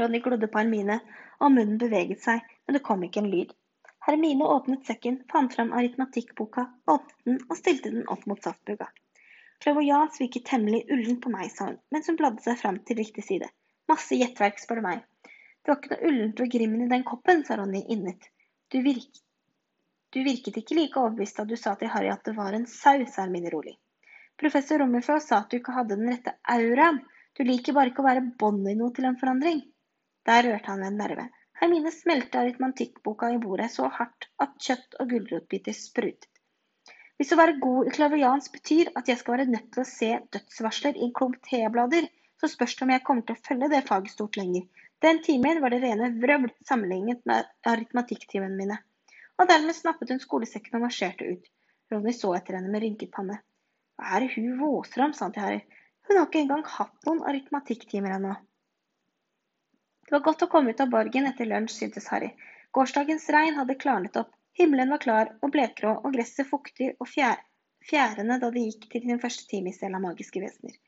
Ronny 0.00 0.18
glodde 0.24 0.50
på 0.50 0.58
Hermine, 0.58 0.98
og 1.38 1.54
munnen 1.54 1.78
beveget 1.78 2.24
seg, 2.24 2.42
men 2.66 2.74
det 2.74 2.82
kom 2.90 3.06
ikke 3.06 3.22
en 3.22 3.30
lyd. 3.30 3.54
Hermine 4.08 4.44
åpnet 4.44 4.86
sekken, 4.88 5.18
fant 5.32 5.54
fram 5.54 5.72
aritmatikkboka, 5.76 6.62
åpnet 6.88 7.24
den 7.28 7.42
og 7.44 7.58
stilte 7.58 7.90
den 7.92 8.06
opp 8.08 8.22
mot 8.30 8.40
saftbuga. 8.40 8.86
Clairvoyant 9.60 10.14
virket 10.20 10.46
temmelig 10.48 10.86
ullen 10.94 11.18
på 11.20 11.28
meg, 11.34 11.50
sa 11.52 11.66
hun, 11.66 11.76
mens 11.92 12.08
hun 12.08 12.16
bladde 12.16 12.40
seg 12.40 12.56
fram 12.56 12.78
til 12.88 12.96
riktig 13.02 13.26
side. 13.26 13.50
Masse 13.92 14.16
gjettverk, 14.16 14.62
spør 14.62 14.80
du 14.80 14.86
meg. 14.86 15.02
Det 15.28 15.68
var 15.68 15.80
ikke 15.80 15.92
noe 15.92 16.08
ullent 16.08 16.40
ved 16.40 16.52
grimmen 16.54 16.86
i 16.86 16.88
den 16.94 17.04
koppen, 17.10 17.44
sa 17.44 17.58
Ronny 17.60 17.82
innet. 17.92 18.30
Du, 18.72 18.78
virk... 18.86 19.20
du 20.16 20.22
virket 20.24 20.56
ikke 20.62 20.78
like 20.78 21.02
overbevist 21.02 21.42
da 21.42 21.44
du 21.50 21.56
sa 21.60 21.74
til 21.76 21.92
Harry 21.92 22.08
at 22.14 22.24
det 22.24 22.36
var 22.38 22.56
en 22.56 22.64
sau, 22.64 23.04
sa 23.04 23.26
Hermine 23.26 23.52
rolig. 23.52 23.76
Professor 24.40 24.80
Rommerfjord 24.80 25.20
sa 25.26 25.42
at 25.42 25.50
du 25.52 25.58
ikke 25.58 25.76
hadde 25.76 25.98
den 26.00 26.08
rette 26.14 26.38
auraen. 26.54 27.02
Du 27.36 27.44
liker 27.44 27.76
bare 27.76 27.92
ikke 27.92 28.00
å 28.00 28.08
være 28.08 28.24
båndet 28.40 28.72
i 28.72 28.78
noe 28.80 28.96
til 28.96 29.10
en 29.10 29.20
forandring. 29.20 29.66
Der 30.24 30.48
rørte 30.48 30.72
han 30.72 30.80
ved 30.80 30.94
en 30.94 31.02
nerve. 31.04 31.28
Hermine 31.58 31.90
smelte 31.90 32.38
aritmantikkboka 32.38 33.30
i 33.34 33.38
bordet 33.42 33.70
så 33.74 33.88
hardt 33.90 34.28
at 34.44 34.52
kjøtt 34.62 34.98
og 35.02 35.08
gulrotbiter 35.12 35.74
sprutet. 35.74 36.28
Hvis 37.18 37.32
å 37.34 37.38
være 37.40 37.58
god 37.58 37.88
i 37.90 37.92
klavians 37.96 38.46
betyr 38.54 38.92
at 38.98 39.08
jeg 39.10 39.18
skal 39.18 39.34
være 39.34 39.50
nødt 39.50 39.72
til 39.74 39.82
å 39.82 39.88
se 39.90 40.10
dødsvarsler 40.36 41.00
i 41.00 41.08
en 41.08 41.14
klump 41.18 41.40
T-blader, 41.48 42.06
så 42.38 42.46
spørs 42.52 42.76
det 42.78 42.86
om 42.86 42.92
jeg 42.94 43.02
kommer 43.08 43.26
til 43.26 43.34
å 43.34 43.42
følge 43.48 43.70
det 43.72 43.80
faget 43.88 44.14
stort 44.14 44.38
lenger. 44.38 44.68
Den 45.02 45.18
timen 45.26 45.58
var 45.64 45.74
det 45.74 45.80
rene 45.82 46.12
vrøvl 46.22 46.52
sammenlignet 46.68 47.26
med 47.26 47.50
aritmatikktimene 47.72 48.54
mine. 48.60 48.78
Og 49.38 49.50
dermed 49.50 49.74
snappet 49.74 50.14
hun 50.14 50.22
skolesekken 50.22 50.78
og 50.78 50.86
marsjerte 50.86 51.26
ut. 51.26 51.50
Ronny 51.90 52.14
så 52.14 52.36
etter 52.38 52.60
henne 52.60 52.70
med 52.70 52.84
rynket 52.86 53.10
panne. 53.14 53.40
Hva 53.98 54.14
er 54.14 54.26
det 54.28 54.34
hun 54.36 54.58
våser 54.62 55.08
om, 55.08 55.14
sa 55.14 55.26
han 55.26 55.34
til 55.34 55.42
Harry. 55.42 55.82
Hun 56.06 56.20
har 56.20 56.30
ikke 56.30 56.44
engang 56.44 56.62
hatt 56.78 57.06
noen 57.06 57.26
aritmatikktimer 57.26 58.14
ennå. 58.14 58.38
Det 60.08 60.14
var 60.14 60.22
godt 60.24 60.42
å 60.46 60.46
komme 60.48 60.72
ut 60.72 60.78
av 60.80 60.88
borgen 60.88 61.26
etter 61.28 61.44
lunsj, 61.44 61.74
syntes 61.82 62.06
Harry. 62.08 62.28
Gårsdagens 62.72 63.26
regn 63.34 63.58
hadde 63.60 63.74
klarnet 63.82 64.14
opp. 64.16 64.30
Himmelen 64.56 64.92
var 64.94 65.00
klar 65.02 65.30
og 65.44 65.50
blekgrå, 65.52 65.90
og 66.00 66.14
gresset 66.14 66.48
fuktig 66.48 66.86
og 66.96 67.10
fjærende 67.12 68.38
da 68.40 68.48
de 68.54 68.62
gikk 68.62 68.86
til 68.94 69.02
sin 69.04 69.20
første 69.20 69.44
time 69.50 69.68
i 69.68 69.74
stell 69.76 69.98
av 69.98 70.00
magiske 70.06 70.40
vesener. 70.40 70.78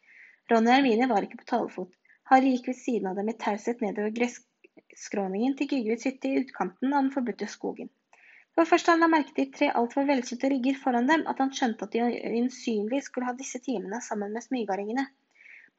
Ronny 0.49 0.71
og 0.71 0.77
Hermine 0.79 1.09
var 1.11 1.27
ikke 1.27 1.43
på 1.43 1.49
talefot. 1.51 1.91
Harry 2.33 2.55
gikk 2.55 2.71
ved 2.71 2.79
siden 2.79 3.11
av 3.11 3.21
dem 3.21 3.29
i 3.29 3.35
taushet 3.43 3.83
nedover 3.85 4.15
gresskråningen 4.17 5.59
til 5.59 5.69
Gygvids 5.75 6.09
hytte 6.09 6.31
i 6.31 6.41
utkanten 6.41 6.95
av 6.95 7.03
den 7.03 7.11
forbudte 7.19 7.49
skogen. 7.57 7.91
Det 8.09 8.63
var 8.63 8.71
først 8.71 8.89
da 8.89 8.95
han 8.95 9.05
la 9.05 9.09
merke 9.17 9.37
til 9.37 9.51
tre 9.59 9.69
altfor 9.83 10.09
velkjente 10.09 10.49
rygger 10.55 10.79
foran 10.87 11.13
dem, 11.13 11.27
at 11.29 11.45
han 11.45 11.53
skjønte 11.59 11.85
at 11.85 11.93
de 11.93 12.09
øyensynlig 12.31 13.03
skulle 13.05 13.29
ha 13.29 13.37
disse 13.37 13.61
timene 13.69 14.01
sammen 14.01 14.33
med 14.33 14.49
smygardingene. 14.49 15.05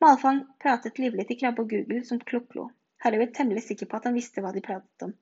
Malfang 0.05 0.45
pratet 0.61 1.01
livlig 1.01 1.25
til 1.31 1.41
Krabbe 1.41 1.65
og 1.65 1.73
Google 1.73 2.05
som 2.05 2.21
kluklo. 2.21 2.69
Harry 3.03 3.19
var 3.21 3.33
temmelig 3.35 3.63
sikker 3.65 3.89
på 3.89 3.97
at 3.97 4.07
han 4.09 4.17
visste 4.17 4.43
hva 4.43 4.53
de 4.55 4.63
pratet 4.65 5.07
om. 5.07 5.13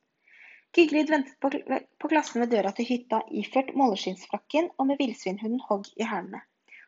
Gyglyd 0.75 1.09
ventet 1.09 1.39
på, 1.41 1.49
på 1.99 2.09
klassen 2.11 2.43
ved 2.43 2.51
døra 2.53 2.71
til 2.77 2.85
hytta, 2.85 3.21
iført 3.41 3.71
måleskinnsfrakken 3.79 4.69
og 4.77 4.89
med 4.89 4.99
villsvinhunden 4.99 5.63
Hogg 5.69 5.87
i 5.97 6.05
hælene. 6.05 6.43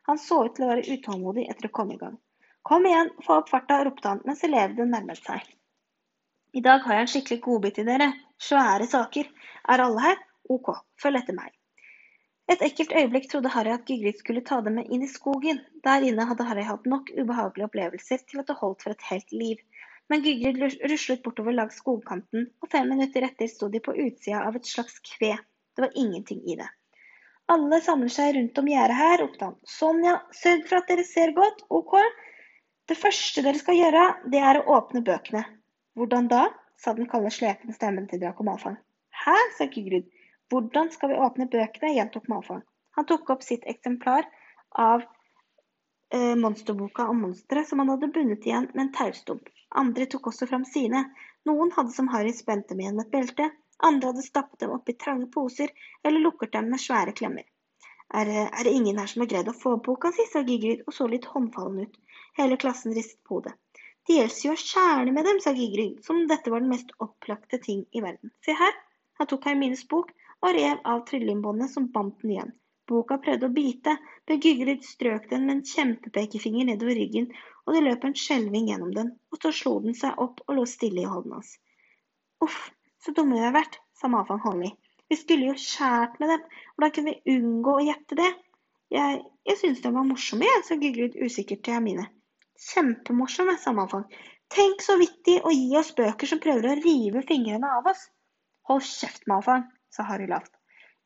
Han 0.09 0.19
så 0.21 0.43
ut 0.45 0.57
til 0.57 0.67
å 0.67 0.73
være 0.73 0.97
utålmodig 0.97 1.47
etter 1.49 1.69
å 1.69 1.73
komme 1.79 1.95
i 1.95 2.01
gang. 2.01 2.19
Kom 2.67 2.85
igjen, 2.85 3.09
få 3.25 3.39
opp 3.41 3.49
farta, 3.49 3.79
ropte 3.87 4.11
han 4.11 4.21
mens 4.27 4.43
elevene 4.45 4.89
nærmet 4.91 5.21
seg. 5.23 5.47
I 6.53 6.61
dag 6.65 6.83
har 6.85 6.97
jeg 6.97 7.07
en 7.07 7.11
skikkelig 7.15 7.41
godbit 7.47 7.79
til 7.79 7.87
dere. 7.87 8.11
Svære 8.41 8.85
saker. 8.91 9.31
Er 9.71 9.85
alle 9.85 10.05
her? 10.05 10.21
Ok, 10.51 10.73
følg 11.01 11.21
etter 11.21 11.37
meg. 11.37 11.55
Et 12.51 12.63
ekkelt 12.65 12.91
øyeblikk 12.91 13.29
trodde 13.31 13.53
Harry 13.53 13.71
at 13.71 13.85
Gygrid 13.87 14.17
skulle 14.19 14.43
ta 14.43 14.57
dem 14.65 14.75
med 14.81 14.89
inn 14.91 15.05
i 15.05 15.09
skogen. 15.09 15.61
Der 15.85 16.03
inne 16.03 16.25
hadde 16.27 16.45
Harry 16.49 16.65
hatt 16.67 16.89
nok 16.93 17.13
ubehagelige 17.15 17.69
opplevelser 17.69 18.25
til 18.27 18.41
at 18.41 18.49
det 18.51 18.57
holdt 18.59 18.83
for 18.83 18.91
et 18.91 19.05
helt 19.07 19.31
liv. 19.31 19.61
Men 20.11 20.25
Gygrid 20.25 20.57
ruslet 20.91 21.21
bortover 21.23 21.55
langs 21.55 21.77
skogkanten, 21.79 22.49
og 22.59 22.71
fem 22.71 22.89
minutter 22.91 23.23
etter 23.23 23.47
sto 23.47 23.69
de 23.71 23.79
på 23.83 23.93
utsida 23.95 24.41
av 24.43 24.57
et 24.59 24.67
slags 24.67 24.97
kve. 25.07 25.37
Det 25.71 25.85
var 25.85 25.93
ingenting 25.95 26.41
i 26.51 26.57
det. 26.59 26.67
Alle 27.51 27.79
samler 27.83 28.11
seg 28.11 28.33
rundt 28.35 28.59
om 28.59 28.67
gjerdet 28.67 28.97
her, 28.97 29.15
ropte 29.21 29.47
han. 29.47 29.55
Sonja, 29.67 30.17
sørg 30.35 30.67
for 30.67 30.81
at 30.81 30.91
dere 30.91 31.05
ser 31.07 31.31
godt, 31.37 31.63
ok? 31.71 31.95
Det 32.91 32.97
første 32.99 33.43
dere 33.45 33.59
skal 33.61 33.79
gjøre, 33.79 34.03
det 34.33 34.41
er 34.49 34.59
å 34.59 34.65
åpne 34.77 35.03
bøkene. 35.07 35.45
Hvordan 35.95 36.27
da? 36.31 36.49
sa 36.81 36.95
den 36.97 37.07
kalde, 37.07 37.31
slepende 37.31 37.75
stemmen 37.77 38.07
til 38.11 38.19
Draco 38.19 38.43
Malfang. 38.43 38.75
Hæ? 39.23 39.37
sa 39.57 39.69
Gygrid. 39.71 40.11
Hvordan 40.51 40.91
skal 40.91 41.13
vi 41.13 41.21
åpne 41.23 41.47
bøkene? 41.51 41.93
gjentok 41.95 42.27
Malfang. 42.31 42.63
Han 42.99 43.07
tok 43.07 43.31
opp 43.31 43.47
sitt 43.47 43.63
eksemplar 43.69 44.27
av 44.75 45.07
eh, 46.11 46.35
monsterboka 46.35 47.07
om 47.07 47.23
monstre 47.29 47.63
som 47.67 47.79
han 47.79 47.95
hadde 47.95 48.11
bundet 48.11 48.47
igjen 48.47 48.67
med 48.73 48.89
en 48.89 48.95
taustump. 48.99 49.47
Andre 49.71 50.05
tok 50.05 50.27
også 50.31 50.47
fram 50.49 50.65
sine. 50.67 51.05
Noen 51.47 51.71
hadde 51.75 51.93
som 51.95 52.09
Harry 52.11 52.33
spent 52.35 52.67
dem 52.69 52.81
igjen 52.83 52.97
med 52.97 53.07
et 53.07 53.15
belte, 53.15 53.47
andre 53.87 54.11
hadde 54.11 54.25
stappet 54.25 54.59
dem 54.61 54.73
oppi 54.75 54.93
trange 54.93 55.27
poser 55.33 55.71
eller 56.03 56.21
lukket 56.21 56.53
dem 56.53 56.69
med 56.69 56.81
svære 56.83 57.15
klemmer. 57.17 57.47
Er, 58.13 58.27
er, 58.27 58.63
det 58.67 58.73
ingen 58.75 58.99
her 58.99 59.07
som 59.07 59.23
har 59.23 59.29
greid 59.31 59.49
å 59.49 59.55
få 59.55 59.77
opp 59.77 59.85
boka 59.87 60.11
si, 60.11 60.25
sa 60.27 60.43
Gigrid 60.43 60.83
og 60.85 60.93
så 60.93 61.07
litt 61.07 61.25
håndfallen 61.31 61.87
ut. 61.87 61.99
Hele 62.37 62.57
klassen 62.59 62.93
ristet 62.95 63.21
på 63.23 63.39
hodet. 63.39 63.55
Det 64.07 64.17
gjelder 64.17 64.45
jo 64.47 64.53
å 64.55 64.59
skjære 64.59 65.13
med 65.15 65.27
dem, 65.29 65.39
sa 65.39 65.53
Gigrid, 65.55 66.01
som 66.05 66.19
om 66.19 66.27
dette 66.29 66.51
var 66.51 66.63
den 66.63 66.73
mest 66.73 66.91
opplagte 67.05 67.61
ting 67.63 67.85
i 67.95 68.03
verden. 68.03 68.33
Se 68.45 68.55
her. 68.57 68.75
Han 69.19 69.29
tok 69.29 69.47
Hermines 69.47 69.85
bok 69.87 70.11
og 70.41 70.55
rev 70.57 70.81
av 70.91 71.05
trylleingbåndet 71.07 71.71
som 71.71 71.87
bandt 71.95 72.23
den 72.23 72.35
igjen. 72.35 72.53
Boka 72.89 73.19
prøvde 73.23 73.47
å 73.47 73.55
bite, 73.55 73.95
men 74.27 74.41
Gygrid 74.43 74.83
strøk 74.83 75.29
den 75.31 75.45
med 75.47 75.59
en 75.59 75.65
kjempepekefinger 75.71 76.67
nedover 76.67 76.97
ryggen, 76.99 77.29
og 77.71 77.77
det 77.77 77.85
løp 77.85 78.03
en 78.03 78.15
skjelving 78.19 78.65
gjennom 78.67 78.89
den, 78.91 79.13
og 79.31 79.39
så 79.39 79.53
slo 79.55 79.77
den 79.79 79.95
seg 79.95 80.17
opp 80.19 80.41
og 80.43 80.57
lå 80.57 80.65
stille 80.67 81.05
i 81.05 81.07
hånden 81.07 81.37
hans. 81.37 81.53
Uff, 82.43 82.57
så 82.99 83.13
dumme 83.15 83.37
vi 83.37 83.45
har 83.45 83.55
vært, 83.55 83.77
sa 83.95 84.09
Mafan 84.11 84.41
Holly. 84.43 84.73
Vi 85.07 85.15
skulle 85.15 85.47
jo 85.47 85.55
skjært 85.55 86.19
med 86.19 86.33
dem, 86.33 86.43
hvordan 86.75 86.93
kunne 86.97 87.13
vi 87.15 87.37
unngå 87.37 87.77
å 87.77 87.85
gjette 87.85 88.17
det? 88.19 88.27
Jeg, 88.91 89.21
jeg 89.47 89.59
synes 89.61 89.79
den 89.85 89.95
var 89.95 90.03
morsom, 90.09 90.43
jeg, 90.43 90.65
sa 90.67 90.75
Gygrid 90.75 91.15
usikkert 91.23 91.63
til 91.63 91.77
Hermine. 91.77 92.09
Kjempemorsom, 92.59 93.53
sa 93.55 93.71
Mafan. 93.71 94.03
Tenk 94.51 94.83
så 94.83 94.97
vittig 94.99 95.37
å 95.47 95.53
gi 95.55 95.69
oss 95.79 95.93
bøker 95.95 96.27
som 96.27 96.41
prøver 96.43 96.73
å 96.73 96.79
rive 96.81 97.23
fingrene 97.23 97.71
av 97.79 97.87
oss. 97.87 98.09
Hold 98.67 98.83
kjeft, 98.83 99.23
Malfang, 99.31 99.63
sa 99.95 100.03
Harry 100.09 100.27
lavt. 100.27 100.51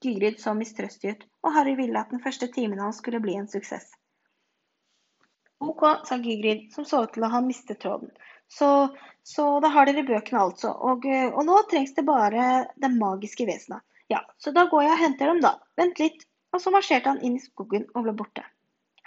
Gygrid 0.01 0.41
så 0.41 0.55
mistrøstig 0.57 1.13
ut, 1.13 1.28
og 1.45 1.53
Harry 1.53 1.76
ville 1.78 2.01
at 2.01 2.09
den 2.09 2.24
første 2.26 2.49
timen 2.57 2.82
hans 2.82 3.03
skulle 3.03 3.22
bli 3.22 3.38
en 3.38 3.47
suksess. 3.51 3.86
Ok, 5.63 5.83
sa 6.07 6.17
Gygrid, 6.17 6.71
som 6.73 6.85
så 6.85 7.03
ut 7.05 7.13
til 7.15 7.25
å 7.25 7.31
ha 7.31 7.41
mistet 7.43 7.79
tråden. 7.83 8.11
Så, 8.51 8.67
så 9.23 9.45
da 9.63 9.71
har 9.73 9.87
dere 9.89 10.05
bøkene, 10.07 10.41
altså. 10.41 10.73
Og, 10.73 11.07
og, 11.07 11.41
nå 11.47 11.59
trengs 11.71 11.95
det 11.95 12.05
bare 12.07 12.65
det 12.81 12.91
magiske 12.93 13.47
vesenet. 13.47 13.85
Ja, 14.11 14.21
så 14.37 14.53
da 14.53 14.67
går 14.69 14.85
jeg 14.85 14.93
og 14.93 15.01
henter 15.01 15.31
dem, 15.31 15.41
da. 15.45 15.55
Vent 15.79 16.01
litt. 16.01 16.27
Og 16.53 16.61
så 16.63 16.71
marsjerte 16.71 17.11
han 17.11 17.23
inn 17.25 17.39
i 17.39 17.43
skogen 17.43 17.87
og 17.95 18.05
ble 18.05 18.13
borte. 18.15 18.43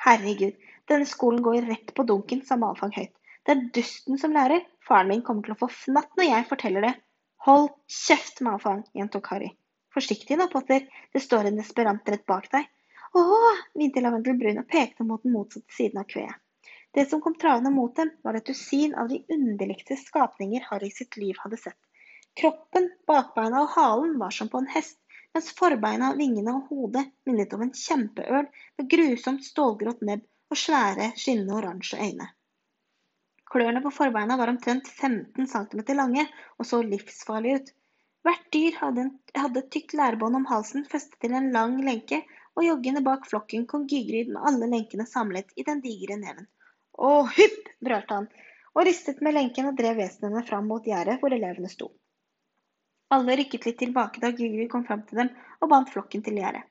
Herregud, 0.04 0.56
denne 0.90 1.06
skolen 1.08 1.40
går 1.44 1.68
rett 1.68 1.94
på 1.96 2.04
dunken, 2.08 2.42
sa 2.44 2.58
Malfang 2.60 2.92
høyt. 2.96 3.14
Det 3.46 3.54
er 3.54 3.68
dusten 3.78 4.18
som 4.20 4.34
lærer. 4.36 4.66
Faren 4.84 5.08
min 5.08 5.22
kommer 5.24 5.46
til 5.46 5.54
å 5.54 5.60
få 5.62 5.70
fnatt 5.72 6.10
når 6.18 6.28
jeg 6.28 6.48
forteller 6.50 6.84
det. 6.84 6.94
Hold 7.46 7.70
kjeft, 7.88 8.42
Malfang, 8.44 8.82
gjentok 8.98 9.30
Harry. 9.32 9.54
Forsiktig 9.94 10.36
nå, 10.36 10.48
Potter, 10.52 10.84
det 11.14 11.22
står 11.24 11.48
en 11.48 11.60
desperant 11.60 12.12
rett 12.12 12.26
bak 12.28 12.50
deg. 12.52 12.68
Åh, 13.14 13.62
hvinte 13.74 14.02
Lavendelbrun 14.04 14.60
og 14.60 14.68
pekte 14.68 15.06
mot 15.06 15.22
den 15.22 15.32
motsatte 15.32 15.74
siden 15.74 16.02
av 16.02 16.08
kveet. 16.10 16.36
Det 16.94 17.04
som 17.08 17.20
kom 17.20 17.34
travende 17.38 17.70
mot 17.70 17.94
dem, 17.96 18.10
var 18.24 18.34
et 18.34 18.46
dusin 18.48 18.94
av 18.94 19.08
de 19.08 19.20
underligste 19.32 19.96
skapninger 19.96 20.64
Harry 20.70 20.90
sitt 20.90 21.16
liv 21.20 21.36
hadde 21.42 21.60
sett. 21.60 21.78
Kroppen, 22.40 22.88
bakbeina 23.06 23.64
og 23.64 23.74
halen 23.74 24.16
var 24.20 24.32
som 24.34 24.48
på 24.48 24.60
en 24.62 24.70
hest, 24.72 24.98
mens 25.36 25.50
forbeina, 25.58 26.14
vingene 26.16 26.54
og 26.56 26.72
hodet 26.72 27.04
minnet 27.28 27.52
om 27.54 27.64
en 27.66 27.74
kjempeørn 27.76 28.48
med 28.78 28.90
grusomt 28.94 29.44
stålgrått 29.44 30.04
nebb 30.08 30.24
og 30.50 30.60
svære, 30.60 31.12
skinnende 31.20 31.56
oransje 31.60 32.00
øyne. 32.00 32.28
Klørne 33.52 33.80
på 33.84 33.92
forbeina 33.94 34.36
var 34.40 34.52
omtrent 34.52 34.88
15 34.88 35.48
cm 35.48 35.84
lange 35.96 36.24
og 36.56 36.66
så 36.68 36.80
livsfarlige 36.84 37.60
ut. 37.60 37.70
Hvert 38.26 38.48
dyr 38.52 38.74
hadde, 38.80 39.04
et 39.38 39.70
tykt 39.72 39.94
lærbånd 39.96 40.36
om 40.36 40.48
halsen 40.50 40.84
festet 40.88 41.20
til 41.22 41.36
en 41.36 41.52
lang 41.54 41.78
lenke, 41.84 42.22
og 42.56 42.64
joggende 42.64 43.02
bak 43.06 43.26
flokken 43.30 43.66
kom 43.70 43.86
Gygrid 43.90 44.32
med 44.32 44.44
alle 44.50 44.68
lenkene 44.72 45.06
samlet 45.06 45.52
i 45.56 45.64
den 45.66 45.82
digre 45.84 46.16
neven. 46.20 46.48
Å, 46.98 47.26
hypp! 47.36 47.68
brølte 47.84 48.20
han, 48.20 48.28
og 48.74 48.86
ristet 48.88 49.20
med 49.24 49.36
lenken 49.36 49.70
og 49.70 49.76
drev 49.78 49.98
vesenene 50.00 50.44
fram 50.46 50.66
mot 50.70 50.86
gjerdet 50.86 51.18
hvor 51.20 51.34
elevene 51.34 51.70
sto. 51.72 51.92
Alle 53.14 53.38
rykket 53.40 53.68
litt 53.68 53.78
tilbake 53.80 54.20
da 54.22 54.32
Gygrid 54.36 54.68
kom 54.72 54.84
fram 54.88 55.04
til 55.08 55.22
dem 55.22 55.30
og 55.60 55.70
bandt 55.72 55.92
flokken 55.94 56.24
til 56.26 56.40
gjerdet. 56.40 56.64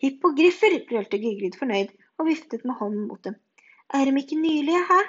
Hippogriffer! 0.00 0.76
brølte 0.88 1.18
Gygrid 1.20 1.56
fornøyd 1.60 1.90
og 2.20 2.28
viftet 2.28 2.62
med 2.64 2.78
hånden 2.78 3.08
mot 3.08 3.22
dem. 3.26 3.34
Er 3.92 4.06
de 4.06 4.22
ikke 4.22 4.38
nylige, 4.38 4.84
hæ? 4.88 5.00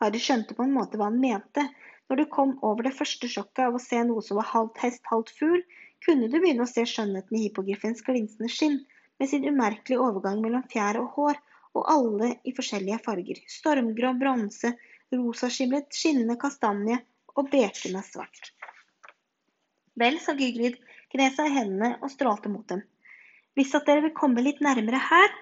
Harry 0.00 0.20
skjønte 0.22 0.56
på 0.56 0.64
en 0.64 0.72
måte 0.72 0.96
hva 0.96 1.10
han 1.10 1.20
mente, 1.20 1.66
når 2.08 2.22
du 2.22 2.30
kom 2.32 2.56
over 2.66 2.86
det 2.86 2.96
første 2.96 3.28
sjokket 3.30 3.66
av 3.66 3.76
å 3.76 3.82
se 3.82 4.00
noe 4.08 4.24
som 4.24 4.40
var 4.40 4.48
halvt 4.50 4.80
hest, 4.82 5.02
halvt 5.12 5.34
fugl, 5.36 5.60
kunne 6.06 6.30
du 6.32 6.38
begynne 6.40 6.64
å 6.64 6.70
se 6.70 6.86
skjønnheten 6.88 7.36
i 7.36 7.42
hippogriffens 7.44 8.00
glinsende 8.06 8.48
skinn, 8.50 8.80
med 9.20 9.28
sin 9.28 9.44
umerkelige 9.48 10.00
overgang 10.00 10.40
mellom 10.40 10.62
fjær 10.72 10.98
og 11.02 11.10
hår, 11.16 11.40
og 11.76 11.90
alle 11.92 12.30
i 12.48 12.54
forskjellige 12.56 12.98
farger. 13.04 13.40
Stormgrå, 13.52 14.14
bronse, 14.18 14.72
rosaskimlet, 15.12 15.90
skinnende 15.94 16.38
kastanje 16.40 16.96
og 17.36 17.50
bekende 17.52 18.02
svart. 18.06 18.50
Vel, 20.00 20.16
sa 20.24 20.32
Gygrid, 20.38 20.78
gnesa 21.12 21.46
i 21.46 21.54
hendene 21.54 21.92
og 22.00 22.10
strålte 22.12 22.50
mot 22.50 22.66
dem. 22.72 22.82
Hvis 23.58 23.74
at 23.76 23.86
dere 23.86 24.06
vil 24.06 24.16
komme 24.16 24.42
litt 24.46 24.62
nærmere 24.64 25.00
her? 25.10 25.32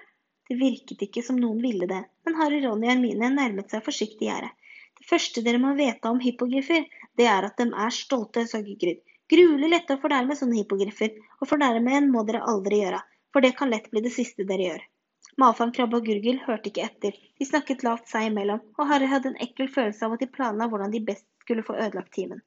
Det 0.49 0.57
virket 0.59 1.05
ikke 1.05 1.23
som 1.23 1.37
noen 1.39 1.61
ville 1.63 1.87
det, 1.87 2.01
men 2.25 2.37
Harry, 2.39 2.59
Ronny 2.65 2.87
og 2.87 2.91
Hermine 2.91 3.29
nærmet 3.35 3.69
seg 3.71 3.85
forsiktig 3.85 4.27
gjerdet. 4.27 4.51
Det 4.99 5.05
første 5.07 5.43
dere 5.45 5.61
må 5.61 5.75
vite 5.77 6.09
om 6.09 6.19
hippogriffer, 6.19 6.89
det 7.15 7.27
er 7.29 7.47
at 7.47 7.61
de 7.61 7.69
er 7.69 7.95
stolte, 7.95 8.43
sa 8.49 8.59
Gygrid. 8.65 8.99
Gruelig 9.29 9.69
lette 9.71 9.95
å 9.95 10.01
fornærme 10.01 10.35
sånne 10.35 10.57
hippogriffer, 10.57 11.13
og 11.39 11.47
fornærme 11.47 11.93
en 11.95 12.09
må 12.11 12.25
dere 12.27 12.41
aldri 12.49 12.81
gjøre, 12.81 12.99
for 13.33 13.45
det 13.45 13.55
kan 13.57 13.71
lett 13.73 13.89
bli 13.91 14.03
det 14.05 14.13
siste 14.15 14.45
dere 14.49 14.67
gjør. 14.69 14.85
Mafan, 15.39 15.71
Krabbe 15.75 15.99
og 15.99 16.07
Gurgel 16.07 16.39
hørte 16.43 16.71
ikke 16.71 16.83
etter, 16.83 17.15
de 17.39 17.47
snakket 17.47 17.83
lavt 17.85 18.09
seg 18.11 18.27
imellom, 18.27 18.61
og 18.77 18.89
Harry 18.89 19.07
hadde 19.07 19.31
en 19.31 19.41
ekkel 19.45 19.69
følelse 19.71 20.05
av 20.05 20.15
at 20.15 20.23
de 20.23 20.27
planla 20.37 20.67
hvordan 20.71 20.91
de 20.95 21.03
best 21.11 21.27
skulle 21.43 21.63
få 21.67 21.77
ødelagt 21.77 22.11
timen. 22.17 22.41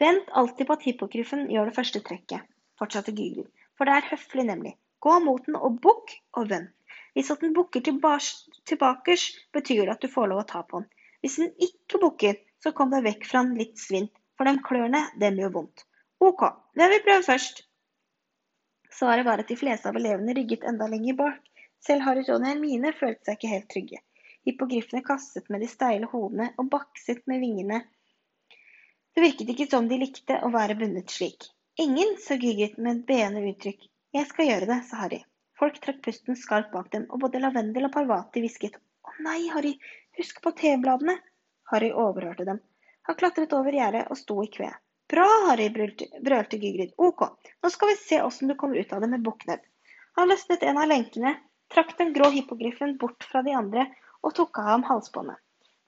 Vent 0.00 0.32
alltid 0.40 0.66
på 0.66 0.76
at 0.78 0.86
hippogriffen 0.88 1.46
gjør 1.52 1.70
det 1.70 1.76
første 1.76 2.00
trekket, 2.06 2.46
fortsatte 2.80 3.14
Gurgel, 3.14 3.46
for 3.76 3.86
det 3.86 3.98
er 3.98 4.08
høflig, 4.10 4.46
nemlig. 4.48 4.74
Gå 5.04 5.18
mot 5.24 5.44
den 5.46 5.56
og 5.56 5.78
bukk 5.84 6.16
og 6.36 6.50
vend. 6.50 6.68
Hvis 7.14 7.30
at 7.32 7.42
den 7.44 7.54
bukker 7.56 7.82
tilbakers, 7.84 9.24
betyr 9.52 9.84
det 9.84 9.94
at 9.94 10.04
du 10.04 10.10
får 10.12 10.30
lov 10.30 10.42
å 10.42 10.48
ta 10.50 10.62
på 10.66 10.80
den. 10.80 10.90
Hvis 11.20 11.38
den 11.40 11.52
ikke 11.68 12.00
bukker, 12.02 12.36
så 12.64 12.72
kom 12.76 12.92
deg 12.92 13.06
vekk 13.06 13.26
fra 13.28 13.42
den 13.44 13.56
litt 13.60 13.80
svint, 13.80 14.12
for 14.36 14.48
de 14.48 14.60
klørne, 14.64 15.02
dem 15.20 15.40
gjør 15.40 15.54
vondt. 15.56 15.84
Ok, 16.20 16.44
det 16.76 16.88
vil 16.88 16.98
vi 16.98 17.04
prøve 17.06 17.26
først. 17.26 17.64
Svaret 18.92 19.26
var 19.26 19.42
at 19.42 19.48
de 19.48 19.56
fleste 19.56 19.88
av 19.88 19.96
elevene 20.00 20.34
rygget 20.36 20.66
enda 20.66 20.88
lenger 20.90 21.16
bak. 21.18 21.40
Selv 21.86 22.04
Harry, 22.04 22.24
Ron 22.28 22.44
og 22.44 22.50
Hermine 22.50 22.92
følte 22.96 23.30
seg 23.30 23.38
ikke 23.38 23.52
helt 23.54 23.68
trygge. 23.72 24.02
Hippogriffene 24.48 25.04
kastet 25.04 25.48
med 25.52 25.62
de 25.64 25.68
steile 25.70 26.08
hodene 26.10 26.50
og 26.58 26.68
bakset 26.72 27.22
med 27.30 27.40
vingene. 27.44 27.80
Det 29.14 29.24
virket 29.24 29.52
ikke 29.52 29.68
som 29.70 29.88
de 29.88 29.98
likte 30.00 30.36
å 30.44 30.50
være 30.54 30.76
bundet 30.80 31.12
slik. 31.12 31.48
Ingen, 31.80 32.16
sa 32.20 32.36
Gygget 32.40 32.76
med 32.78 32.98
et 33.00 33.06
beende 33.08 33.42
uttrykk. 33.50 33.86
Jeg 34.16 34.28
skal 34.28 34.48
gjøre 34.50 34.68
det, 34.70 34.78
sa 34.88 35.04
Harry. 35.04 35.20
Folk 35.60 35.80
trakk 35.84 36.00
pusten 36.04 36.38
skarpt 36.38 36.72
bak 36.74 36.90
dem, 36.92 37.06
og 37.12 37.22
både 37.24 37.40
Lavendel 37.42 37.88
og 37.88 37.94
Parvati 37.94 38.42
hvisket. 38.42 38.78
Å 39.06 39.16
nei, 39.24 39.40
Harry, 39.54 39.74
Husk 40.18 40.40
på 40.44 40.52
T-bladene. 40.56 41.16
Harry 41.70 41.90
overhørte 42.04 42.46
dem. 42.48 42.60
Han 43.08 43.16
klatret 43.16 43.52
over 43.56 43.74
gjerdet 43.74 44.06
og 44.10 44.18
sto 44.18 44.40
i 44.44 44.50
kve. 44.52 44.70
Bra, 45.10 45.26
Harry, 45.48 45.68
brølte 45.74 46.58
Gygrid. 46.62 46.92
Ok, 46.96 47.22
nå 47.62 47.70
skal 47.74 47.90
vi 47.90 47.96
se 47.98 48.20
åssen 48.22 48.48
du 48.48 48.54
kommer 48.54 48.78
ut 48.78 48.92
av 48.92 49.00
det 49.02 49.08
med 49.10 49.24
bukknebb. 49.26 49.62
Han 50.18 50.28
løsnet 50.30 50.62
en 50.62 50.78
av 50.78 50.86
lenkene, 50.90 51.32
trakk 51.74 51.96
den 51.98 52.12
grå 52.14 52.28
hippogriffen 52.30 52.96
bort 53.00 53.26
fra 53.26 53.42
de 53.42 53.56
andre 53.58 53.88
og 54.22 54.34
tok 54.36 54.60
av 54.62 54.68
ham 54.74 54.84
halsbåndet. 54.86 55.40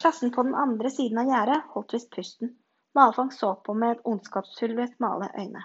Klassen 0.02 0.32
på 0.34 0.42
den 0.42 0.56
andre 0.58 0.90
siden 0.90 1.20
av 1.22 1.30
gjerdet 1.30 1.60
holdt 1.74 1.94
visst 1.94 2.10
pusten. 2.16 2.56
Malfang 2.98 3.30
så 3.32 3.52
på 3.66 3.74
med 3.78 3.94
et 3.94 4.08
ondskapshullet 4.12 4.96
smale 4.96 5.30
øyne. 5.38 5.62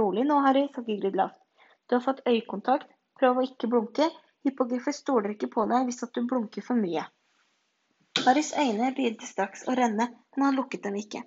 Rolig 0.00 0.26
nå, 0.26 0.40
Harry, 0.42 0.66
sa 0.74 0.82
Gygrid 0.82 1.14
lavt. 1.16 1.38
Du 1.86 1.94
har 1.94 2.02
fått 2.08 2.24
øyekontakt, 2.26 2.90
prøv 3.20 3.38
å 3.38 3.46
ikke 3.46 3.70
blunke. 3.70 4.10
Hippogriffer 4.44 4.94
stoler 4.98 5.36
ikke 5.36 5.52
på 5.54 5.68
deg 5.70 5.86
hvis 5.86 6.02
du 6.02 6.20
blunker 6.26 6.66
for 6.66 6.82
mye. 6.82 7.06
Harrys 8.26 8.50
øyne 8.58 8.90
begynte 8.98 9.30
straks 9.30 9.62
å 9.70 9.78
renne, 9.78 10.10
men 10.34 10.48
han 10.48 10.58
lukket 10.58 10.82
dem 10.88 10.98
ikke. 10.98 11.22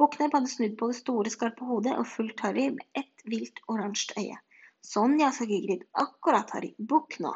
Bukknebb 0.00 0.34
hadde 0.34 0.50
snudd 0.50 0.76
på 0.78 0.88
det 0.90 0.96
store, 0.98 1.30
skarpe 1.30 1.66
hodet 1.68 1.94
og 2.00 2.08
fulgt 2.10 2.40
Harry 2.42 2.70
med 2.74 2.86
ett 2.98 3.26
vilt 3.30 3.60
oransje 3.70 4.16
øye. 4.18 4.38
Sånn 4.84 5.18
ja, 5.20 5.30
sa 5.32 5.46
Gygrid. 5.48 5.84
Akkurat, 6.04 6.50
Harry. 6.56 6.72
Bukk 6.78 7.20
nå. 7.24 7.30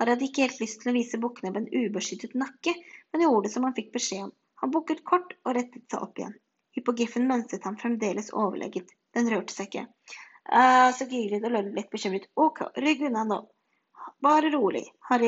Harry 0.00 0.14
hadde 0.14 0.26
ikke 0.26 0.46
helt 0.46 0.60
lyst 0.60 0.80
til 0.82 0.90
å 0.90 0.96
vise 0.96 1.20
Bukknebb 1.22 1.60
en 1.60 1.68
ubeskyttet 1.70 2.34
nakke, 2.34 2.74
men 3.12 3.22
gjorde 3.22 3.46
det 3.46 3.52
som 3.54 3.68
han 3.68 3.76
fikk 3.76 3.92
beskjed 3.94 4.26
om. 4.26 4.34
Han 4.62 4.74
bukket 4.74 5.04
kort 5.06 5.36
og 5.44 5.54
rettet 5.58 5.86
seg 5.90 6.02
opp 6.02 6.18
igjen. 6.18 6.34
Hypogiffen 6.76 7.28
mønstret 7.28 7.64
ham 7.68 7.78
fremdeles 7.78 8.32
overlegget. 8.32 8.90
Den 9.14 9.30
rørte 9.30 9.54
seg 9.54 9.70
ikke. 9.70 9.86
Uh, 10.48 10.90
så 10.96 11.06
Gygrid 11.06 11.44
og 11.46 11.54
Lønn 11.54 11.74
litt 11.76 11.90
bekymret. 11.92 12.26
Ok, 12.34 12.64
rygg 12.82 13.02
unna 13.06 13.22
nå. 13.28 13.42
Bare 14.22 14.48
rolig. 14.50 14.82
Harry 15.06 15.20